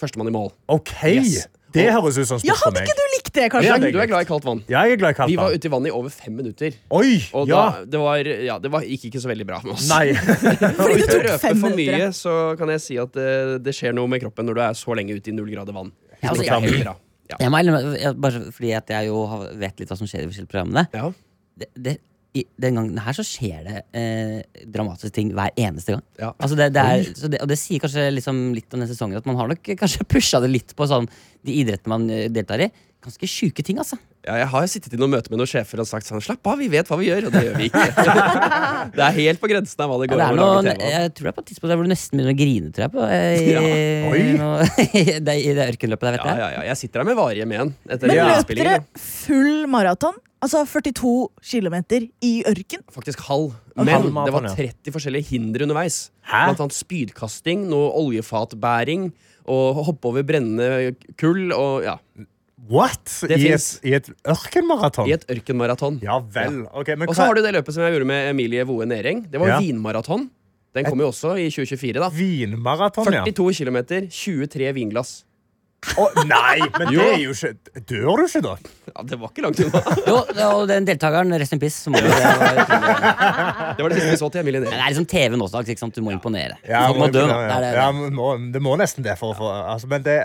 Førstemann 0.00 0.30
i 0.30 0.34
mål. 0.34 0.52
OK! 0.72 0.92
Yes. 1.12 1.48
Det 1.70 1.84
høres 1.94 2.16
ut 2.18 2.26
som 2.26 2.40
Ja, 2.42 2.56
sport 2.56 2.58
for 2.58 2.72
hadde 2.74 2.80
ikke 2.82 2.94
du 2.98 3.02
likt 3.14 3.28
det, 3.36 3.44
kanskje? 3.52 3.68
Ja, 3.68 3.76
det 3.78 3.92
du 3.94 3.98
er 4.02 4.08
glad 4.10 4.24
i 4.24 4.26
kaldt 4.26 4.42
vann. 4.48 4.62
Ja, 4.66 4.80
jeg 4.88 4.96
er 4.96 4.98
glad 5.04 5.12
i 5.14 5.16
kaldt 5.20 5.28
vann. 5.28 5.30
Vi 5.30 5.36
var 5.38 5.52
ute 5.54 5.68
i 5.68 5.70
vannet 5.70 5.86
i 5.86 5.92
over 5.94 6.10
fem 6.10 6.34
minutter. 6.34 6.74
Oi! 6.98 7.12
Og 7.38 7.46
Ja. 7.46 7.60
da, 7.70 7.84
det, 7.92 8.00
var, 8.02 8.30
ja, 8.48 8.56
det 8.58 8.72
var, 8.74 8.82
gikk 8.82 9.04
ikke 9.06 9.20
så 9.22 9.30
veldig 9.30 9.46
bra 9.46 9.60
med 9.62 9.76
oss. 9.76 9.86
Nei. 9.92 10.08
Fordi 10.80 10.96
du 10.98 11.06
tok 11.06 11.28
fem 11.44 11.60
for 11.62 11.70
minutter. 11.70 12.00
mye, 12.00 12.08
så 12.18 12.34
kan 12.58 12.72
jeg 12.74 12.82
si 12.82 12.98
at 12.98 13.14
det, 13.14 13.28
det 13.62 13.76
skjer 13.76 13.94
noe 13.94 14.10
med 14.10 14.24
kroppen 14.24 14.50
når 14.50 14.58
du 14.58 14.62
er 14.66 14.74
så 14.82 14.96
lenge 14.98 15.14
ute 15.14 15.30
i 15.30 15.36
null 15.36 15.52
grader 15.54 15.76
vann. 15.78 15.92
Ja, 16.18 16.32
altså, 16.32 16.42
Det 16.42 16.50
er 16.50 16.58
jeg- 16.58 16.74
helt 16.74 16.84
bra. 16.88 16.96
Ja. 17.30 17.36
Jeg 17.38 18.00
jeg- 18.02 18.16
bare 18.26 18.40
fordi 18.50 18.72
at 18.74 18.88
jeg 18.90 19.06
jo 19.06 19.22
vet 19.62 19.78
litt 19.78 19.88
hva 19.88 19.96
som 19.96 20.06
skjer 20.10 20.24
i 20.24 20.26
forskjellige 20.26 20.50
programmene. 20.50 20.88
Ja. 20.92 21.12
Det, 21.60 21.68
det, 21.78 21.98
i, 22.36 22.44
den 22.62 22.76
gangen 22.78 22.98
her 23.02 23.16
så 23.16 23.24
skjer 23.26 23.64
det 23.66 23.80
eh, 23.96 24.62
dramatiske 24.70 25.14
ting 25.16 25.32
hver 25.34 25.50
eneste 25.58 25.96
gang. 25.96 26.04
Ja. 26.20 26.30
Altså 26.36 26.58
det, 26.58 26.68
det 26.76 26.84
er, 26.84 27.08
så 27.18 27.30
det, 27.32 27.40
og 27.42 27.50
det 27.50 27.58
sier 27.58 27.82
kanskje 27.82 28.06
liksom 28.12 28.42
litt 28.54 28.70
om 28.76 28.84
den 28.84 28.90
sesongen 28.90 29.18
at 29.18 29.26
man 29.26 29.38
har 29.40 29.50
nok 29.50 29.72
kanskje 29.80 30.06
pusha 30.06 30.42
det 30.44 30.52
litt 30.52 30.76
på 30.78 30.86
sånn, 30.90 31.10
de 31.46 31.58
idrettene 31.62 31.96
man 31.96 32.06
deltar 32.30 32.62
i. 32.62 32.70
Ganske 33.02 33.30
sjuke 33.30 33.64
ting, 33.66 33.80
altså. 33.82 33.98
Ja, 34.20 34.34
jeg 34.42 34.48
har 34.52 34.66
sittet 34.68 34.92
i 34.92 34.98
noen 35.00 35.14
møter 35.14 35.32
med 35.32 35.40
noen 35.40 35.48
sjefer 35.48 35.80
og 35.80 35.86
sagt 35.88 36.04
sånn 36.04 36.20
Slapp 36.20 36.44
av, 36.50 36.58
vi 36.60 36.66
vet 36.68 36.88
hva 36.90 36.96
vi 37.00 37.06
gjør. 37.08 37.28
Og 37.30 37.32
det 37.32 37.40
gjør 37.46 37.54
vi 37.56 37.68
ikke. 37.70 37.84
det 38.98 39.04
er 39.06 39.14
helt 39.16 39.40
på 39.40 39.48
grensen 39.48 39.80
av 39.80 39.88
hva 39.94 39.96
det 40.02 40.10
Ja, 40.10 40.12
går 40.12 40.20
det 40.20 40.26
an 40.26 40.40
å 40.44 40.48
lage 40.60 40.74
TV 40.76 40.84
av. 40.84 40.90
jeg 40.92 41.12
tror 41.16 41.24
det 41.24 41.30
er 41.30 41.36
på 41.38 41.44
et 41.44 41.48
tidspunkt 41.50 41.72
der 41.72 41.78
hvor 41.80 41.88
du 41.88 41.92
nesten 41.94 42.20
begynner 42.20 42.34
å 42.34 42.40
grine, 42.40 42.72
tror 42.76 42.84
jeg. 42.84 42.92
På, 42.92 43.06
eh, 43.08 43.40
i, 43.40 44.26
Ja. 44.36 44.50
Det, 45.30 45.36
I 45.40 45.54
det 45.56 45.68
ørkenløpet 45.72 46.04
der, 46.04 46.16
vet 46.18 46.20
Ja, 46.20 46.34
jeg. 46.34 46.40
ja, 46.42 46.50
ja. 46.58 46.64
Jeg 46.68 46.80
sitter 46.82 47.00
her 47.02 47.08
med 47.08 47.16
varige 47.20 47.46
men 47.48 47.72
etter 47.88 48.12
Men 48.12 48.20
løp 48.28 48.52
dere 48.60 48.76
full 49.00 49.64
maraton? 49.72 50.18
Altså 50.40 50.62
42 50.68 51.14
km 51.44 51.74
i 52.24 52.32
ørken? 52.48 52.84
Faktisk 52.92 53.20
halv. 53.28 53.56
halv 53.76 54.08
Men 54.12 54.24
det 54.24 54.32
var 54.36 54.46
30 54.52 54.92
forskjellige 54.94 55.28
hinder 55.32 55.64
underveis. 55.66 55.98
Hæ? 56.28 56.46
Blant 56.48 56.62
annet 56.64 56.76
spydkasting, 56.76 57.66
noe 57.72 57.90
oljefatbæring 58.00 59.10
og 59.50 59.80
hoppe 59.88 60.08
over 60.12 60.24
brennende 60.28 60.92
kull 61.20 61.50
og 61.56 61.84
ja, 61.84 61.96
What? 62.70 63.02
Det 63.26 63.38
I 63.40 63.48
et. 63.52 63.68
I 63.84 63.94
et 63.98 64.10
ørkenmaraton? 64.30 65.08
i 65.10 65.14
et 65.16 65.24
ørkenmaraton. 65.32 65.98
Ja 66.04 66.20
vel. 66.22 66.62
Ok, 66.70 66.92
men 66.96 67.08
Og 67.08 67.16
så 67.16 67.26
har 67.26 67.34
du 67.34 67.42
det 67.42 67.52
løpet 67.56 67.74
som 67.74 67.82
jeg 67.82 67.96
gjorde 67.96 68.06
med 68.06 68.30
Emilie 68.30 68.64
Voe 68.68 68.86
Nering. 68.86 69.24
Det 69.30 69.40
var 69.42 69.56
Ja. 69.56 69.58
vinmaraton. 69.58 70.28
Den 70.72 70.84
kom 70.86 71.00
jo 71.02 71.08
også 71.10 71.34
i 71.34 71.48
2024. 71.50 71.98
da 71.98 72.08
Vinmaraton, 72.14 73.10
ja. 73.12 73.24
42 73.26 73.52
km, 73.64 73.78
23 74.08 74.72
vinglass. 74.72 75.24
Å, 75.96 76.04
nei, 76.28 76.58
men 76.76 76.90
Jo. 76.92 77.00
det 77.00 77.12
er 77.14 77.22
jo 77.22 77.32
ikke 77.32 77.80
Dør 77.88 78.20
du 78.20 78.24
ikke 78.26 78.40
da? 78.44 78.50
Ja, 78.90 79.04
Det 79.08 79.16
var 79.16 79.30
ikke 79.32 79.44
langt 79.46 79.60
unna. 79.64 79.80
Jo, 80.10 80.16
og 80.58 80.66
den 80.68 80.84
deltakeren, 80.88 81.32
rest 81.40 81.54
in 81.56 81.62
peace, 81.62 81.88
det, 81.88 82.02
var 82.04 83.74
Det 83.78 83.86
var 83.86 83.94
det 83.94 83.96
siste 84.02 84.10
vi 84.12 84.18
så 84.20 84.28
til 84.34 84.42
Emilie 84.42 84.60
det 84.66 84.74
er 84.74 84.82
liksom 84.90 85.08
TV 85.08 85.38
nå 85.40 85.48
dags, 85.48 85.72
ikke 85.72 85.80
sant? 85.80 85.96
Du 85.96 86.04
må 86.04 86.12
imponere. 86.12 86.58
Ja, 86.68 86.82
må 86.92 87.08
dø 87.08 87.24
ja, 87.24 87.38
Det 87.48 87.58
det. 87.64 87.72
ja, 87.78 87.88
må, 88.20 88.28
det 88.52 88.62
må 88.64 88.76
nesten 88.80 89.06
det 89.06 89.16
for 89.20 89.32
å 89.32 89.38
få 89.40 89.48
altså, 89.56 89.88
men, 89.90 90.04
det, 90.04 90.18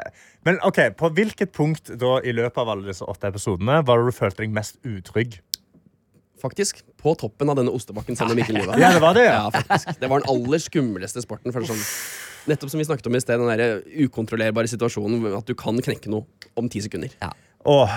men 0.48 0.60
ok, 0.68 0.82
på 1.00 1.14
hvilket 1.16 1.56
punkt 1.56 1.94
da 2.04 2.18
i 2.20 2.36
løpet 2.36 2.60
av 2.66 2.74
alle 2.76 2.90
disse 2.92 3.08
åtte 3.08 3.32
episodene 3.32 3.80
var 3.88 4.04
det 4.04 4.12
du 4.12 4.18
følte 4.20 4.44
deg 4.44 4.54
mest 4.60 4.76
utrygg? 4.84 5.40
Faktisk 6.44 6.84
på 7.02 7.16
toppen 7.18 7.50
av 7.50 7.56
denne 7.58 7.72
ostebakken 7.74 8.18
sammen 8.20 8.36
med 8.36 8.44
Mikkel 8.44 8.60
Niva. 8.60 8.76
Ja, 8.82 8.92
det 8.94 9.02
var 9.02 9.16
det, 9.18 9.24
ja. 9.30 9.40
Ja, 9.48 9.50
faktisk. 9.56 9.96
Det 10.04 10.10
var 10.12 10.22
den 10.22 10.30
aller 10.36 10.62
skumleste 10.62 11.24
sporten. 11.24 11.56
For 11.56 11.64
er 11.64 11.72
sånn, 11.72 11.86
nettopp 12.50 12.72
som 12.72 12.82
vi 12.82 12.88
snakket 12.88 13.10
om 13.10 13.18
i 13.18 13.24
sted, 13.24 13.42
den 13.42 13.60
der 13.60 14.06
ukontrollerbare 14.06 14.70
situasjonen 14.72 15.26
at 15.36 15.50
du 15.50 15.56
kan 15.58 15.80
knekke 15.82 16.12
noe 16.14 16.26
om 16.60 16.70
ti 16.72 16.84
sekunder. 16.86 17.14
Åh, 17.66 17.90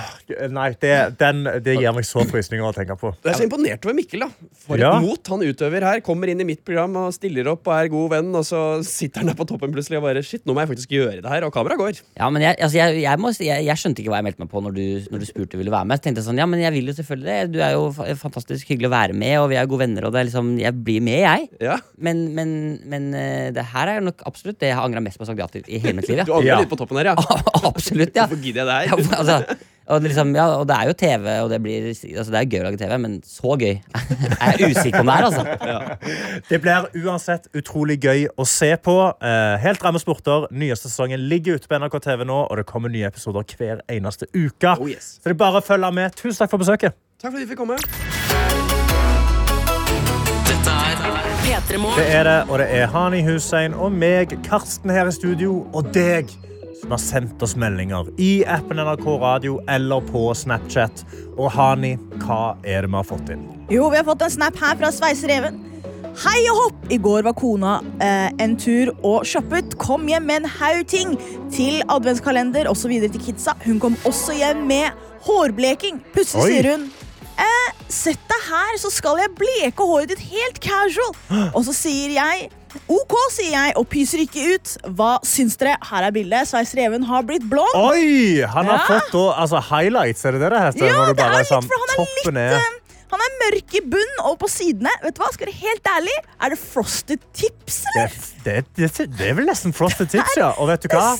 nei, 0.48 0.70
det, 0.80 0.92
den, 1.20 1.42
det 1.60 1.74
gir 1.76 1.92
meg 1.92 2.06
så 2.08 2.22
frysninger 2.24 2.64
å 2.64 2.70
tenke 2.72 2.94
på. 2.96 3.10
Jeg 3.20 3.34
er 3.34 3.36
så 3.36 3.44
imponert 3.44 3.84
over 3.84 3.96
Mikkel. 3.98 4.22
da 4.24 4.28
For 4.64 4.80
Ja. 4.80 4.94
et 4.96 5.04
mot 5.04 5.28
han 5.34 5.42
utøver 5.44 5.84
her. 5.84 6.00
Kommer 6.06 6.30
inn 6.32 6.40
i 6.40 6.46
mitt 6.48 6.62
program 6.64 6.94
og 6.96 7.10
stiller 7.12 7.50
opp 7.52 7.68
og 7.68 7.74
er 7.76 7.90
god 7.92 8.08
venn, 8.14 8.30
og 8.38 8.46
så 8.48 8.62
sitter 8.86 9.20
han 9.20 9.28
der 9.28 9.36
på 9.36 9.44
toppen 9.50 9.74
plutselig 9.74 9.98
og 10.00 10.06
bare 10.06 10.22
Shit, 10.24 10.46
nå 10.48 10.54
må 10.56 10.62
jeg 10.64 10.70
faktisk 10.72 10.94
gjøre 10.96 11.20
det 11.20 11.28
her. 11.28 11.44
Og 11.44 11.52
kameraet 11.52 11.82
går. 11.82 12.00
Ja, 12.16 12.30
men 12.32 12.46
jeg, 12.46 12.56
altså 12.64 12.78
jeg, 12.80 13.02
jeg, 13.04 13.20
må, 13.20 13.34
jeg, 13.36 13.66
jeg 13.68 13.76
skjønte 13.82 14.00
ikke 14.02 14.14
hva 14.14 14.22
jeg 14.22 14.28
meldte 14.30 14.42
meg 14.46 14.50
på 14.54 14.62
når 14.64 14.72
du, 14.78 14.84
når 15.12 15.18
du 15.20 15.28
spurte 15.28 15.60
ville 15.60 15.74
være 15.76 15.84
med. 15.92 16.00
Så 16.00 16.06
tenkte 16.08 16.22
jeg 16.24 16.28
sånn, 16.30 16.40
ja, 16.40 16.48
men 16.48 16.64
jeg 16.64 16.72
vil 16.78 16.88
jo 16.88 16.96
selvfølgelig 16.96 17.28
det. 17.28 17.52
Du 17.52 17.60
er 17.68 17.76
jo 17.76 17.84
fantastisk 18.24 18.72
hyggelig 18.72 18.88
å 18.88 18.94
være 18.96 19.18
med, 19.20 19.36
og 19.42 19.50
vi 19.52 19.60
er 19.60 19.68
gode 19.68 19.84
venner, 19.84 20.08
og 20.08 20.16
det 20.16 20.22
er 20.24 20.28
liksom, 20.30 20.54
jeg 20.64 20.80
blir 20.88 21.04
med, 21.04 21.20
jeg. 21.26 21.48
Ja, 21.68 21.76
Men, 22.00 22.24
men, 22.32 22.56
men 22.88 23.12
eh, 23.18 23.50
det 23.52 23.68
her 23.74 23.92
er 23.98 24.00
nok 24.08 24.24
absolutt 24.24 24.58
det 24.64 24.72
jeg 24.72 24.80
har 24.80 24.88
angra 24.88 25.04
mest 25.04 25.20
på 25.20 25.26
å 25.26 25.28
ha 25.28 25.32
sagt 25.34 25.44
ja 25.44 25.50
til 25.52 25.68
i 25.68 25.80
hele 25.84 26.00
mitt 26.00 26.08
liv. 26.08 26.24
Du 26.24 26.32
angrer 26.32 26.54
Ja. 26.54 26.58
litt 26.64 26.72
på 26.72 26.80
toppen 26.80 26.96
her, 27.02 27.12
ja. 27.12 27.16
absolutt, 27.68 28.16
ja. 28.16 28.24
Hvorfor 28.24 28.40
gidder 28.40 28.64
jeg 28.64 28.70
det 28.72 28.78
her? 28.78 28.86
Ja, 28.88 29.18
altså, 29.18 29.57
og, 29.88 30.02
det 30.02 30.10
liksom, 30.10 30.34
ja, 30.36 30.46
og 30.60 30.66
det 30.68 30.76
er 30.76 30.88
jo 30.90 30.94
TV, 31.00 31.26
og 31.42 31.50
det, 31.50 31.58
blir, 31.64 31.86
altså, 31.88 32.32
det 32.32 32.40
er 32.40 32.48
gøy 32.50 32.60
å 32.60 32.64
lage 32.66 32.80
TV, 32.80 32.94
men 33.00 33.14
så 33.24 33.54
gøy 33.56 33.70
Jeg 33.78 34.50
er 34.50 34.62
usikker 34.68 34.98
på 34.98 35.00
om 35.00 35.08
det 35.08 35.14
er. 35.14 35.26
Altså. 35.28 36.42
Det 36.50 36.60
blir 36.64 36.88
uansett 37.06 37.48
utrolig 37.56 37.96
gøy 38.04 38.26
å 38.36 38.44
se 38.48 38.68
på. 38.84 38.96
Eh, 39.24 39.54
helt 39.64 39.84
ramme 39.84 40.00
sporter. 40.02 40.44
Nyeste 40.52 40.90
sesongen 40.90 41.24
ligger 41.30 41.56
ute 41.56 41.70
på 41.70 41.80
NRK 41.80 41.96
TV 42.04 42.26
nå, 42.28 42.42
og 42.44 42.60
det 42.60 42.66
kommer 42.68 42.92
nye 42.92 43.08
episoder 43.08 43.46
hver 43.56 43.80
eneste 43.88 44.28
uke. 44.34 44.74
Oh, 44.76 44.88
yes. 44.90 45.16
Så 45.22 45.30
det 45.30 45.38
er 45.38 45.40
bare 45.40 45.62
å 45.62 45.64
følge 45.64 45.92
med. 45.96 46.16
Tusen 46.18 46.42
takk 46.42 46.52
for 46.52 46.60
besøket. 46.60 46.96
Takk 47.18 47.32
for 47.32 47.38
at 47.38 47.44
vi 47.44 47.48
fikk 47.54 47.62
komme. 47.64 47.78
Det 51.48 52.04
er 52.12 52.28
det, 52.28 52.36
og 52.50 52.58
det 52.60 52.68
er 52.76 52.92
Hani 52.92 53.22
Hussein 53.24 53.72
og 53.74 53.92
meg, 53.96 54.36
Karsten 54.44 54.92
her 54.92 55.08
i 55.08 55.14
studio, 55.16 55.62
og 55.72 55.88
deg 55.96 56.28
som 56.80 56.90
har 56.94 56.98
sendt 57.02 57.42
oss 57.42 57.56
meldinger 57.58 58.06
i 58.20 58.44
appen 58.46 58.78
NRK 58.78 59.06
Radio 59.20 59.58
eller 59.68 60.00
på 60.12 60.28
Snapchat. 60.34 61.04
Og 61.36 61.50
Hani, 61.54 61.96
hva 62.22 62.56
er 62.62 62.84
det 62.84 62.92
vi 62.92 62.98
har 63.00 63.08
fått 63.08 63.32
inn? 63.34 63.46
Jo, 63.72 63.88
vi 63.90 63.98
har 64.00 64.06
fått 64.06 64.22
en 64.26 64.34
snap 64.38 64.58
her 64.62 64.78
fra 64.78 64.92
Sveisereven. 64.94 65.64
Hei 66.18 66.38
og 66.50 66.56
hopp! 66.58 66.86
I 66.90 66.98
går 66.98 67.22
var 67.26 67.34
kona 67.38 67.76
eh, 68.02 68.30
en 68.42 68.56
tur 68.58 68.90
og 69.06 69.26
shoppet. 69.28 69.76
Kom 69.78 70.08
hjem 70.10 70.26
med 70.26 70.42
en 70.42 70.52
haug 70.58 70.86
ting 70.90 71.12
til 71.54 71.82
adventskalender 71.86 72.70
osv. 72.70 72.94
til 73.04 73.22
kidsa. 73.22 73.54
Hun 73.66 73.78
kom 73.82 73.98
også 74.08 74.34
hjem 74.34 74.64
med 74.70 74.90
hårbleking. 75.26 76.00
Plutselig 76.14 76.42
Oi. 76.42 76.54
sier 76.56 76.70
hun 76.72 76.88
eh, 77.38 77.68
Sett 77.88 78.20
deg 78.28 78.48
her, 78.50 78.74
så 78.82 78.90
skal 78.92 79.22
jeg 79.22 79.34
bleke 79.38 79.86
håret 79.86 80.10
ditt 80.10 80.24
helt 80.32 80.58
casual. 80.60 81.14
Og 81.56 81.62
så 81.68 81.76
sier 81.76 82.16
jeg 82.18 82.48
OK, 82.88 83.14
sier 83.34 83.52
jeg, 83.54 83.72
og 83.80 83.86
pyser 83.92 84.22
ikke 84.24 84.42
ut. 84.54 84.72
Hva 84.98 85.12
syns 85.26 85.56
dere? 85.60 85.76
Her 85.90 86.08
er 86.08 86.14
bildet. 86.14 86.48
Sveisereven 86.50 87.04
har 87.08 87.22
blitt 87.28 87.46
blond. 87.48 87.74
Oi! 87.76 88.42
Han 88.42 88.66
har 88.68 88.78
Ja. 88.82 88.86
fått 88.88 89.12
da, 89.14 89.22
altså, 89.44 89.60
highlights, 89.70 90.24
er 90.24 90.32
det 90.36 90.40
det 90.44 90.50
det 90.52 90.60
heter? 90.66 90.86
Ja, 90.90 91.06
det 91.12 91.24
er 91.24 91.38
litt, 91.38 91.48
sånn, 91.48 91.64
for 91.68 91.84
han 91.84 91.94
er 91.94 92.04
litt 92.04 92.36
eh, 92.60 92.74
Han 93.10 93.20
er 93.24 93.36
mørk 93.40 93.74
i 93.74 93.80
bunn 93.80 94.18
og 94.28 94.34
på 94.42 94.48
sidene. 94.52 94.90
Vet 95.02 95.14
du 95.16 95.22
hva, 95.22 95.30
Skal 95.32 95.46
du 95.48 95.52
helt 95.52 95.86
ærlig, 95.88 96.16
Er 96.44 96.50
det 96.50 96.58
frosted 96.60 97.20
tips, 97.32 97.78
Det, 97.94 98.02
eller? 98.02 98.10
det, 98.44 98.56
det, 98.76 99.08
det 99.16 99.30
er 99.30 99.34
vel 99.38 99.46
nesten 99.48 99.72
frosted 99.72 100.10
tips, 100.14 100.36
ja. 100.36 100.50
Og 100.58 100.68
vet 100.68 100.82
du 100.84 100.88
hva? 100.92 101.16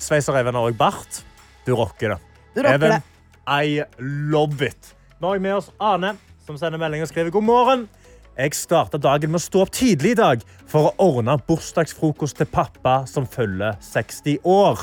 Sveisereven 0.00 0.54
har 0.56 0.62
også 0.70 0.78
bart. 0.80 1.20
Du 1.66 1.74
rocker 1.76 2.14
det. 2.14 2.18
Du 2.54 2.62
rocker 2.62 2.74
Even, 2.74 2.90
det. 2.96 3.02
I 3.46 3.84
love 4.00 4.64
it. 4.64 4.94
Nå 5.20 5.28
har 5.28 5.36
vi 5.36 5.44
med 5.44 5.54
oss 5.58 5.68
Ane, 5.78 6.14
som 6.46 6.56
sender 6.56 6.78
melding 6.80 7.02
og 7.04 7.08
skriver 7.12 7.30
god 7.30 7.44
morgen. 7.44 7.88
Jeg 8.36 8.52
starta 8.52 8.98
dagen 9.00 9.30
med 9.32 9.40
å 9.40 9.46
stå 9.46 9.62
opp 9.64 9.70
tidlig 9.72 10.10
i 10.12 10.18
dag 10.18 10.42
for 10.68 10.90
å 10.90 11.06
ordne 11.06 11.38
bursdagsfrokost 11.48 12.36
til 12.36 12.48
pappa 12.52 12.98
som 13.08 13.24
følger 13.24 13.78
60 13.80 14.44
år. 14.44 14.82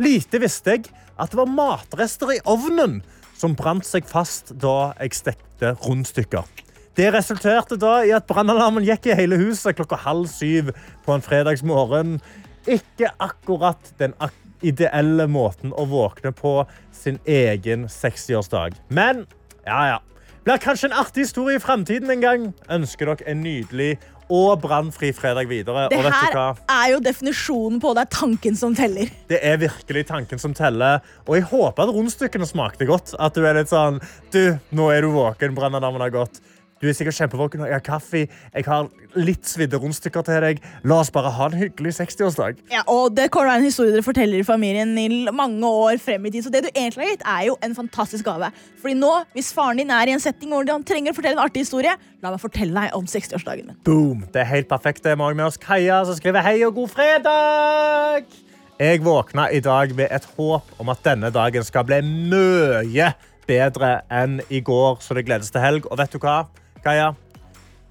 Lite 0.00 0.40
visste 0.40 0.78
jeg 0.78 0.86
at 1.20 1.34
det 1.34 1.36
var 1.36 1.50
matrester 1.50 2.32
i 2.32 2.38
ovnen 2.48 3.02
som 3.36 3.52
brant 3.58 3.84
seg 3.84 4.08
fast 4.08 4.54
da 4.62 4.94
jeg 4.96 5.12
stekte 5.18 5.74
rundstykker. 5.84 6.48
Det 6.96 7.10
resulterte 7.12 7.76
da 7.76 7.98
i 8.00 8.16
at 8.16 8.24
brannalarmen 8.30 8.86
gikk 8.88 9.10
i 9.10 9.18
hele 9.18 9.36
huset 9.42 9.76
klokka 9.76 10.00
halv 10.06 10.32
syv 10.32 10.72
på 11.04 11.12
en 11.12 11.24
fredagsmorgen. 11.24 12.16
Ikke 12.64 13.12
akkurat 13.20 13.92
den 14.00 14.16
ak 14.24 14.32
ideelle 14.64 15.28
måten 15.28 15.76
å 15.76 15.84
våkne 15.84 16.32
på 16.32 16.62
sin 16.96 17.20
egen 17.28 17.90
60-årsdag. 17.92 18.80
Men 18.88 19.26
ja, 19.68 19.82
ja. 19.92 19.98
Blir 20.46 20.60
kanskje 20.62 20.86
en 20.86 20.92
artig 20.94 21.24
historie 21.24 21.58
i 21.58 21.60
framtiden 21.60 22.10
en 22.12 22.20
gang. 22.22 22.42
Ønsker 22.70 23.08
dere 23.10 23.32
en 23.32 23.40
nydelig 23.42 23.96
og 24.30 24.60
brannfri 24.62 25.08
fredag 25.14 25.48
videre. 25.50 25.88
Det 25.90 25.98
her 25.98 26.36
er 26.70 26.92
jo 26.92 27.00
definisjonen 27.02 27.80
på 27.82 27.90
det 27.98 28.04
er 28.04 28.12
tanken 28.14 28.54
som 28.58 28.76
teller. 28.78 29.10
Det 29.26 29.40
er 29.42 29.58
virkelig 29.58 30.04
tanken 30.06 30.38
som 30.38 30.54
teller. 30.54 31.02
Og 31.26 31.34
jeg 31.40 31.48
håper 31.50 31.82
at 31.88 31.94
rundstykkene 31.96 32.46
smakte 32.46 32.86
godt. 32.86 33.16
At 33.18 33.34
du 33.34 33.42
er 33.42 33.58
litt 33.58 33.72
sånn 33.74 33.98
Du, 34.30 34.54
nå 34.70 34.86
er 34.94 35.02
du 35.02 35.10
våken. 35.16 35.58
Brannalarmen 35.58 36.06
har 36.06 36.14
gått. 36.14 36.38
Du 36.76 36.84
er 36.90 36.92
sikkert 36.92 37.16
kjempevåken. 37.16 37.62
Jeg 37.64 37.72
har 37.72 37.84
kaffe. 37.84 38.26
Jeg 38.28 38.64
har 38.66 38.88
litt 39.16 39.48
svidde 39.48 39.78
rundstykker 39.80 40.24
til 40.26 40.42
deg. 40.44 40.58
La 40.84 40.98
oss 41.00 41.08
bare 41.12 41.30
ha 41.32 41.46
en 41.48 41.56
hyggelig 41.56 41.94
60-årsdag. 41.96 42.58
Ja, 42.68 42.82
og 42.92 43.14
Det 43.16 43.30
kommer 43.32 43.54
en 43.54 43.64
historie 43.64 43.94
dere 43.94 44.04
forteller 44.04 44.42
i 44.42 44.44
familien 44.44 44.92
i 45.00 45.06
mange 45.32 45.64
år 45.64 45.96
frem 46.02 46.26
i 46.28 46.32
tid. 46.34 46.44
Så 46.44 46.52
det 46.52 46.66
du 46.66 46.68
egentlig 46.74 47.06
har 47.06 47.14
gitt, 47.14 47.24
er 47.24 47.46
jo 47.48 47.54
en 47.64 47.76
fantastisk 47.78 48.28
gave. 48.28 48.50
Fordi 48.82 48.96
nå, 48.98 49.12
hvis 49.32 49.54
faren 49.56 49.80
din 49.80 49.92
er 49.94 50.10
i 50.10 50.16
en 50.18 50.20
setting 50.20 50.52
hvor 50.52 50.68
han 50.68 50.84
trenger 50.84 51.14
å 51.14 51.16
fortelle 51.16 51.38
en 51.38 51.46
artig 51.46 51.64
historie, 51.64 51.94
la 52.20 52.34
meg 52.34 52.42
fortelle 52.42 52.76
deg 52.76 52.98
om 52.98 53.08
60-årsdagen 53.08 53.70
min. 53.70 53.78
Boom. 53.88 54.26
Det 54.34 54.44
er 54.44 54.50
helt 54.50 54.68
perfekt. 54.68 55.00
Det 55.06 55.14
er 55.14 55.22
mange 55.22 55.38
med 55.40 55.48
oss. 55.48 55.56
Kaja 55.56 56.02
som 56.04 56.18
skriver 56.18 56.44
hei 56.44 56.58
og 56.66 56.76
god 56.76 56.92
fredag. 56.92 58.28
Jeg 58.76 59.00
våkna 59.00 59.48
i 59.48 59.62
dag 59.64 59.96
med 59.96 60.12
et 60.12 60.28
håp 60.36 60.76
om 60.76 60.92
at 60.92 61.00
denne 61.08 61.32
dagen 61.32 61.64
skal 61.64 61.88
bli 61.88 62.02
mye 62.04 63.08
bedre 63.48 63.94
enn 64.12 64.42
i 64.52 64.60
går, 64.60 65.00
så 65.00 65.16
det 65.16 65.24
gledes 65.24 65.48
til 65.54 65.64
helg. 65.64 65.88
Og 65.88 65.96
vet 65.96 66.12
du 66.12 66.20
hva, 66.20 66.42
Kaja? 66.86 67.14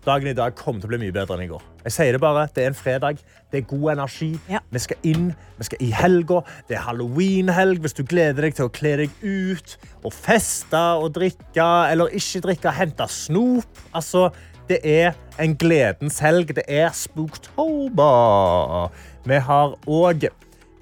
dagen 0.06 0.30
i 0.30 0.36
dag 0.38 0.54
kommer 0.56 0.80
til 0.80 0.88
å 0.88 0.92
bli 0.94 1.00
mye 1.02 1.12
bedre 1.12 1.36
enn 1.36 1.44
i 1.44 1.50
går. 1.50 1.64
Jeg 1.84 1.94
sier 1.96 2.16
det 2.16 2.22
bare, 2.22 2.48
Det 2.54 2.64
er 2.64 2.68
en 2.70 2.78
fredag, 2.78 3.18
det 3.52 3.58
er 3.58 3.66
god 3.68 3.92
energi. 3.92 4.40
Ja. 4.48 4.60
Vi 4.72 4.80
skal 4.80 4.98
inn, 5.04 5.34
vi 5.58 5.64
skal 5.68 5.78
i 5.82 5.90
helga. 5.92 6.42
Det 6.70 6.78
er 6.78 6.86
halloween-helg 6.86 7.82
hvis 7.82 7.98
du 7.98 8.04
gleder 8.04 8.42
deg 8.46 8.56
til 8.56 8.70
å 8.70 8.72
kle 8.72 8.96
deg 9.02 9.10
ut 9.24 9.78
og 10.04 10.14
feste 10.14 10.78
og 10.78 11.12
drikke, 11.18 11.68
eller 11.92 12.06
ikke 12.16 12.40
drikke, 12.46 12.72
hente 12.72 13.08
snop. 13.10 13.68
Altså, 13.92 14.30
det 14.70 14.80
er 14.86 15.12
en 15.42 15.58
gledens 15.58 16.22
helg. 16.24 16.56
Det 16.56 16.64
er 16.70 16.94
spooktober. 16.96 18.88
Vi 19.26 19.36
har 19.50 19.76
òg 19.90 20.30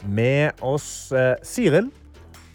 med 0.04 0.52
oss 0.62 1.12
eh, 1.15 1.36
Siril 1.41 1.89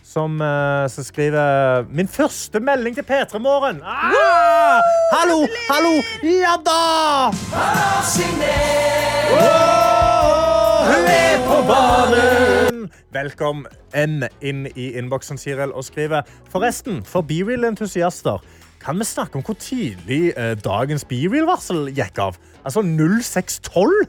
som, 0.09 0.40
eh, 0.40 0.88
som 0.88 1.05
skriver 1.05 1.85
Min 1.92 2.09
første 2.09 2.61
melding 2.61 2.97
til 2.97 3.05
P3 3.05 3.38
Morgen. 3.38 3.83
Ah! 3.85 4.81
Hallo, 5.12 5.47
hallo! 5.68 5.92
Ja 6.23 6.57
da! 6.64 7.31
Hun 10.88 11.09
er 11.12 11.37
på 11.44 11.59
banen! 11.68 12.87
Velkommen 13.12 13.66
inn 13.97 14.68
i 14.77 14.92
innboksen, 14.99 15.40
Siril, 15.40 15.73
og 15.73 15.85
skriver 15.85 16.23
Forresten, 16.53 17.03
for 17.05 17.25
BeReal-entusiaster, 17.25 18.40
kan 18.81 18.99
vi 19.01 19.05
snakke 19.05 19.37
om 19.37 19.44
hvor 19.44 19.59
tidlig 19.61 20.33
eh, 20.37 20.55
dagens 20.64 21.05
BeReal-varsel 21.09 21.90
gikk 21.97 22.21
av? 22.23 22.38
Altså 22.64 22.85
0612? 22.85 24.09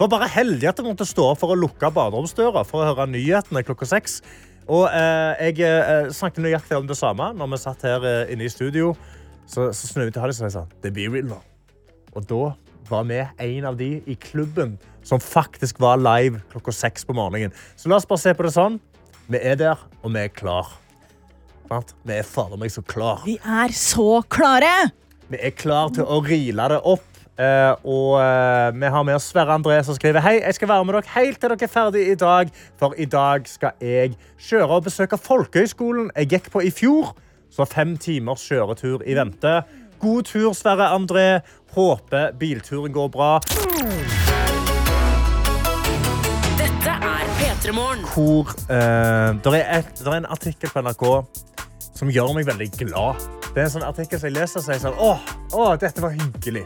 Var 0.00 0.08
bare 0.08 0.28
heldig 0.32 0.68
at 0.68 0.78
jeg 0.78 0.86
måtte 0.86 1.04
stå 1.08 1.26
opp 1.32 1.42
for 1.42 1.52
å 1.52 1.58
lukke 1.58 1.90
baderomsdøra 1.92 2.62
for 2.68 2.80
å 2.80 2.92
høre 2.92 3.08
nyhetene 3.10 3.64
klokka 3.66 3.88
seks. 3.88 4.20
Og 4.70 4.86
eh, 4.86 5.48
jeg 5.50 5.64
eh, 5.66 6.10
snakket 6.14 6.44
nøyaktig 6.44 6.78
om 6.78 6.86
det 6.86 6.96
samme 6.98 7.32
når 7.34 7.54
vi 7.54 7.58
satt 7.58 7.86
her 7.88 8.04
eh, 8.06 8.32
inne 8.34 8.46
i 8.46 8.52
studio. 8.52 8.92
Så, 9.50 9.72
så 9.74 9.88
snudde 9.90 10.10
vi 10.10 10.14
til 10.14 10.22
Harry 10.22 10.36
og 10.36 10.52
sa 10.54 10.66
det 10.84 10.92
blir 10.94 11.10
real 11.10 11.32
nå. 11.32 11.40
Og 12.14 12.26
da 12.30 12.44
var 12.90 13.06
vi 13.08 13.18
en 13.22 13.66
av 13.66 13.78
de 13.78 13.96
i 14.06 14.16
klubben 14.18 14.76
som 15.06 15.22
faktisk 15.22 15.80
var 15.82 15.98
live 15.98 16.42
klokka 16.52 16.74
seks 16.74 17.06
på 17.06 17.16
morgenen. 17.16 17.54
Så 17.78 17.90
la 17.90 17.98
oss 17.98 18.06
bare 18.06 18.22
se 18.22 18.34
på 18.36 18.46
det 18.46 18.54
sånn. 18.54 18.78
Vi 19.30 19.38
er 19.42 19.58
der, 19.58 19.82
og 20.02 20.14
vi 20.14 20.22
er 20.22 20.32
klar. 20.34 20.70
Sant? 21.70 21.94
Vi 22.06 22.16
er 22.18 22.26
fader 22.26 22.58
meg 22.58 22.72
så 22.74 22.82
klar. 22.82 23.22
Vi 23.26 23.38
er 23.38 23.74
så 23.74 24.22
klare! 24.30 24.90
Vi 25.30 25.38
er 25.38 25.54
klar 25.54 25.92
til 25.94 26.06
å 26.06 26.18
rile 26.26 26.66
det 26.72 26.80
opp. 26.90 27.09
Eh, 27.38 27.72
og 27.88 28.18
eh, 28.20 28.68
vi 28.76 28.88
har 28.92 29.04
med 29.06 29.16
oss 29.16 29.30
Sverre 29.30 29.54
André 29.56 29.78
som 29.86 29.96
skriver 29.96 30.20
Hei, 30.20 30.40
jeg 30.42 30.58
skal 30.58 30.68
være 30.68 30.84
med 30.84 30.98
dere 30.98 31.12
helt 31.14 31.38
til 31.40 31.52
dere 31.52 31.64
er 31.64 31.72
ferdig 31.72 32.02
i 32.12 32.16
dag. 32.18 32.50
For 32.80 32.96
i 32.98 33.06
dag 33.08 33.48
skal 33.48 33.76
jeg 33.80 34.16
kjøre 34.38 34.68
og 34.68 34.84
besøke 34.88 35.18
folkehøyskolen 35.20 36.10
jeg 36.16 36.32
gikk 36.34 36.50
på 36.52 36.64
i 36.66 36.72
fjor. 36.74 37.14
Så 37.50 37.64
fem 37.66 37.96
timers 37.98 38.44
kjøretur 38.46 39.02
i 39.06 39.16
vente. 39.18 39.62
God 40.00 40.22
tur, 40.28 40.52
Sverre 40.56 40.90
André. 40.94 41.40
Håper 41.74 42.32
bilturen 42.38 42.92
går 42.92 43.08
bra. 43.14 43.32
Dette 46.60 46.94
er 47.10 47.34
P3 47.40 47.72
Morgen. 47.72 48.04
Hvor 48.14 48.52
eh, 48.68 49.34
Det 49.44 49.60
er, 49.60 49.84
er 50.06 50.16
en 50.18 50.26
artikkel 50.28 50.72
på 50.72 50.82
NRK 50.84 51.06
som 52.00 52.08
gjør 52.12 52.34
meg 52.36 52.48
veldig 52.48 52.70
glad. 52.80 53.20
Det 53.50 53.58
er 53.60 53.66
en 53.66 53.74
sånn 53.74 53.84
artikkel 53.84 54.20
som 54.20 54.30
jeg 54.30 54.38
leser 54.38 54.60
og 54.60 54.66
sier 54.66 54.80
sånn 54.80 55.00
Åh, 55.00 55.30
åh, 55.52 55.72
dette 55.80 56.00
var 56.04 56.14
hyggelig. 56.16 56.64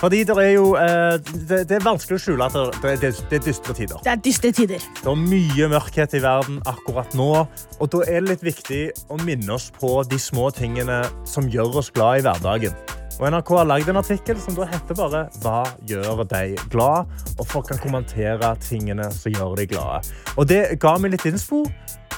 Fordi 0.00 0.22
det 0.26 0.36
er 0.40 0.50
jo 0.56 0.74
eh, 0.78 1.14
det, 1.48 1.60
det 1.70 1.78
er 1.78 1.84
vanskelig 1.84 2.18
å 2.18 2.22
skjule 2.24 2.48
at 2.48 2.56
det, 2.82 2.96
det, 3.02 3.12
det 3.30 3.38
er 3.38 3.44
dystre 3.46 3.76
tider. 3.76 4.00
Det 4.04 4.12
er 4.12 4.24
dystre 4.24 4.50
tider. 4.56 4.88
Det 5.00 5.12
er 5.12 5.20
mye 5.20 5.68
mørkhet 5.72 6.16
i 6.18 6.22
verden 6.24 6.58
akkurat 6.70 7.14
nå. 7.18 7.30
Og 7.78 7.92
da 7.94 8.02
er 8.08 8.20
det 8.20 8.34
litt 8.34 8.44
viktig 8.50 8.82
å 9.08 9.20
minne 9.22 9.56
oss 9.56 9.70
på 9.78 9.96
de 10.10 10.20
små 10.20 10.50
tingene 10.54 11.02
som 11.28 11.48
gjør 11.50 11.80
oss 11.80 11.92
glad 11.94 12.20
i 12.20 12.26
hverdagen. 12.26 12.76
Og 13.20 13.28
NRK 13.30 13.50
har 13.54 13.68
lagd 13.70 13.90
en 13.92 14.00
artikkel 14.00 14.38
som 14.42 14.56
da 14.56 14.66
heter 14.66 14.96
bare 14.98 15.20
Hva 15.44 15.60
gjør 15.86 16.24
deg 16.30 16.58
glad? 16.72 17.10
Og 17.38 17.46
folk 17.46 17.70
kan 17.70 17.78
kommentere 17.82 18.54
tingene 18.64 19.06
som 19.14 19.34
gjør 19.34 19.54
deg 19.60 19.70
glade. 19.70 20.02
Og 20.34 20.48
det 20.50 20.64
ga 20.82 20.96
meg 20.98 21.14
litt 21.14 21.26
innspo, 21.30 21.62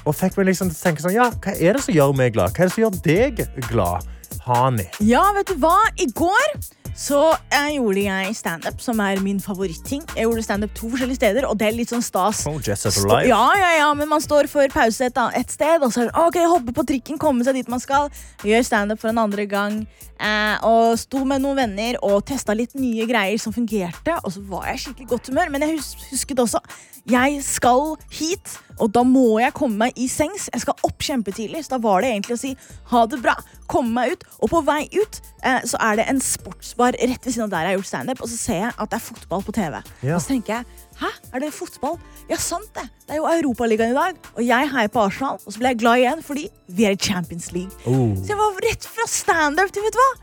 og 0.06 0.14
fikk 0.14 0.38
meg 0.38 0.52
liksom 0.52 0.70
til 0.70 0.78
å 0.78 0.84
tenke 0.86 1.04
sånn 1.04 1.16
Ja, 1.16 1.28
hva 1.42 1.52
er 1.52 1.76
det 1.76 1.84
som 1.84 1.96
gjør 1.96 2.16
meg 2.16 2.36
glad? 2.36 2.54
Hva 2.56 2.64
er 2.64 2.70
det 2.70 2.76
som 2.76 2.86
gjør 2.86 3.00
deg 3.04 3.44
glad? 3.68 4.12
Hani. 4.46 4.86
Ja, 5.02 5.24
vet 5.34 5.50
du 5.50 5.56
hva? 5.58 5.74
I 5.98 6.06
går 6.14 6.52
så 6.96 7.18
jeg 7.52 7.76
gjorde 7.76 8.02
jeg 8.06 8.36
standup, 8.38 8.78
som 8.80 9.00
er 9.04 9.20
min 9.20 9.36
favoritting. 9.42 10.00
Jeg 10.16 10.24
gjorde 10.24 10.44
standup 10.46 10.72
to 10.76 10.88
forskjellige 10.94 11.18
steder, 11.18 11.44
og 11.44 11.58
det 11.60 11.68
er 11.68 11.76
litt 11.76 11.92
sånn 11.92 12.04
stas. 12.04 12.40
Oh, 12.48 12.56
Stå-. 12.56 13.18
Ja, 13.28 13.42
ja, 13.60 13.70
ja, 13.82 13.90
men 13.98 14.08
man 14.08 14.24
står 14.24 14.48
for 14.48 14.72
pause 14.72 15.10
et, 15.10 15.20
et 15.36 15.52
sted, 15.52 15.84
og 15.84 15.92
så 15.92 16.06
ok, 16.08 16.40
hoppe 16.48 16.72
på 16.76 16.86
trikken, 16.88 17.20
komme 17.20 17.44
seg 17.44 17.58
dit 17.60 17.68
man 17.68 17.82
skal, 17.84 18.08
gjør 18.46 18.64
standup 18.64 19.02
for 19.02 19.12
en 19.12 19.20
andre 19.26 19.44
gang, 19.50 19.82
eh, 20.16 20.56
og 20.64 20.96
sto 21.00 21.20
med 21.28 21.44
noen 21.44 21.60
venner 21.60 22.00
og 22.00 22.24
testa 22.28 22.56
litt 22.56 22.72
nye 22.80 23.04
greier 23.08 23.36
som 23.44 23.52
fungerte, 23.52 24.16
og 24.22 24.32
så 24.32 24.44
var 24.48 24.70
jeg 24.72 24.86
skikkelig 24.86 25.10
godt 25.12 25.32
humør, 25.32 25.52
men 25.52 25.66
jeg 25.66 25.76
hus 25.76 25.92
husket 26.08 26.40
også, 26.46 26.64
jeg 27.12 27.42
skal 27.44 27.92
hit, 28.08 28.56
og 28.82 28.92
da 28.92 29.02
må 29.06 29.38
jeg 29.40 29.54
komme 29.56 29.86
meg 29.86 29.98
i 30.00 30.08
sengs. 30.10 30.48
Jeg 30.52 30.64
skal 30.64 30.86
opp 30.86 31.04
kjempetidlig, 31.04 31.64
så 31.64 31.76
da 31.76 31.80
var 31.86 32.04
det 32.04 32.12
egentlig 32.12 32.36
å 32.36 32.40
si 32.40 32.52
ha 32.92 33.04
det 33.10 33.20
bra, 33.24 33.36
komme 33.70 33.94
meg 33.96 34.14
ut, 34.14 34.26
og 34.40 34.52
på 34.52 34.62
vei 34.66 34.82
ut 34.94 35.20
eh, 35.42 35.62
så 35.66 35.80
er 35.82 36.00
det 36.00 36.08
en 36.10 36.20
sportsbar 36.22 36.98
rett 37.00 37.24
ved 37.24 37.32
siden 37.32 37.46
av 37.46 37.54
der 37.54 37.66
jeg 37.66 37.72
har 37.72 37.78
gjort 37.80 37.90
standup, 37.92 38.22
og 38.22 38.30
så 38.32 38.40
ser 38.40 38.60
jeg 38.60 38.74
at 38.76 38.92
det 38.92 38.98
er 38.98 39.06
fotball 39.06 39.46
på 39.46 39.56
TV. 39.56 39.80
Ja. 40.02 40.18
Og 40.18 40.20
så 40.22 40.34
tenker 40.34 40.58
jeg, 40.58 40.84
hæ, 41.00 41.10
er 41.32 41.44
det 41.44 41.50
fotball? 41.56 41.98
Ja, 42.30 42.38
sant 42.42 42.70
det. 42.76 42.86
Det 43.06 43.16
er 43.16 43.22
jo 43.22 43.32
Europaligaen 43.32 43.94
i 43.94 43.98
dag, 43.98 44.22
og 44.34 44.44
jeg 44.44 44.72
heier 44.76 44.92
på 44.92 45.04
Arsenal, 45.08 45.40
og 45.42 45.52
så 45.52 45.62
ble 45.62 45.72
jeg 45.72 45.82
glad 45.82 46.04
igjen 46.04 46.24
fordi 46.26 46.48
vi 46.76 46.88
er 46.88 46.96
i 46.96 47.02
Champions 47.08 47.52
League. 47.56 47.72
Oh. 47.88 48.14
Så 48.20 48.34
jeg 48.34 48.40
var 48.40 48.64
rett 48.68 48.88
fra 48.92 49.08
standup 49.10 49.72
til, 49.72 49.86
vet 49.86 49.96
du 49.96 50.02
hva? 50.02 50.14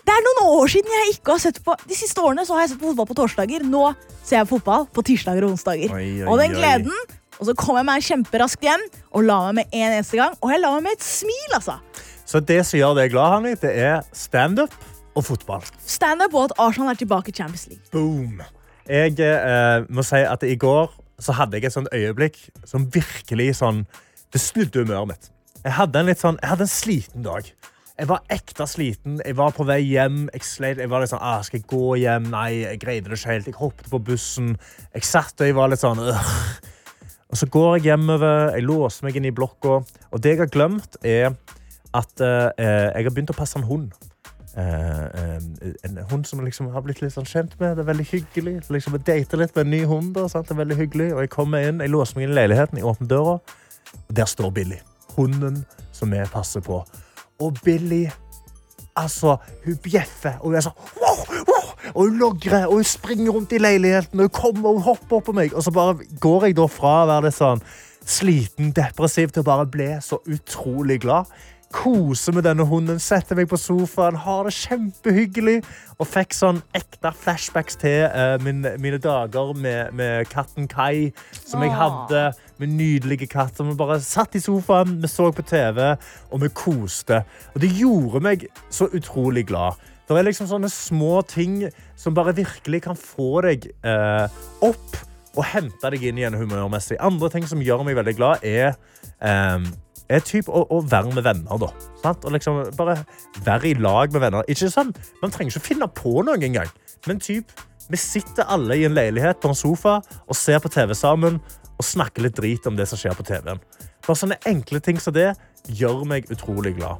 Det 0.00 0.14
er 0.16 0.22
noen 0.24 0.40
år 0.56 0.70
siden 0.72 0.94
jeg 0.94 1.12
ikke 1.12 1.34
har 1.36 1.42
sett 1.42 1.58
på 1.62 1.74
De 1.86 1.94
siste 1.94 2.22
årene 2.24 2.42
så 2.48 2.56
har 2.56 2.64
jeg 2.64 2.72
sett 2.72 2.80
på 2.80 2.88
fotball 2.88 3.06
på 3.10 3.16
torsdager. 3.18 3.66
Nå 3.68 3.82
ser 4.24 4.40
jeg 4.40 4.48
fotball 4.50 4.86
på 4.90 5.04
tirsdager 5.06 5.44
og 5.46 5.54
onsdager. 5.54 5.92
Oi, 5.92 6.06
oi, 6.22 6.26
og 6.26 6.40
den 6.40 6.56
gleden. 6.56 6.96
Og 7.40 7.48
så 7.48 7.56
kom 7.56 7.78
jeg 7.80 7.88
meg 7.88 8.04
kjemperaskt 8.04 8.64
hjem 8.64 8.82
og 9.16 9.24
la 9.24 9.40
meg 9.48 9.62
med 9.62 9.72
en 9.72 9.94
eneste 9.96 10.20
gang. 10.20 10.36
Og 10.44 10.52
jeg 10.52 10.60
la 10.60 10.74
meg 10.76 10.86
med 10.90 10.98
et 10.98 11.04
smil, 11.06 11.56
altså. 11.56 11.78
Så 12.28 12.42
det 12.44 12.60
som 12.68 12.78
gjør 12.78 12.98
deg 13.00 13.14
glad, 13.14 13.32
Hanni, 13.34 13.54
det 13.58 13.72
er 13.80 14.02
standup 14.14 14.74
og 15.16 15.24
fotball. 15.26 15.64
Standup 15.88 16.36
og 16.36 16.50
at 16.50 16.56
Arsenal 16.62 16.92
er 16.92 17.00
tilbake 17.00 17.32
i 17.32 17.34
Champions 17.34 17.66
League. 17.70 17.88
Boom. 17.94 18.42
Jeg 18.90 19.16
eh, 19.24 19.88
må 19.88 20.04
si 20.06 20.20
at 20.20 20.44
i 20.46 20.56
går 20.60 20.92
så 21.20 21.34
hadde 21.36 21.58
jeg 21.58 21.68
et 21.68 21.74
sånt 21.74 21.90
øyeblikk 21.92 22.38
som 22.68 22.86
virkelig 22.92 23.58
sånn 23.60 23.84
Det 24.30 24.38
snudde 24.40 24.84
humøret 24.84 25.08
mitt. 25.10 25.24
Jeg 25.64 25.74
hadde 25.74 25.98
en 25.98 26.06
litt 26.06 26.20
sånn, 26.20 26.36
jeg 26.38 26.52
hadde 26.52 26.62
en 26.68 26.70
sliten 26.70 27.24
dag. 27.24 27.48
Jeg 27.98 28.08
var 28.08 28.20
ekte 28.32 28.64
sliten. 28.70 29.16
Jeg 29.26 29.34
var 29.36 29.50
på 29.52 29.66
vei 29.66 29.80
hjem. 29.82 30.28
Jeg 30.32 30.46
sleit. 30.46 30.78
Jeg 30.80 30.88
var 30.88 31.02
litt 31.02 31.10
sånn, 31.10 31.20
ah, 31.20 31.42
Skal 31.44 31.58
jeg 31.58 31.66
gå 31.68 31.96
hjem? 32.00 32.30
Nei, 32.32 32.62
jeg 32.62 32.78
greide 32.80 33.10
det 33.10 33.18
ikke 33.18 33.32
helt. 33.34 33.48
Jeg 33.50 33.58
hoppet 33.58 33.90
på 33.90 34.00
bussen. 34.06 34.54
Jeg 34.94 35.08
satt 35.08 35.42
og 35.42 35.50
jeg 35.50 35.58
var 35.58 35.72
litt 35.72 35.82
sånn 35.82 36.00
øh. 36.00 36.30
Og 37.30 37.38
så 37.38 37.46
går 37.46 37.76
jeg 37.76 37.90
hjemover. 37.90 38.52
Jeg 38.56 38.66
låser 38.66 39.06
meg 39.06 39.16
inn 39.18 39.28
i 39.30 39.34
blokka. 39.34 39.80
Og 40.10 40.22
det 40.22 40.34
jeg 40.34 40.42
har 40.42 40.50
glemt, 40.52 40.98
er 41.06 41.34
at 41.94 42.22
eh, 42.22 42.48
jeg 42.58 43.06
har 43.06 43.14
begynt 43.14 43.32
å 43.34 43.38
passe 43.38 43.58
en 43.58 43.66
hund. 43.66 43.92
Eh, 44.58 45.04
eh, 45.06 45.74
en 45.86 46.00
hund 46.10 46.26
som 46.26 46.42
liksom 46.42 46.72
har 46.74 46.82
blitt 46.82 47.02
litt 47.02 47.14
sånn 47.14 47.28
kjent 47.28 47.54
med. 47.60 47.76
Det 47.76 47.84
er 47.84 47.90
veldig 47.90 48.08
hyggelig. 48.10 48.56
Liksom, 48.70 48.98
jeg 48.98 49.06
dater 49.06 49.42
litt 49.42 49.54
med 49.54 49.66
en 49.66 49.74
ny 49.76 49.82
hund. 49.90 50.14
Da, 50.18 50.26
sant? 50.30 50.48
Det 50.48 50.56
er 50.56 50.62
veldig 50.64 50.80
hyggelig. 50.80 51.10
Og 51.14 51.22
jeg 51.24 51.34
kommer 51.34 51.66
inn, 51.66 51.82
jeg 51.82 51.94
låser 51.94 52.18
meg 52.18 52.26
inn 52.26 52.34
i 52.34 52.40
leiligheten, 52.40 52.80
jeg 52.80 52.90
åpner 52.90 53.12
døra, 53.12 53.36
og 54.00 54.16
der 54.18 54.30
står 54.30 54.50
Billy. 54.58 54.80
Hunden 55.14 55.62
som 55.94 56.10
vi 56.14 56.24
passer 56.32 56.64
på. 56.66 56.82
Og 57.40 57.62
Billy 57.64 58.08
Altså, 58.98 59.36
hun 59.64 59.76
bjeffer, 59.80 60.40
og 60.42 60.50
hun 60.50 60.56
er 60.58 60.64
sånn 60.66 60.74
Og 61.94 62.08
hun 62.08 62.18
logrer, 62.20 62.66
og 62.66 62.80
hun 62.80 62.88
springer 62.88 63.32
rundt 63.34 63.52
i 63.52 63.60
leiligheten, 63.62 64.20
og 64.20 64.28
hun 64.28 64.34
kommer 64.40 64.70
og 64.70 64.80
hun 64.80 64.88
hopper 64.88 65.20
opp 65.20 65.30
på 65.30 65.36
meg. 65.36 65.54
Og 65.54 65.66
så 65.66 65.74
bare 65.74 65.98
går 66.20 66.48
jeg 66.48 66.58
da 66.58 66.66
fra 66.70 66.96
å 67.04 67.08
være 67.10 67.28
litt 67.28 67.38
sånn 67.38 67.62
sliten, 68.10 68.74
depressiv, 68.76 69.32
til 69.32 69.44
å 69.44 69.50
bare 69.50 69.70
bli 69.70 69.92
så 70.04 70.20
utrolig 70.30 71.00
glad. 71.04 71.30
Kose 71.70 72.32
med 72.34 72.42
denne 72.42 72.64
hunden, 72.66 72.98
sette 72.98 73.36
meg 73.38 73.46
på 73.50 73.58
sofaen, 73.60 74.16
har 74.18 74.48
det 74.48 74.56
kjempehyggelig. 74.56 75.60
Og 76.02 76.08
fikk 76.08 76.34
sånn 76.34 76.58
ekte 76.74 77.12
flashbacks 77.14 77.78
til 77.78 78.08
uh, 78.10 78.34
min, 78.42 78.64
mine 78.82 78.98
dager 78.98 79.52
med, 79.54 79.94
med 79.94 80.26
katten 80.32 80.66
Kai, 80.70 81.12
som 81.36 81.62
jeg 81.62 81.70
hadde. 81.78 82.30
Med 82.58 82.74
nydelige 82.74 83.30
katt. 83.30 83.54
som 83.56 83.70
Vi 83.70 83.76
bare 83.78 84.00
satt 84.02 84.34
i 84.34 84.42
sofaen, 84.42 84.98
vi 85.00 85.08
så 85.08 85.30
på 85.32 85.46
TV, 85.46 85.94
og 86.30 86.42
vi 86.42 86.50
koste. 86.52 87.22
Og 87.54 87.62
det 87.62 87.70
gjorde 87.78 88.24
meg 88.26 88.48
så 88.68 88.90
utrolig 88.90 89.46
glad. 89.48 89.78
Det 90.16 90.22
er 90.24 90.26
liksom 90.30 90.48
sånne 90.50 90.70
små 90.72 91.20
ting 91.28 91.60
som 91.98 92.16
bare 92.16 92.34
virkelig 92.34 92.82
kan 92.88 92.98
få 92.98 93.44
deg 93.46 93.68
eh, 93.86 94.40
opp 94.66 94.98
og 95.38 95.46
hente 95.46 95.92
deg 95.94 96.08
inn 96.08 96.18
igjen 96.18 96.38
humørmessig. 96.38 96.98
Andre 96.98 97.30
ting 97.30 97.46
som 97.46 97.62
gjør 97.62 97.84
meg 97.86 97.98
veldig 98.00 98.16
glad, 98.18 98.44
er, 98.46 98.74
eh, 99.22 99.68
er 100.10 100.24
typ 100.26 100.50
å, 100.50 100.64
å 100.66 100.80
være 100.82 101.14
med 101.14 101.26
venner. 101.28 101.62
Da. 101.62 101.70
Sant? 102.02 102.26
Og 102.26 102.34
liksom 102.34 102.62
bare 102.78 102.98
være 103.46 103.70
i 103.70 103.76
lag 103.78 104.10
med 104.10 104.26
venner. 104.26 104.50
Ikke 104.50 104.70
sånn, 104.72 104.94
Man 105.22 105.30
trenger 105.30 105.54
ikke 105.54 105.68
finne 105.70 105.90
på 105.94 106.16
noe 106.26 106.40
engang. 106.40 106.70
Men 107.06 107.22
typ, 107.22 107.54
vi 107.90 107.98
sitter 107.98 108.50
alle 108.50 108.76
i 108.78 108.84
en 108.86 108.94
leilighet 108.98 109.40
på 109.42 109.50
en 109.50 109.58
sofa 109.58 110.00
og 110.26 110.36
ser 110.38 110.58
på 110.62 110.70
TV 110.70 110.94
sammen 110.94 111.40
og 111.80 111.86
snakker 111.86 112.26
litt 112.26 112.36
drit 112.36 112.66
om 112.68 112.76
det 112.76 112.86
som 112.90 112.98
skjer 113.00 113.16
på 113.16 113.26
TV-en. 113.30 113.62
Bare 114.06 114.18
sånne 114.18 114.38
enkle 114.48 114.82
ting 114.84 114.98
som 115.00 115.14
det 115.14 115.30
gjør 115.70 116.04
meg 116.08 116.28
utrolig 116.32 116.74
glad. 116.78 116.98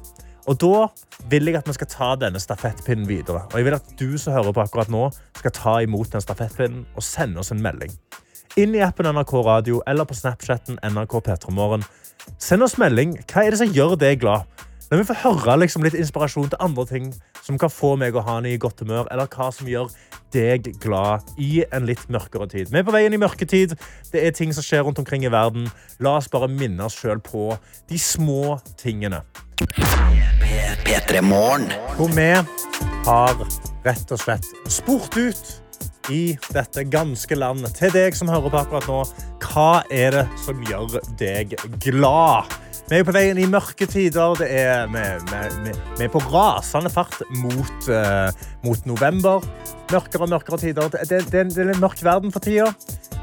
Og 0.49 0.57
da 0.61 0.87
vil 1.29 1.49
jeg 1.49 1.59
at 1.59 1.67
vi 1.69 1.75
skal 1.77 1.89
ta 1.91 2.09
denne 2.19 2.41
stafettpinnen 2.41 3.07
videre. 3.09 3.43
Og 3.51 3.59
jeg 3.59 3.67
vil 3.67 3.77
at 3.77 3.91
du 3.99 4.17
som 4.17 4.33
hører 4.33 4.55
på 4.55 4.63
akkurat 4.63 4.89
nå, 4.91 5.09
skal 5.37 5.53
ta 5.55 5.75
imot 5.85 6.13
den 6.13 6.23
stafettpinnen 6.23 6.87
og 6.95 7.05
sende 7.05 7.43
oss 7.43 7.53
en 7.53 7.61
melding. 7.61 7.93
Inn 8.59 8.73
i 8.75 8.81
appen 8.83 9.07
NRK 9.07 9.33
Radio 9.45 9.83
eller 9.87 10.07
på 10.07 10.17
Snapchatten 10.17 10.81
NRK 10.83 11.21
Petromorgen. 11.23 11.85
Send 12.41 12.65
oss 12.65 12.77
melding. 12.81 13.15
Hva 13.29 13.45
er 13.45 13.53
det 13.53 13.61
som 13.61 13.71
gjør 13.71 13.95
deg 13.99 14.19
glad? 14.23 14.49
Når 14.91 14.99
vi 14.99 15.03
får 15.07 15.19
høre 15.21 15.53
liksom, 15.61 15.85
litt 15.87 15.95
inspirasjon 15.95 16.49
til 16.51 16.59
andre 16.59 16.83
ting 16.83 17.05
som 17.45 17.55
kan 17.55 17.71
få 17.71 17.93
meg 17.95 18.11
og 18.19 18.25
Hani 18.27 18.49
i 18.51 18.57
godt 18.59 18.81
humør, 18.83 19.05
eller 19.07 19.29
hva 19.31 19.45
som 19.55 19.69
gjør 19.71 19.87
deg 20.35 20.65
glad 20.83 21.29
i 21.39 21.61
en 21.71 21.85
litt 21.87 22.01
mørkere 22.11 22.49
tid. 22.51 22.73
Vi 22.73 22.81
er 22.81 22.83
på 22.83 22.91
veien 22.91 23.15
i 23.15 23.19
mørketid. 23.21 23.77
Det 24.11 24.19
er 24.19 24.35
ting 24.35 24.51
som 24.51 24.65
skjer 24.67 24.83
rundt 24.83 24.99
omkring 24.99 25.23
i 25.23 25.31
verden. 25.31 25.69
La 26.03 26.17
oss 26.19 26.27
bare 26.27 26.49
minne 26.51 26.83
oss 26.83 26.97
sjøl 26.99 27.21
på 27.23 27.53
de 27.87 27.99
små 28.03 28.57
tingene. 28.81 29.21
Hvor 31.95 32.11
vi 32.11 32.27
har 33.07 33.45
rett 33.85 34.11
og 34.11 34.19
slett 34.19 34.49
spurt 34.67 35.15
ut 35.15 36.11
i 36.11 36.35
dette 36.51 36.83
ganske 36.91 37.39
landet 37.39 37.79
til 37.79 37.95
deg 37.95 38.19
som 38.19 38.27
hører 38.27 38.51
på 38.51 38.59
akkurat 38.65 38.91
nå. 38.91 38.99
Hva 39.47 39.69
er 39.87 40.19
det 40.19 40.25
som 40.43 40.59
gjør 40.67 40.99
deg 41.15 41.55
glad? 41.79 42.51
Vi 42.91 42.97
er 42.99 43.05
på 43.07 43.13
veien 43.15 43.37
i 43.39 43.45
mørke 43.47 43.85
tider. 43.87 44.33
Det 44.35 44.49
er, 44.51 44.89
vi, 44.91 45.01
vi, 45.63 45.71
vi, 45.95 46.03
er 46.03 46.09
på 46.11 46.19
rasende 46.27 46.89
fart 46.91 47.21
mot, 47.39 47.85
uh, 47.87 48.27
mot 48.67 48.83
november. 48.89 49.45
Mørkere 49.93 50.25
og 50.27 50.33
mørkere 50.33 50.59
tider. 50.59 50.89
Det, 50.91 51.05
det, 51.07 51.21
det 51.31 51.63
er 51.63 51.71
en 51.71 51.79
mørk 51.79 52.03
verden 52.03 52.35
for 52.35 52.43
tida. 52.43 52.67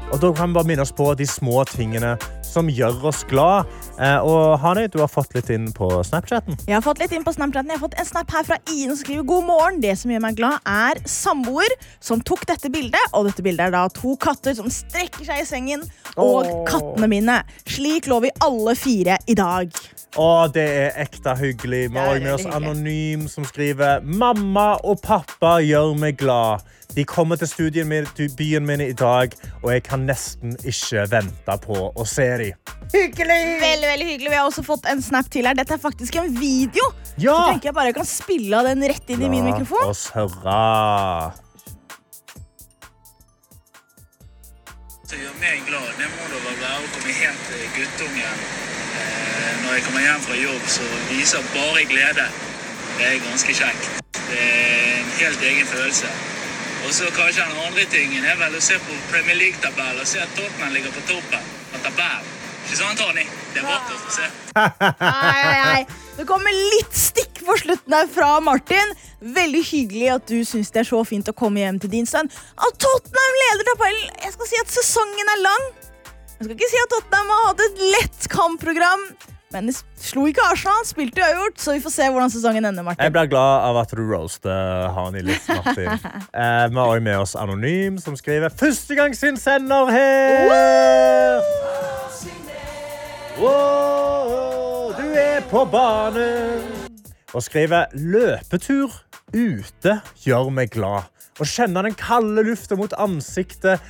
Og 0.09 0.17
da 0.23 0.31
kan 0.33 0.49
vi 0.49 0.57
bare 0.57 0.69
minne 0.71 0.81
oss 0.81 0.95
på 0.97 1.11
de 1.13 1.27
små 1.29 1.61
tingene 1.69 2.15
som 2.49 2.69
gjør 2.71 3.09
oss 3.11 3.21
glad. 3.29 3.69
Eh, 3.99 4.17
og 4.25 4.57
Hani, 4.63 4.87
du 4.91 4.99
har 5.03 5.11
fått 5.11 5.35
litt 5.37 5.51
inn 5.53 5.69
på 5.75 5.89
Snapchaten. 6.07 6.57
Jeg 6.65 6.77
har 6.77 6.85
fått 6.85 7.01
litt 7.03 7.13
inn 7.15 7.25
på 7.27 7.33
Snapchaten. 7.35 7.69
Jeg 7.71 7.79
har 7.79 7.85
fått 7.85 7.99
en 7.99 8.09
snap 8.09 8.33
her 8.33 8.47
fra 8.47 8.59
Ine 8.73 8.93
som 8.93 9.03
skriver 9.03 9.27
god 9.29 9.47
morgen. 9.49 9.79
Det 9.83 9.95
som 9.99 10.13
gjør 10.13 10.25
meg 10.25 10.39
glad, 10.39 10.59
er 10.65 11.01
samboer 11.09 11.77
som 12.03 12.23
tok 12.25 12.47
dette 12.49 12.71
bildet. 12.73 13.13
Og 13.13 13.29
dette 13.29 13.45
bildet 13.45 13.69
er 13.69 13.75
da 13.75 13.85
to 13.93 14.15
katter 14.21 14.57
som 14.57 14.71
strekker 14.73 15.27
seg 15.27 15.43
i 15.43 15.47
sengen. 15.47 15.85
Og 16.17 16.41
oh. 16.41 16.65
kattene 16.69 17.11
mine. 17.11 17.39
Slik 17.69 18.09
lå 18.09 18.21
vi 18.25 18.33
alle 18.45 18.75
fire 18.79 19.19
i 19.29 19.37
dag. 19.37 19.73
Å, 20.17 20.49
det 20.49 20.65
er 20.65 20.95
ekte 21.03 21.35
hyggelig. 21.37 21.85
Vi 21.93 21.99
har 22.01 22.15
òg 22.15 22.23
med 22.25 22.33
oss. 22.33 22.47
Anonym, 22.49 23.27
som 23.29 23.45
skriver 23.45 24.01
Mamma 24.01 24.71
og 24.81 25.03
pappa 25.05 25.59
gjør 25.61 25.93
meg 25.99 26.17
glad. 26.21 26.65
De 26.95 27.05
kommer 27.05 27.37
til 27.37 27.47
studien 27.47 27.87
min, 27.87 28.07
byen 28.37 28.65
min 28.65 28.81
i 28.81 28.93
dag, 28.97 29.35
og 29.61 29.69
jeg 29.73 29.83
kan 29.85 30.07
nesten 30.09 30.55
ikke 30.65 31.05
vente 31.11 31.57
på 31.61 31.77
å 31.93 32.05
se 32.09 32.25
dem. 32.39 32.75
Hyggelig! 32.93 33.39
Veldig, 33.61 33.87
veldig 33.91 34.07
hyggelig. 34.07 34.29
Vi 34.33 34.37
har 34.39 34.47
også 34.49 34.63
fått 34.65 34.87
en 34.89 35.01
snap 35.05 35.27
til 35.29 35.45
her. 35.45 35.57
Dette 35.59 35.75
er 35.75 35.81
faktisk 35.83 36.15
en 36.21 36.31
video. 36.39 36.87
Ja! 37.21 37.35
Så 37.35 37.51
tenker 37.51 37.69
jeg 37.69 37.75
bare 37.77 37.91
jeg 37.91 37.99
kan 37.99 38.09
spille 38.09 38.57
av 38.57 38.65
den 38.69 38.81
rett 38.89 39.11
inn 39.13 39.21
i 39.21 39.29
min 39.29 39.45
La 39.45 39.51
mikrofon. 39.53 39.91
oss 39.91 40.07
høre. 40.15 40.57
Det 45.09 45.17
gjør 45.17 45.37
meg 45.41 45.61
glad, 45.65 45.87
det 45.97 46.07
må 46.13 46.25
da 46.29 46.39
være 46.47 46.81
å 46.85 46.89
komme 46.95 47.13
hjem 47.17 47.37
til 47.47 47.63
guttungen. 47.77 48.41
Eh, 48.99 49.53
når 49.63 49.77
jeg 49.77 49.85
kommer 49.87 50.03
hjem 50.05 50.25
fra 50.25 50.37
jobb, 50.37 50.67
så 50.69 50.89
viser 51.09 51.47
bare 51.55 51.85
glede. 51.89 52.27
Det 52.97 53.07
er 53.07 53.23
ganske 53.25 53.55
kjekt. 53.61 53.89
Det 54.19 54.41
er 54.41 54.99
en 54.99 55.13
helt 55.21 55.47
egen 55.51 55.71
følelse. 55.71 56.11
Og 56.85 56.93
så 56.95 57.09
kanskje 57.15 57.45
den 57.49 57.63
andre 57.65 57.85
tingen 57.91 58.25
er 58.25 58.37
vel 58.39 58.53
å 58.55 58.61
se 58.63 58.77
på 58.85 58.99
Premier 59.11 59.35
League-tabellen 59.39 59.99
og 60.03 60.07
se 60.07 60.21
at 60.23 60.31
Tottenham 60.37 60.73
ligger 60.77 60.93
på 60.95 61.01
toppen 61.09 61.49
av 61.79 61.87
tabellen. 61.87 62.35
Ikke 62.69 62.77
sant, 62.77 62.99
Tony? 63.01 63.23
Det 63.53 63.61
er 63.61 63.65
vakkert 63.65 64.05
å 64.05 64.13
se. 64.13 64.27
Ai, 64.59 65.41
ai, 65.41 65.59
ai. 65.65 65.99
Det 66.19 66.25
kommer 66.29 66.53
litt 66.53 66.93
stikk 66.93 67.41
på 67.47 67.55
slutten 67.57 67.95
her 67.95 68.09
fra 68.11 68.35
Martin. 68.43 68.93
Veldig 69.19 69.61
hyggelig 69.71 70.11
at 70.13 70.27
du 70.29 70.43
syns 70.45 70.69
det 70.75 70.83
er 70.83 70.89
så 70.89 70.99
fint 71.07 71.31
å 71.31 71.35
komme 71.35 71.63
hjem 71.63 71.79
til 71.81 71.93
din 71.95 72.09
sønn. 72.09 72.29
At 72.59 72.77
Tottenham 72.83 73.39
leder 73.43 73.69
tabellen! 73.71 74.11
Jeg 74.21 74.35
skal 74.35 74.51
si 74.51 74.61
at 74.61 74.75
sesongen 74.75 75.33
er 75.33 75.41
lang. 75.47 75.65
Jeg 76.35 76.45
skal 76.45 76.55
ikke 76.59 76.71
si 76.71 76.83
at 76.83 76.93
Tottenham 76.93 77.33
har 77.33 77.47
hatt 77.47 77.65
et 77.65 77.83
lett 77.95 78.29
kampprogram. 78.31 79.07
Men 79.49 79.65
de 79.65 79.73
slo 79.97 80.27
ikke 80.29 80.43
Arsenal, 80.45 80.83
spilte 80.85 81.23
uavgjort, 81.25 81.55
så 81.57 81.73
vi 81.73 81.79
får 81.81 81.93
se 81.95 82.07
hvordan 82.13 82.29
sesongen 82.29 82.69
ender. 82.69 82.85
Martin. 82.85 83.01
Jeg 83.07 83.13
blir 83.15 83.29
glad 83.31 83.63
av 83.65 83.79
at 83.81 83.93
du 83.97 84.01
roaster 84.05 84.91
Hani 84.93 85.23
litt, 85.25 85.47
Martin. 85.49 85.89
Eh, 86.39 86.65
vi 86.69 86.77
har 86.77 86.99
med 87.01 87.17
oss 87.17 87.33
Anonym, 87.35 87.97
som 87.97 88.15
skriver 88.15 88.49
'Første 88.49 88.95
gang 88.95 89.15
sin 89.17 89.37
sender 89.37 89.89
her! 89.89 91.41
Wow, 93.39 94.93
du 94.93 95.17
er 95.17 95.41
på 95.49 95.65
banen! 95.65 96.61
Og 97.33 97.43
skriver 97.43 97.89
løpetur 97.93 98.93
ute 99.33 100.01
gjør 100.21 100.53
meg 100.53 100.69
glad. 100.77 101.09
Å 101.39 101.45
kjenne 101.47 101.81
den 101.87 101.97
kalde 101.97 102.43
lufta 102.45 102.77
mot 102.77 102.93
ansiktet 102.99 103.81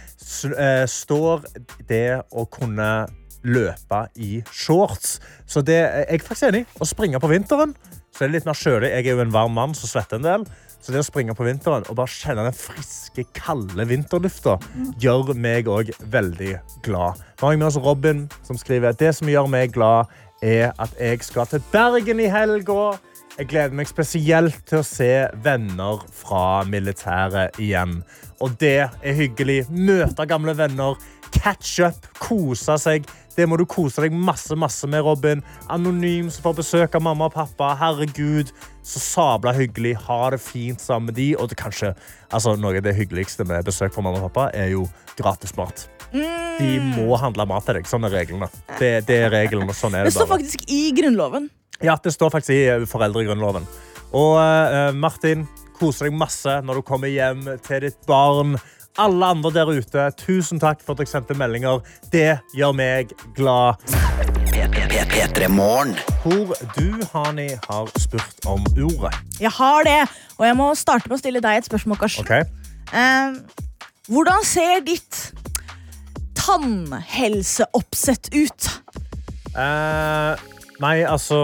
eh, 0.56 0.86
står 0.88 1.44
det 1.90 2.22
å 2.32 2.46
kunne 2.46 3.08
løpe 3.44 4.02
i 4.20 4.40
shorts. 4.52 5.20
Så 5.48 5.64
det 5.66 5.80
er 5.84 6.08
jeg 6.10 6.26
faktisk 6.26 6.50
enig 6.50 6.66
i. 6.66 6.70
Å 6.80 6.88
springe 6.88 7.22
på 7.22 7.32
vinteren 7.32 7.76
så 8.10 8.26
er 8.26 8.32
det 8.32 8.40
litt 8.40 8.50
mer 8.50 8.58
kjølig. 8.58 8.90
Jeg 8.90 9.06
er 9.06 9.16
jo 9.16 9.24
en 9.24 9.36
varm 9.36 9.54
mann 9.56 9.76
som 9.78 9.92
svetter 9.92 10.20
en 10.20 10.26
del. 10.26 10.48
Så 10.80 10.94
det 10.96 11.02
å 11.02 11.08
springe 11.08 11.36
på 11.36 11.44
vinteren 11.44 11.84
og 11.92 11.98
bare 12.00 12.12
kjenne 12.12 12.46
den 12.48 12.56
friske, 12.56 13.26
kalde 13.36 13.84
vinterlufta 13.90 14.56
gjør 15.04 15.34
meg 15.36 15.68
òg 15.68 15.92
veldig 16.12 16.56
glad. 16.86 17.20
Nå 17.40 17.50
har 17.50 17.60
med 17.60 17.68
oss 17.68 17.80
Robin, 17.84 18.26
som 18.48 18.60
skriver 18.60 18.96
det 19.00 19.12
som 19.18 19.30
gjør 19.30 19.50
meg 19.52 19.74
glad, 19.76 20.08
er 20.42 20.72
at 20.80 20.96
jeg 20.96 21.20
skal 21.28 21.50
til 21.52 21.64
Bergen 21.74 22.24
i 22.24 22.30
helga. 22.32 22.96
Jeg 23.36 23.52
gleder 23.52 23.76
meg 23.76 23.88
spesielt 23.92 24.58
til 24.68 24.82
å 24.82 24.88
se 24.88 25.12
venner 25.44 26.02
fra 26.16 26.64
militæret 26.68 27.60
igjen. 27.60 28.02
Og 28.44 28.56
det 28.60 28.88
er 28.88 29.16
hyggelig. 29.16 29.66
Møte 29.72 30.28
gamle 30.28 30.56
venner, 30.60 30.96
catch 31.36 31.80
up, 31.84 32.08
kose 32.20 32.80
seg. 32.80 33.08
Det 33.40 33.46
må 33.48 33.56
du 33.56 33.64
kose 33.70 34.04
deg 34.04 34.12
masse 34.12 34.56
masse 34.60 34.88
med, 34.92 35.00
Robin. 35.06 35.40
Anonym 35.72 36.28
som 36.34 36.44
får 36.44 36.58
besøk 36.58 36.98
av 36.98 37.06
mamma 37.06 37.30
og 37.30 37.38
pappa. 37.38 37.72
Herregud, 37.80 38.52
så 38.84 39.00
sabla 39.00 39.54
hyggelig. 39.56 39.94
Ha 40.10 40.18
det 40.34 40.42
fint 40.44 40.84
sammen 40.84 41.08
med 41.08 41.16
de. 41.22 41.30
Og 41.40 41.48
det 41.52 41.60
kanskje, 41.62 41.94
altså, 42.28 42.58
noe 42.60 42.82
av 42.82 42.84
det 42.84 42.98
hyggeligste 42.98 43.48
med 43.48 43.64
besøk 43.70 43.96
fra 43.96 44.04
mamma 44.04 44.20
og 44.20 44.28
pappa 44.28 44.50
er 44.58 44.74
jo 44.74 44.84
gratismat. 45.20 45.88
De 46.12 46.74
må 46.98 47.16
handle 47.22 47.46
mat 47.48 47.64
til 47.70 47.80
deg. 47.80 47.88
Sånn 47.88 48.08
er 48.10 48.16
reglene. 48.18 48.50
Det, 48.76 48.92
det 49.08 49.22
er 49.28 49.32
reglene, 49.32 49.76
sånn 49.78 49.96
er 49.96 50.04
Det 50.04 50.12
det 50.12 50.18
står 50.18 50.28
bare. 50.28 50.42
faktisk 50.42 50.66
i 50.76 50.82
Grunnloven. 50.98 51.48
Ja, 51.86 51.96
det 52.04 52.12
står 52.12 52.34
faktisk 52.34 52.56
i 52.58 52.64
eh, 52.74 52.84
foreldregrunnloven. 52.90 53.68
Og 54.10 54.36
uh, 54.42 54.90
Martin, 54.98 55.46
kose 55.80 56.10
deg 56.10 56.18
masse 56.18 56.58
når 56.66 56.82
du 56.82 56.88
kommer 56.90 57.12
hjem 57.14 57.46
til 57.64 57.86
ditt 57.88 58.02
barn. 58.10 58.58
Alle 59.00 59.30
andre 59.32 59.52
der 59.56 59.70
ute, 59.72 60.10
tusen 60.20 60.60
takk 60.60 60.82
for 60.84 60.92
at 60.92 61.00
dere 61.00 61.08
sendte 61.08 61.36
meldinger. 61.40 61.80
Det 62.12 62.40
gjør 62.58 62.74
meg 62.76 63.14
glad. 63.38 63.80
Hvor 66.24 66.52
du, 66.76 66.90
Hani, 67.14 67.48
har 67.70 67.88
spurt 67.96 68.46
om 68.50 68.66
ordet. 68.76 69.14
Jeg 69.40 69.52
har 69.56 69.88
det, 69.88 70.02
og 70.38 70.46
jeg 70.50 70.56
må 70.60 70.68
starte 70.76 71.08
med 71.08 71.16
å 71.16 71.22
stille 71.22 71.40
deg 71.46 71.62
et 71.62 71.70
spørsmål, 71.70 71.98
Karsten. 72.02 72.28
Okay. 72.28 72.44
Eh, 72.92 73.40
hvordan 74.12 74.44
ser 74.44 74.84
ditt 74.84 75.32
tannhelseoppsett 76.36 78.34
ut? 78.36 78.70
Eh, 79.56 80.34
nei, 80.84 81.04
altså 81.08 81.38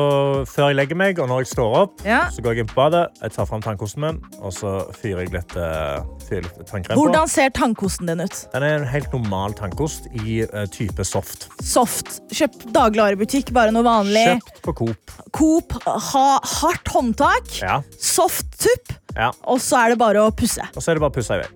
Før 0.49 0.69
jeg 0.71 0.77
legger 0.79 0.97
meg, 0.99 1.19
og 1.19 1.29
når 1.31 1.43
jeg 1.43 1.51
står 1.53 1.75
opp, 1.81 2.01
Ja. 2.05 2.25
så 2.31 2.41
går 2.43 2.55
jeg 2.55 2.65
inn 2.65 2.69
på 2.71 2.77
badet, 2.79 3.03
jeg 3.21 3.31
tar 3.35 3.45
fram 3.49 3.61
tannkosten 3.63 4.01
min, 4.05 4.19
og 4.41 4.53
så 4.55 4.73
fyrer 4.95 5.25
jeg 5.25 5.33
litt, 5.35 5.55
uh, 5.57 6.03
fyrer 6.27 6.45
litt 6.47 6.67
tannkrem 6.69 6.95
på. 6.95 7.01
Hvordan 7.03 7.27
ser 7.31 7.49
tannkosten 7.55 8.07
din 8.11 8.23
ut? 8.25 8.39
Den 8.53 8.63
er 8.63 8.77
en 8.79 8.87
helt 8.87 9.11
normal 9.13 9.53
tannkost 9.57 10.07
i 10.23 10.41
uh, 10.45 10.65
type 10.71 11.03
soft. 11.07 11.49
Soft. 11.63 12.19
Kjøp 12.33 12.57
dagligvarebutikk, 12.75 13.51
bare 13.55 13.75
noe 13.75 13.85
vanlig. 13.85 14.25
Kjøpt 14.35 14.61
på 14.65 14.75
Coop. 14.81 15.15
Coop, 15.35 15.77
ha 15.85 16.25
hardt 16.61 16.93
håndtak. 16.95 17.51
Ja. 17.61 17.81
Soft 17.99 18.57
tupp. 18.59 18.95
ja. 19.15 19.31
Og 19.51 19.59
så 19.63 19.79
er 19.83 19.93
det 19.95 19.99
bare 20.01 20.23
å 20.25 20.31
pusse. 20.35 20.63
Og 20.75 20.81
så 20.81 20.91
er 20.91 20.99
det 20.99 21.05
bare 21.05 21.13
å 21.13 21.19
pusse 21.19 21.35
i 21.37 21.43
vei. 21.43 21.51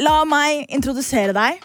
La 0.00 0.22
meg 0.24 0.64
introdusere 0.72 1.34
deg 1.36 1.58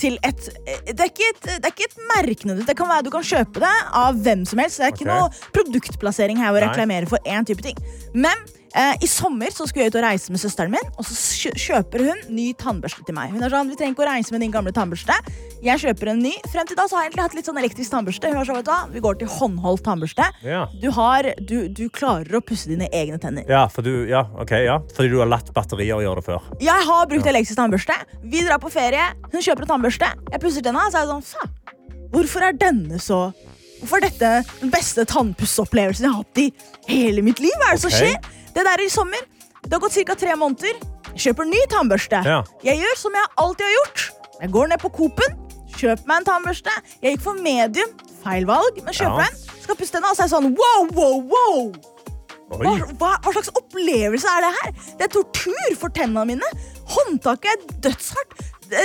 til 0.00 0.16
et 0.26 0.46
Det 0.88 0.96
er 0.96 1.10
ikke 1.10 1.28
et, 1.32 1.42
det 1.48 1.68
er 1.68 1.74
ikke 1.74 1.88
et 1.88 1.98
merkenødvendig. 2.14 2.68
Det 2.68 2.76
kan 2.78 2.88
være 2.90 3.06
du 3.06 3.12
kan 3.14 3.26
kjøpe 3.26 3.62
det 3.62 3.74
av 4.02 4.22
hvem 4.24 4.46
som 4.48 4.62
helst. 4.62 4.80
Det 4.80 4.88
er 4.88 4.96
ikke 4.96 5.10
noe 5.10 5.28
produktplassering 5.56 6.40
her 6.40 6.56
å 6.56 6.64
reklamere 6.64 7.10
for 7.10 7.22
én 7.28 7.46
type 7.46 7.64
ting. 7.64 7.78
Men 8.14 8.48
eh, 8.74 8.94
i 9.02 9.08
sommer 9.10 9.52
så 9.54 9.66
skulle 9.68 9.86
jeg 9.86 9.92
ut 9.92 9.98
og 10.00 10.04
reise 10.04 10.32
med 10.32 10.40
søsteren 10.42 10.72
min, 10.72 10.90
og 10.98 11.06
så 11.06 11.50
kjøper 11.58 12.04
hun 12.06 12.20
ny 12.34 12.50
tannbørste 12.58 13.04
til 13.06 13.16
meg. 13.16 13.32
Hun 13.34 13.42
er 13.44 13.52
sånn, 13.52 13.70
vi 13.70 13.78
trenger 13.78 13.96
ikke 13.96 14.04
å 14.04 14.10
reise 14.10 14.34
med 14.34 14.44
din 14.44 14.54
gamle 14.54 14.72
tannbørste. 14.76 15.16
Jeg 15.64 15.82
kjøper 15.82 16.12
en 16.12 16.22
ny. 16.24 16.32
Frem 16.52 16.68
til 16.68 16.78
da 16.78 16.86
så 16.88 16.96
har 16.96 17.04
jeg 17.04 17.10
egentlig 17.10 17.26
hatt 17.26 17.36
litt 17.38 17.50
sånn 17.50 17.60
elektrisk 17.60 17.94
tannbørste. 17.94 18.30
Hun 18.32 18.40
er 18.40 18.48
sånn, 18.48 18.60
vet 18.60 18.68
du 18.68 18.72
hva, 18.72 18.80
Vi 18.94 19.04
går 19.04 19.20
til 19.20 19.32
håndholdt 19.34 19.84
tannbørste. 19.86 20.30
Ja. 20.46 20.64
Du, 20.80 20.88
har, 20.96 21.30
du, 21.40 21.56
du 21.68 21.84
klarer 21.92 22.38
å 22.38 22.42
pusse 22.44 22.70
dine 22.70 22.88
egne 22.96 23.20
tenner. 23.20 23.44
Ja, 23.50 23.66
for 23.72 23.86
du, 23.86 24.06
ja, 24.10 24.24
ok, 24.40 24.56
ja. 24.64 24.80
Fordi 24.96 25.12
du 25.12 25.18
har 25.20 25.30
latt 25.30 25.52
batterier 25.56 26.00
gjøre 26.00 26.22
det 26.22 26.26
før. 26.30 26.50
Jeg 26.64 26.88
har 26.88 27.06
brukt 27.10 27.30
elektrisk 27.30 27.60
tannbørste. 27.60 27.96
Vi 28.24 28.44
drar 28.46 28.62
på 28.62 28.72
ferie. 28.72 29.10
Hun 29.30 29.40
kjøper 29.44 29.66
en 29.68 29.74
tannbørste. 29.76 30.10
Jeg 30.32 30.42
pusser 30.42 30.64
tenna, 30.64 30.88
så 30.88 31.02
er 31.02 31.06
jeg 31.06 31.14
sånn 31.14 31.28
Faen, 31.30 31.56
hvorfor 32.10 32.42
er 32.48 32.56
denne 32.58 32.98
så 33.02 33.22
Hvorfor 33.80 33.96
er 33.96 34.10
dette 34.10 34.30
den 34.60 34.68
beste 34.72 35.06
tannpussopplevelsen 35.08 36.04
jeg 36.04 36.12
har 36.12 36.20
hatt 36.20 36.40
i 36.42 36.50
hele 36.90 37.22
mitt 37.24 37.40
liv? 37.40 37.54
Hva 37.56 37.70
er 37.70 37.78
det 37.78 37.84
som 37.86 37.94
skjer? 37.94 38.18
Det 38.54 38.64
der 38.64 38.72
er 38.76 38.84
i 38.84 38.88
sommer. 38.92 39.22
Det 39.62 39.72
har 39.72 39.82
gått 39.82 39.98
ca. 40.00 40.14
tre 40.18 40.34
måneder. 40.40 40.80
Jeg 41.10 41.22
kjøper 41.26 41.48
ny 41.50 41.60
tannbørste. 41.70 42.22
Ja. 42.26 42.40
Jeg 42.64 42.80
gjør 42.82 42.96
som 42.98 43.16
jeg 43.18 43.30
alltid 43.44 43.66
har 43.66 43.74
gjort. 43.78 44.04
Jeg 44.40 44.50
går 44.54 44.68
ned 44.72 44.80
på 44.80 44.90
Coop-en, 44.96 45.34
kjøper 45.76 46.06
meg 46.08 46.16
en 46.22 46.28
tannbørste. 46.30 46.74
Jeg 47.02 47.16
gikk 47.16 47.24
for 47.26 47.40
medium. 47.44 47.90
Feil 48.24 48.46
valg, 48.48 48.78
men 48.84 48.94
kjøper 48.94 49.24
Ja. 49.24 49.28
en. 49.28 49.62
Skal 49.62 49.76
pusse 49.76 49.92
tenna, 49.92 50.10
og 50.10 50.16
så 50.16 50.24
er 50.24 50.28
jeg 50.28 50.34
sånn 50.34 50.50
wow, 50.56 50.88
wow, 50.96 51.16
wow. 51.34 51.72
Hva, 52.50 52.72
hva, 52.98 53.10
hva 53.22 53.32
slags 53.32 53.50
opplevelse 53.54 54.26
er 54.26 54.40
det 54.42 54.52
her? 54.56 54.70
Det 54.98 55.04
er 55.06 55.12
tortur 55.14 55.76
for 55.78 55.88
tennene 55.94 56.24
mine. 56.26 56.48
Håndtaket 56.90 57.52
er 57.52 57.76
dødshardt. 57.86 58.40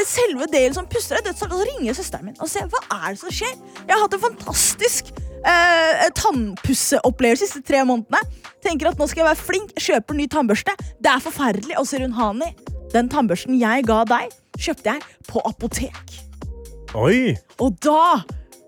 Selve 0.05 0.45
delen 0.51 0.73
som 0.73 0.85
puster, 0.89 1.17
er 1.17 1.25
dødshardt. 1.25 1.53
Og 1.53 1.61
så 1.63 1.65
ringer 1.71 1.93
søsteren 1.97 2.25
min 2.29 2.37
og 2.41 2.49
sier 2.49 2.67
hva 2.69 2.81
er 2.99 3.15
det 3.15 3.19
som 3.23 3.33
skjer. 3.33 3.55
Jeg 3.87 3.89
har 3.95 4.03
hatt 4.05 4.13
en 4.13 4.23
fantastisk 4.27 5.09
eh, 5.45 6.05
tannpusseopplevelse 6.17 7.45
de 7.45 7.51
siste 7.51 7.65
tre 7.67 7.83
månedene. 7.87 8.21
Tenker 8.65 8.89
at 8.91 8.97
nå 8.99 9.07
skal 9.09 9.23
jeg 9.23 9.29
være 9.31 9.45
flink, 9.47 9.73
kjøper 9.77 10.17
ny 10.17 10.27
tannbørste. 10.31 10.75
Det 10.99 11.11
er 11.11 11.21
forferdelig. 11.23 11.77
Og 11.79 11.85
så 11.89 12.01
rundt 12.01 12.17
hun 12.17 12.41
Hani, 12.41 12.53
den 12.93 13.09
tannbørsten 13.11 13.59
jeg 13.59 13.85
ga 13.87 14.03
deg, 14.09 14.33
kjøpte 14.57 14.95
jeg 14.95 15.01
på 15.29 15.43
apotek. 15.45 16.17
Oi. 16.95 17.35
Og 17.59 17.77
da 17.83 18.23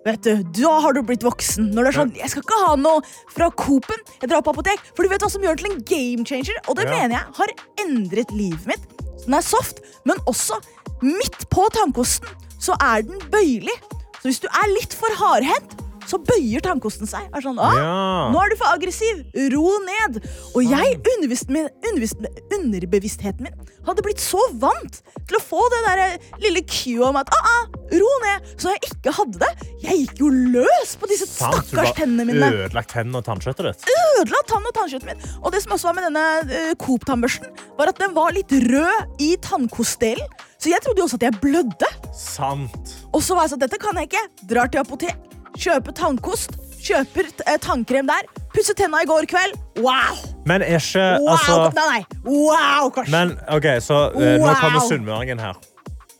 Vet 0.07 0.23
du, 0.23 0.43
Da 0.55 0.69
har 0.80 0.93
du 0.95 1.01
blitt 1.03 1.23
voksen. 1.25 1.65
Når 1.75 1.84
du 1.84 1.89
er 1.89 1.95
sånn, 1.97 2.11
Jeg 2.15 2.30
skal 2.32 2.43
ikke 2.45 2.59
ha 2.61 2.75
noe 2.80 3.01
fra 3.34 3.49
Coop-en. 3.51 3.99
Jeg 4.21 4.30
drar 4.32 4.41
på 4.45 4.53
apotek. 4.53 4.80
For 4.95 5.03
du 5.03 5.09
vet 5.11 5.19
hva 5.19 5.30
som 5.30 5.43
gjør 5.43 5.57
det 5.57 5.65
til 5.65 5.73
en 5.73 5.82
game 5.84 6.23
changer? 6.23 6.55
Og 6.69 6.78
det 6.78 6.86
Ja. 6.86 6.91
mener 6.91 7.17
jeg 7.17 7.25
har 7.36 7.47
endret 7.84 8.32
livet 8.32 8.65
mitt. 8.65 8.86
Den 9.25 9.34
er 9.34 9.41
soft, 9.41 9.82
men 10.05 10.15
også 10.25 10.61
midt 11.01 11.49
på 11.49 11.67
tannkosten 11.75 12.30
så 12.57 12.78
er 12.80 13.01
den 13.01 13.19
bøyelig. 13.30 13.75
Så 14.21 14.30
hvis 14.32 14.39
du 14.39 14.47
er 14.47 14.67
litt 14.80 14.93
for 14.93 15.09
hardhendt, 15.19 15.75
så 16.08 16.18
bøyer 16.24 16.64
tannkosten 16.64 17.08
seg. 17.10 17.28
Er 17.36 17.43
sånn, 17.43 17.58
Ja. 17.60 18.30
Nå 18.32 18.39
er 18.43 18.49
du 18.53 18.55
for 18.60 18.72
aggressiv. 18.72 19.26
Ro 19.53 19.74
ned. 19.86 20.22
Og 20.55 20.64
jeg, 20.64 20.97
min- 20.97 21.14
underbevisst, 21.18 22.18
underbevisstheten 22.58 23.43
min, 23.47 23.55
hadde 23.88 24.03
blitt 24.05 24.20
så 24.24 24.39
vant 24.60 25.01
til 25.28 25.38
å 25.38 25.41
få 25.43 25.60
det 25.74 25.82
der 25.86 26.01
eh, 26.05 26.28
lille 26.43 26.62
cue 26.68 27.03
om 27.08 27.16
at 27.20 27.30
ah, 27.36 27.49
ah, 27.53 27.68
ro 27.93 28.10
ned, 28.24 28.49
så 28.60 28.74
jeg 28.74 28.91
ikke 28.91 29.14
hadde 29.20 29.41
det. 29.43 29.51
Jeg 29.84 30.01
gikk 30.05 30.22
jo 30.24 30.32
løs 30.32 30.95
på 30.99 31.08
disse 31.12 31.28
Sant, 31.30 31.60
stakkars 31.70 31.93
tennene 31.99 32.26
mine. 32.28 32.49
ødelagt 32.66 32.91
tennene 32.95 33.22
og 33.22 33.28
tannkjøttet 33.28 33.70
ditt. 33.70 33.88
Ødela 34.18 34.41
tann- 34.49 34.68
og 34.68 34.76
tannkjøttet 34.76 35.08
mitt. 35.12 35.28
Og 35.43 35.51
det 35.55 35.64
som 35.64 35.76
også 35.78 35.89
var 35.91 35.97
med 35.99 36.08
denne 36.10 36.26
uh, 36.47 36.74
Coop-tannbørsten, 36.84 37.51
var 37.80 37.91
at 37.93 38.01
den 38.01 38.16
var 38.18 38.36
litt 38.36 38.51
rød 38.68 39.24
i 39.24 39.34
tannkostdelen. 39.43 40.28
Så 40.58 40.72
jeg 40.72 40.82
trodde 40.84 41.03
jo 41.03 41.05
også 41.05 41.20
at 41.20 41.28
jeg 41.28 41.38
blødde. 41.43 41.89
Sant. 42.18 42.95
Og 43.14 43.22
så 43.24 43.36
var 43.38 43.45
jeg 43.45 43.53
sånn, 43.55 43.62
dette 43.62 43.78
kan 43.82 43.99
jeg 44.01 44.10
ikke. 44.10 44.24
Drar 44.49 44.72
til 44.74 44.82
apotek, 44.82 45.26
kjøper 45.58 45.95
tannkost, 45.97 46.58
kjøper 46.88 47.30
eh, 47.45 47.58
tannkrem 47.64 48.08
der. 48.10 48.28
Pusser 48.55 48.78
tenna 48.78 49.01
i 49.03 49.08
går 49.10 49.28
kveld. 49.30 49.58
Wow! 49.84 50.18
Men 50.47 50.64
er 50.66 50.78
ikke 50.80 51.08
Wow, 51.22 51.34
altså, 51.36 51.58
nei, 51.76 51.88
nei. 51.91 52.22
wow 52.26 52.91
Karsten. 52.95 53.14
Men 53.14 53.34
OK, 53.53 53.68
så 53.84 54.03
eh, 54.16 54.38
nå 54.41 54.53
kommer 54.62 54.86
sunnmøringen 54.88 55.41
her. 55.43 55.58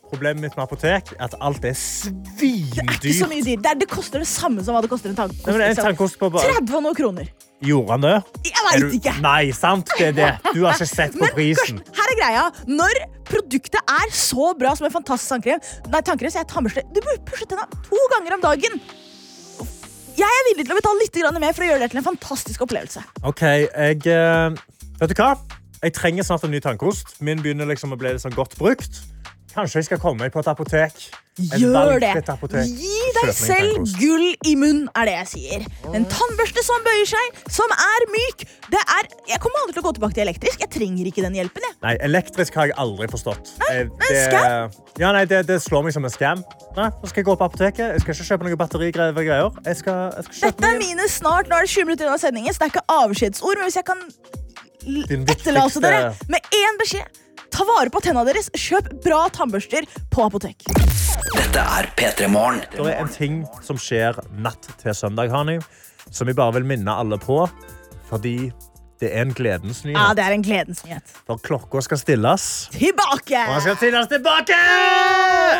Problemet 0.08 0.40
mitt 0.40 0.54
med 0.56 0.62
apotek 0.64 1.10
er 1.18 1.24
at 1.26 1.34
alt 1.44 1.64
er 1.68 1.74
Ikke 1.74 1.80
så 1.82 2.12
svindyrt. 2.38 3.26
mye 3.28 3.42
dyrt. 3.44 3.60
Det, 3.64 3.72
er, 3.74 3.80
det 3.82 3.88
koster 3.90 4.22
det 4.22 4.28
samme 4.30 4.62
som 4.64 4.72
hva 4.76 4.80
det 4.80 4.88
koster 4.88 5.10
en 5.12 5.18
tannkost. 5.18 5.50
Nei, 5.52 5.66
en 5.66 5.76
tannkost 5.76 6.16
på 6.20 6.30
30 6.32 6.78
og 6.78 6.84
noe 6.86 6.96
kroner. 6.96 7.28
Gjorde 7.60 7.92
han 7.92 8.06
det? 8.06 8.14
Jeg 8.46 8.54
Er 8.56 8.68
veit 8.86 8.94
ikke. 9.00 9.12
Nei, 9.20 9.50
sant? 9.52 9.90
Det 9.98 10.06
er 10.12 10.16
det. 10.16 10.30
Du 10.54 10.62
har 10.64 10.78
ikke 10.78 10.88
sett 10.88 11.12
på 11.18 11.24
Men 11.26 11.34
prisen. 11.36 11.82
Karsten, 11.82 11.98
her 11.98 12.14
er 12.14 12.18
greia. 12.22 12.46
Når 12.70 13.02
produktet 13.28 13.82
er 13.98 14.14
så 14.16 14.52
bra 14.56 14.72
som 14.78 14.88
en 14.88 14.94
fantastisk 14.94 15.34
tannkrem 15.34 15.92
Nei, 15.92 16.00
tannkrem, 16.06 16.32
sier 16.32 16.40
jeg 16.44 16.50
tannbørste. 16.54 16.86
Du 16.94 17.02
burde 17.02 17.20
pushe 17.28 17.50
tenna 17.50 17.68
to 17.90 18.06
ganger 18.14 18.38
om 18.38 18.46
dagen. 18.48 18.80
Jeg 20.18 20.26
er 20.26 20.46
villig 20.48 20.64
til 20.66 20.74
å 20.74 20.78
betale 20.80 21.04
litt 21.04 21.38
mer 21.38 21.54
for 21.54 21.62
å 21.62 21.68
gjøre 21.68 21.84
det 21.84 21.92
til 21.92 22.00
en 22.00 22.08
fantastisk 22.08 22.64
opplevelse. 22.66 23.04
OK, 23.28 23.44
jeg 23.44 24.02
eh, 24.10 24.58
Vet 24.98 25.12
du 25.12 25.20
hva? 25.20 25.36
Jeg 25.78 25.94
trenger 25.94 26.26
snart 26.26 26.42
en 26.42 26.50
ny 26.50 26.58
tannkost. 26.58 27.20
Min 27.22 27.38
begynner 27.38 27.68
liksom 27.70 27.94
å 27.94 27.98
bli 28.00 28.16
sånn 28.18 28.34
godt 28.34 28.56
brukt. 28.58 28.98
Kanskje 29.58 29.80
jeg 29.80 29.86
skal 29.88 29.98
komme 29.98 30.28
på 30.30 30.38
et 30.38 30.48
apotek. 30.52 31.08
Et 31.38 31.54
Gjør 31.62 31.98
det. 32.02 32.10
apotek. 32.30 32.66
Gi 32.78 32.98
deg 33.16 33.30
selv 33.34 33.92
gull 33.98 34.24
i 34.46 34.54
munnen, 34.58 34.88
er 34.98 35.08
det 35.08 35.14
jeg 35.16 35.28
sier. 35.32 35.64
En 35.94 36.06
tannbørste 36.10 36.62
som 36.66 36.82
bøyer 36.86 37.08
seg, 37.10 37.40
som 37.54 37.74
er 37.74 38.06
myk. 38.12 38.44
Det 38.70 38.78
er, 38.94 39.08
jeg 39.32 39.42
kommer 39.42 39.62
aldri 39.62 39.76
til 39.76 39.82
å 39.82 39.86
gå 39.88 39.92
tilbake 39.98 40.18
til 40.18 40.24
elektrisk. 40.26 40.62
Jeg 40.62 40.70
trenger 40.74 41.10
ikke 41.10 41.24
den 41.26 41.38
hjelpen. 41.38 41.66
jeg. 41.66 41.76
Nei, 41.82 41.94
elektrisk 42.06 42.58
har 42.58 42.70
jeg 42.70 42.78
aldri 42.84 43.10
forstått. 43.10 43.52
Nei, 43.64 43.84
det, 44.06 44.24
Ja, 45.02 45.12
nei, 45.14 45.24
det, 45.30 45.44
det 45.50 45.60
slår 45.62 45.86
meg 45.86 45.94
som 45.98 46.06
en 46.06 46.14
scam. 46.14 46.42
Nei, 46.78 46.90
nå 46.94 47.10
skal 47.10 47.22
jeg 47.22 47.30
gå 47.30 47.38
på 47.38 47.50
apoteket. 47.50 47.94
Jeg 47.98 48.06
skal 48.06 48.14
ikke 48.14 48.28
kjøpe 48.30 48.48
noen 48.48 48.62
batterigreier. 48.62 49.14
greier. 49.18 49.62
Jeg 49.66 49.82
skal, 49.82 50.02
jeg 50.16 50.28
skal 50.30 50.52
Dette 50.52 50.70
er 50.70 50.82
mine 50.82 51.10
snart. 51.10 51.50
Nå 51.50 51.58
er 51.58 51.66
det 51.66 51.74
20 51.74 51.90
minutter 51.90 52.10
unna 52.10 52.18
sendingen, 52.22 52.54
så 52.54 52.62
det 52.62 52.68
er 52.70 52.76
ikke 52.76 52.86
avskjedsord. 52.98 53.58
Men 53.58 53.70
hvis 53.70 53.78
jeg 53.82 53.88
kan 53.90 54.06
etterlate 55.34 55.82
dere 55.82 56.12
med 56.30 56.54
én 56.54 56.78
beskjed 56.82 57.17
Ta 57.58 57.64
vare 57.66 57.90
på 57.90 57.98
tenna 58.04 58.22
deres. 58.22 58.46
Kjøp 58.54 58.92
bra 59.02 59.24
tannbørster 59.34 59.82
på 60.14 60.22
apotek. 60.28 60.62
Dette 61.34 61.58
er 61.78 61.88
P3 61.98 62.28
Morgen. 62.30 62.60
Det 62.70 62.84
er 62.86 63.00
en 63.02 63.10
ting 63.10 63.40
som 63.66 63.80
skjer 63.82 64.14
natt 64.38 64.68
til 64.78 64.94
søndag, 64.94 65.32
Hani, 65.34 65.56
som 66.14 66.30
vi 66.30 66.36
bare 66.38 66.54
vil 66.60 66.68
minne 66.70 66.94
alle 66.94 67.18
på. 67.18 67.40
Fordi 68.06 68.52
det 69.02 69.10
er 69.10 69.26
en 69.26 69.34
gledens 69.34 69.82
Ja, 69.82 69.90
nyhet. 69.90 70.16
det 70.20 70.24
er 70.28 70.36
en 70.36 70.42
gledens 70.46 70.84
nyhet. 70.86 71.10
For 71.26 71.42
klokka 71.42 71.82
skal 71.82 71.98
stilles. 71.98 72.46
Tilbake! 72.78 73.42
Og 73.50 73.60
skal 73.66 73.76
stilles 73.82 74.06
tilbake! 74.14 74.58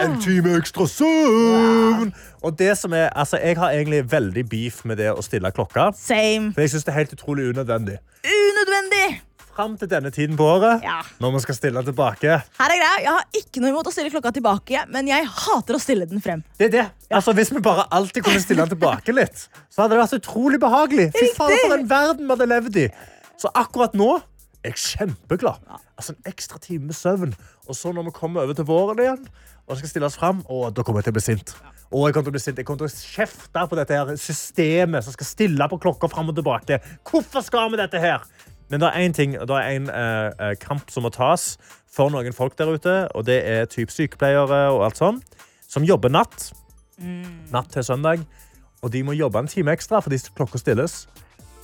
En 0.06 0.16
time 0.22 0.54
ekstra 0.60 0.86
søvn! 0.86 2.12
Og 2.46 2.58
det 2.58 2.76
som 2.78 2.92
er, 2.94 3.10
altså, 3.10 3.36
Jeg 3.42 3.58
har 3.58 3.70
egentlig 3.74 4.04
veldig 4.12 4.46
beef 4.48 4.84
med 4.84 4.98
det 5.02 5.10
å 5.10 5.22
stille 5.22 5.50
klokka. 5.50 5.90
Same. 5.98 6.52
For 6.54 6.62
jeg 6.62 6.70
synes 6.76 6.84
det 6.86 6.94
er 6.94 6.98
helt 7.02 7.12
utrolig 7.18 7.50
unødvendig. 7.50 7.98
Unødvendig. 8.22 9.22
Fram 9.58 9.72
til 9.74 9.88
denne 9.90 10.10
tiden 10.14 10.36
på 10.38 10.44
året, 10.46 10.84
Ja. 10.86 11.00
når 11.18 11.32
man 11.34 11.40
skal 11.42 11.56
stille 11.56 11.82
tilbake. 11.82 12.30
Her 12.60 12.70
er 12.70 12.78
greia. 12.78 12.98
Jeg 13.02 13.10
har 13.10 13.24
ikke 13.34 13.60
noe 13.60 13.70
imot 13.72 13.88
å 13.90 13.90
stille 13.90 14.10
klokka 14.12 14.30
tilbake, 14.36 14.84
men 14.88 15.08
jeg 15.10 15.26
hater 15.26 15.74
å 15.74 15.80
stille 15.82 16.06
den 16.06 16.20
frem. 16.22 16.44
Det 16.60 16.66
er 16.68 16.70
det. 16.76 16.84
Altså, 17.10 17.32
hvis 17.34 17.50
vi 17.50 17.58
bare 17.60 17.88
alltid 17.90 18.22
kunne 18.22 18.38
stille 18.40 18.62
den 18.62 18.78
tilbake 18.78 19.12
litt, 19.12 19.48
så 19.68 19.82
hadde 19.82 19.96
det 19.96 20.02
vært 20.04 20.14
utrolig 20.20 20.60
behagelig. 20.62 21.08
Fy 21.16 21.32
faen, 21.34 21.58
for 21.64 21.74
en 21.74 21.88
verden 21.90 22.22
vi 22.28 22.36
hadde 22.36 22.46
levd 22.52 22.76
i. 22.84 22.88
Så 23.36 23.50
akkurat 23.52 23.94
nå 23.98 24.20
er 24.62 24.70
jeg 24.70 24.78
kjempeglad. 24.78 25.58
Altså 25.98 26.14
En 26.14 26.22
ekstra 26.32 26.60
time 26.62 26.86
med 26.86 26.94
søvn. 26.94 27.34
Og 27.66 27.74
så 27.74 27.90
når 27.92 28.04
vi 28.04 28.10
kommer 28.14 28.42
over 28.46 28.54
til 28.54 28.64
våren 28.64 29.02
igjen, 29.02 29.26
og 29.66 29.76
skal 29.76 29.88
stille 29.90 30.06
oss 30.06 30.16
fram, 30.16 30.44
å, 30.48 30.70
da 30.72 30.82
kommer 30.86 31.02
jeg 31.02 31.10
til 31.10 31.16
å 31.16 31.18
bli 31.18 31.26
sint. 31.34 31.54
Og 31.90 32.06
jeg 32.06 32.14
kommer 32.14 32.28
til 32.28 32.30
å 32.30 32.36
bli 32.38 32.40
sint. 32.46 32.58
Jeg 32.62 32.66
kommer 32.68 32.86
til 32.86 32.92
å 32.92 33.02
kjefte 33.16 33.66
på 33.68 33.76
dette 33.76 33.96
her 33.96 34.14
systemet 34.20 35.02
som 35.04 35.12
skal 35.16 35.26
stille 35.26 35.68
på 35.72 35.78
klokka 35.82 36.08
fram 36.12 36.28
og 36.30 36.36
tilbake. 36.38 36.78
Hvorfor 37.10 37.42
skal 37.42 37.70
vi 37.72 37.80
dette 37.80 37.98
her? 38.00 38.22
Men 38.68 38.82
det 38.82 38.88
er 38.88 39.04
én 39.06 39.14
ting, 39.16 39.32
det 39.32 39.56
er 39.56 39.76
en 39.76 39.88
eh, 39.88 40.32
eh, 40.50 40.54
kamp 40.60 40.90
som 40.92 41.06
må 41.06 41.12
tas 41.14 41.56
for 41.88 42.12
noen 42.12 42.36
folk 42.36 42.58
der 42.58 42.74
ute, 42.74 42.96
og 43.16 43.24
det 43.26 43.40
er 43.48 43.68
typ 43.70 43.90
sykepleiere 43.90 44.68
og 44.74 44.84
alt 44.86 45.00
sånn, 45.00 45.22
som 45.68 45.86
jobber 45.88 46.12
natt. 46.12 46.50
Natt 47.52 47.72
til 47.72 47.84
søndag. 47.86 48.24
Og 48.82 48.92
de 48.92 49.02
må 49.02 49.16
jobbe 49.16 49.40
en 49.40 49.50
time 49.50 49.72
ekstra 49.74 50.02
fordi 50.04 50.20
klokka 50.36 50.60
stilles. 50.60 51.06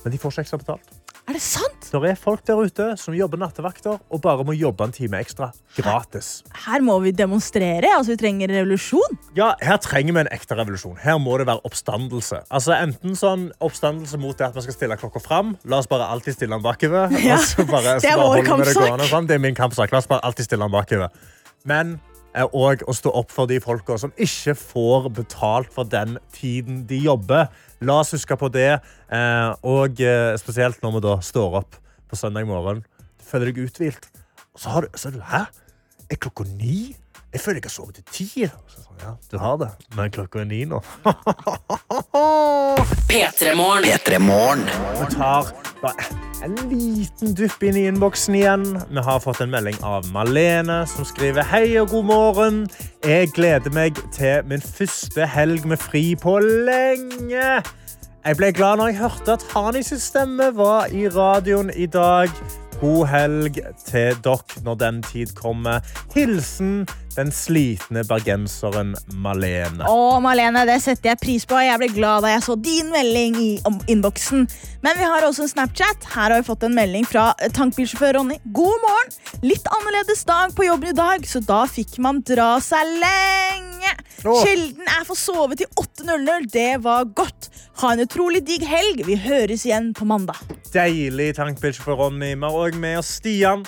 Men 0.03 0.13
de 0.13 0.19
får 0.21 0.35
ikke 0.35 0.45
ekstra 0.47 0.61
betalt. 0.61 1.04
Er 1.25 1.33
det 1.33 1.41
sant? 1.41 1.87
Det 1.89 2.09
er 2.11 2.17
folk 2.19 2.43
der 2.45 2.59
ute 2.61 2.85
som 3.01 3.15
jobber 3.17 3.39
nattevakter 3.41 3.95
og 3.97 4.19
bare 4.21 4.43
må 4.45 4.53
jobbe 4.53 4.85
en 4.85 4.93
time 4.93 5.17
ekstra 5.23 5.47
gratis. 5.73 6.43
Her 6.67 6.83
må 6.85 6.99
vi 7.01 7.13
demonstrere. 7.17 7.89
Altså, 7.97 8.13
vi 8.13 8.19
trenger 8.21 8.53
revolusjon. 8.53 9.17
Ja, 9.37 9.55
Her 9.63 9.79
trenger 9.81 10.13
vi 10.13 10.21
en 10.21 10.29
ekte 10.35 10.57
revolusjon. 10.59 10.99
Her 11.01 11.17
må 11.17 11.39
det 11.41 11.47
være 11.49 11.65
oppstandelse. 11.65 12.43
Altså 12.53 12.75
Enten 12.77 13.17
sånn 13.17 13.47
oppstandelse 13.57 14.19
mot 14.21 14.37
det 14.37 14.51
at 14.51 14.57
vi 14.59 14.67
skal 14.67 14.77
stille 14.77 14.99
klokka 15.01 15.23
fram. 15.23 15.55
La 15.65 15.81
oss 15.81 15.89
bare 15.89 16.11
alltid 16.13 16.37
stille 16.37 16.53
den 16.53 16.65
bakover. 16.65 17.09
Ja, 17.25 17.39
det 17.41 18.11
er 18.11 18.21
vår 18.21 18.45
kampsak. 18.45 18.99
det 19.01 19.09
sånn. 19.09 19.25
Det 19.25 19.39
er 19.39 19.41
min 19.41 19.57
kampsak. 19.57 19.95
La 19.95 20.03
oss 20.03 20.11
bare 20.11 20.21
alltid 20.29 20.45
stille 20.45 20.61
den 20.67 20.75
bakover. 20.77 21.09
Men 21.65 21.97
òg 22.43 22.83
å 22.83 22.95
stå 22.95 23.13
opp 23.15 23.31
for 23.31 23.47
de 23.47 23.61
folka 23.63 23.95
som 24.01 24.11
ikke 24.19 24.55
får 24.59 25.07
betalt 25.15 25.71
for 25.71 25.87
den 25.87 26.17
tiden 26.35 26.83
de 26.89 26.99
jobber. 27.05 27.47
La 27.85 28.01
oss 28.01 28.11
huske 28.15 28.35
på 28.39 28.49
det, 28.51 28.81
eh, 29.13 29.51
og 29.63 30.01
eh, 30.03 30.35
spesielt 30.41 30.81
når 30.83 30.97
vi 30.97 31.03
da 31.07 31.15
står 31.23 31.59
opp 31.61 31.79
på 32.09 32.19
søndag 32.19 32.47
morgen. 32.49 32.83
Føler 33.23 33.51
deg 33.51 33.65
uthvilt. 33.69 34.09
Og 34.55 34.59
så 34.59 34.75
har 34.75 34.85
du, 34.85 34.99
så 34.99 35.11
Hæ? 35.15 35.45
Er 36.11 36.21
klokka 36.21 36.43
ni? 36.59 36.95
Jeg 37.35 37.41
føler 37.43 37.57
jeg 37.59 37.67
har 37.67 37.73
sovet 37.73 37.95
til 37.95 38.03
ti. 38.15 38.45
Så 38.71 38.79
sånn, 38.79 38.99
Ja, 39.03 39.09
du 39.27 39.33
har 39.41 39.57
det, 39.59 39.67
men 39.97 40.11
klokka 40.15 40.39
er 40.39 40.45
ni 40.47 40.61
nå. 40.63 40.79
P3morgen. 43.09 43.83
P3 43.83 44.19
Morgen. 44.23 44.63
Vi 45.01 45.09
tar 45.17 45.49
bare 45.81 46.07
en 46.47 46.55
liten 46.71 47.35
dupp 47.35 47.59
inn 47.67 47.75
i 47.75 47.83
innboksen 47.89 48.39
igjen. 48.39 48.65
Vi 48.87 49.03
har 49.03 49.19
fått 49.19 49.43
en 49.43 49.51
melding 49.51 49.75
av 49.83 50.07
Malene, 50.15 50.85
som 50.87 51.03
skriver 51.11 51.43
Hei 51.51 51.75
og 51.83 51.91
god 51.91 52.07
morgen. 52.07 52.63
Jeg 53.03 53.35
gleder 53.35 53.75
meg 53.75 53.99
til 54.15 54.47
min 54.47 54.63
første 54.63 55.27
helg 55.27 55.67
med 55.67 55.83
fri 55.83 56.13
på 56.15 56.39
lenge. 56.39 57.47
Jeg 57.59 58.39
ble 58.39 58.55
glad 58.55 58.79
når 58.79 58.93
jeg 58.93 59.01
hørte 59.03 59.35
at 59.35 59.49
Hanis 59.51 59.91
stemme 60.07 60.53
var 60.55 60.87
i 60.87 61.09
radioen 61.11 61.75
i 61.75 61.91
dag. 61.91 62.31
God 62.79 63.07
helg 63.11 63.59
til 63.83 64.15
dere 64.23 64.63
når 64.63 64.75
den 64.87 65.03
tid 65.03 65.35
kommer. 65.35 65.83
Hilsen 66.15 66.85
den 67.15 67.31
slitne 67.31 68.03
bergenseren 68.07 68.93
Malene. 69.23 69.87
Å, 69.87 70.19
Malene, 70.23 70.65
det 70.67 70.77
setter 70.83 71.13
jeg 71.13 71.21
pris 71.21 71.45
på. 71.47 71.57
Jeg 71.63 71.79
ble 71.81 71.89
glad 71.95 72.25
da 72.25 72.33
jeg 72.33 72.43
så 72.45 72.55
din 72.59 72.91
melding 72.93 73.37
i 73.39 73.49
innboksen. 73.91 74.45
Men 74.85 74.99
vi 74.99 75.07
har 75.07 75.25
også 75.27 75.45
en 75.45 75.51
Snapchat. 75.53 76.07
Her 76.13 76.33
har 76.33 76.41
vi 76.41 76.47
fått 76.47 76.65
en 76.67 76.75
melding 76.75 77.07
fra 77.07 77.29
eh, 77.39 77.51
tankbilsjåfør 77.55 78.19
Ronny. 78.19 78.39
God 78.55 78.83
morgen! 78.83 79.15
Litt 79.45 79.67
annerledes 79.77 80.25
dag 80.27 80.55
på 80.57 80.67
jobben 80.67 80.91
i 80.91 80.97
dag, 80.97 81.27
så 81.27 81.41
da 81.43 81.63
fikk 81.69 81.97
man 82.03 82.19
dra 82.27 82.55
seg 82.63 82.95
lenge. 82.99 83.93
Åh. 84.25 84.41
Sjelden 84.41 84.89
er 84.89 85.05
for 85.07 85.19
sovet 85.19 85.61
til 85.61 85.69
8.00. 85.79 86.49
Det 86.51 86.71
var 86.83 87.07
godt. 87.15 87.49
Ha 87.81 87.93
en 87.93 88.03
utrolig 88.03 88.43
digg 88.47 88.65
helg. 88.67 89.05
Vi 89.07 89.19
høres 89.23 89.65
igjen 89.67 89.93
på 89.95 90.07
mandag. 90.09 90.39
Deilig 90.73 91.35
tankbilsjåfør 91.39 92.05
Ronny. 92.05 92.33
Vi 92.35 92.43
har 92.43 92.59
òg 92.65 92.75
med 92.81 92.99
oss 92.99 93.15
Stian, 93.19 93.63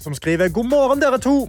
som 0.00 0.14
skriver 0.16 0.52
God 0.52 0.68
morgen, 0.70 1.00
dere 1.02 1.20
to. 1.22 1.46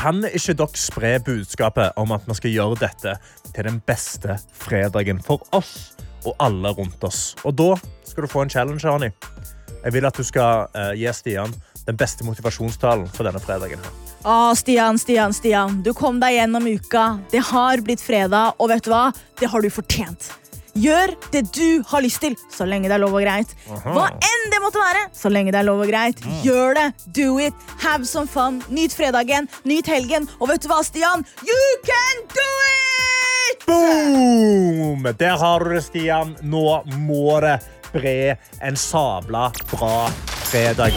Kan 0.00 0.22
ikke 0.24 0.54
dere 0.56 0.80
spre 0.80 1.08
budskapet 1.20 1.98
om 2.00 2.14
at 2.16 2.22
vi 2.24 2.32
skal 2.38 2.54
gjøre 2.54 2.78
dette 2.80 3.12
til 3.52 3.66
den 3.66 3.82
beste 3.84 4.38
fredagen 4.56 5.20
for 5.20 5.44
oss 5.52 5.92
og 6.24 6.32
alle 6.40 6.72
rundt 6.72 7.04
oss? 7.04 7.34
Og 7.44 7.52
da 7.58 7.74
skal 8.08 8.24
du 8.24 8.30
få 8.32 8.46
en 8.46 8.52
challenge, 8.52 8.88
Arni. 8.88 9.10
Jeg 9.84 9.92
vil 9.92 10.08
at 10.08 10.16
du 10.16 10.24
skal 10.24 10.72
uh, 10.72 10.94
gi 10.96 11.12
Stian 11.12 11.52
den 11.84 12.00
beste 12.00 12.24
motivasjonstalen 12.24 13.12
for 13.12 13.28
denne 13.28 13.44
fredagen. 13.44 13.84
Å, 14.24 14.54
Stian, 14.56 14.96
Stian, 15.00 15.36
Stian. 15.36 15.82
Du 15.84 15.92
kom 15.92 16.16
deg 16.22 16.38
gjennom 16.38 16.64
uka. 16.64 17.06
Det 17.28 17.44
har 17.52 17.84
blitt 17.84 18.00
fredag, 18.00 18.56
og 18.56 18.72
vet 18.72 18.88
du 18.88 18.94
hva? 18.94 19.10
Det 19.36 19.52
har 19.52 19.60
du 19.60 19.68
fortjent. 19.68 20.32
Gjør 20.78 21.14
det 21.32 21.42
du 21.56 21.82
har 21.90 22.04
lyst 22.04 22.20
til, 22.22 22.36
så 22.52 22.66
lenge 22.68 22.88
det 22.90 22.94
er 22.96 23.02
lov 23.02 23.16
og 23.16 23.24
greit. 23.24 23.54
Aha. 23.70 23.94
Hva 23.96 24.06
enn 24.14 24.46
det 24.52 24.60
måtte 24.62 24.82
være, 24.82 25.06
så 25.16 25.32
lenge 25.32 25.54
det 25.54 25.60
er 25.60 25.66
lov 25.66 25.82
og 25.82 25.90
greit. 25.90 26.22
Gjør 26.44 26.78
det. 26.78 26.86
Do 27.16 27.38
it. 27.42 27.54
Have 27.82 28.06
some 28.06 28.28
fun. 28.30 28.62
Nyt 28.68 28.94
fredagen. 28.94 29.48
Nyt 29.64 29.90
helgen. 29.90 30.28
Og 30.38 30.52
vet 30.52 30.62
du 30.62 30.70
hva, 30.70 30.82
Stian? 30.86 31.26
You 31.46 31.60
can 31.86 32.24
do 32.36 32.48
it! 32.70 33.66
Boom! 33.66 35.06
Der 35.18 35.36
har 35.38 35.64
du 35.64 35.74
det, 35.74 35.84
Stian. 35.84 36.36
Nå 36.42 36.82
må 37.02 37.40
det 37.44 37.58
bre 37.92 38.36
en 38.62 38.76
sabla 38.78 39.50
bra 39.72 40.06
fredag. 40.50 40.94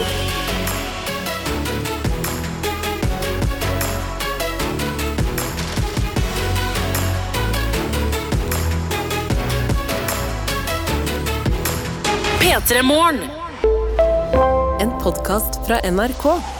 P3 12.44 12.82
Morgen. 12.82 13.20
En 14.78 14.98
podkast 15.02 15.66
fra 15.66 15.90
NRK. 15.90 16.24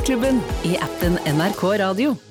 Skiklubben 0.00 0.40
i 0.64 0.76
appen 0.76 1.18
NRK 1.36 1.62
Radio. 1.78 2.29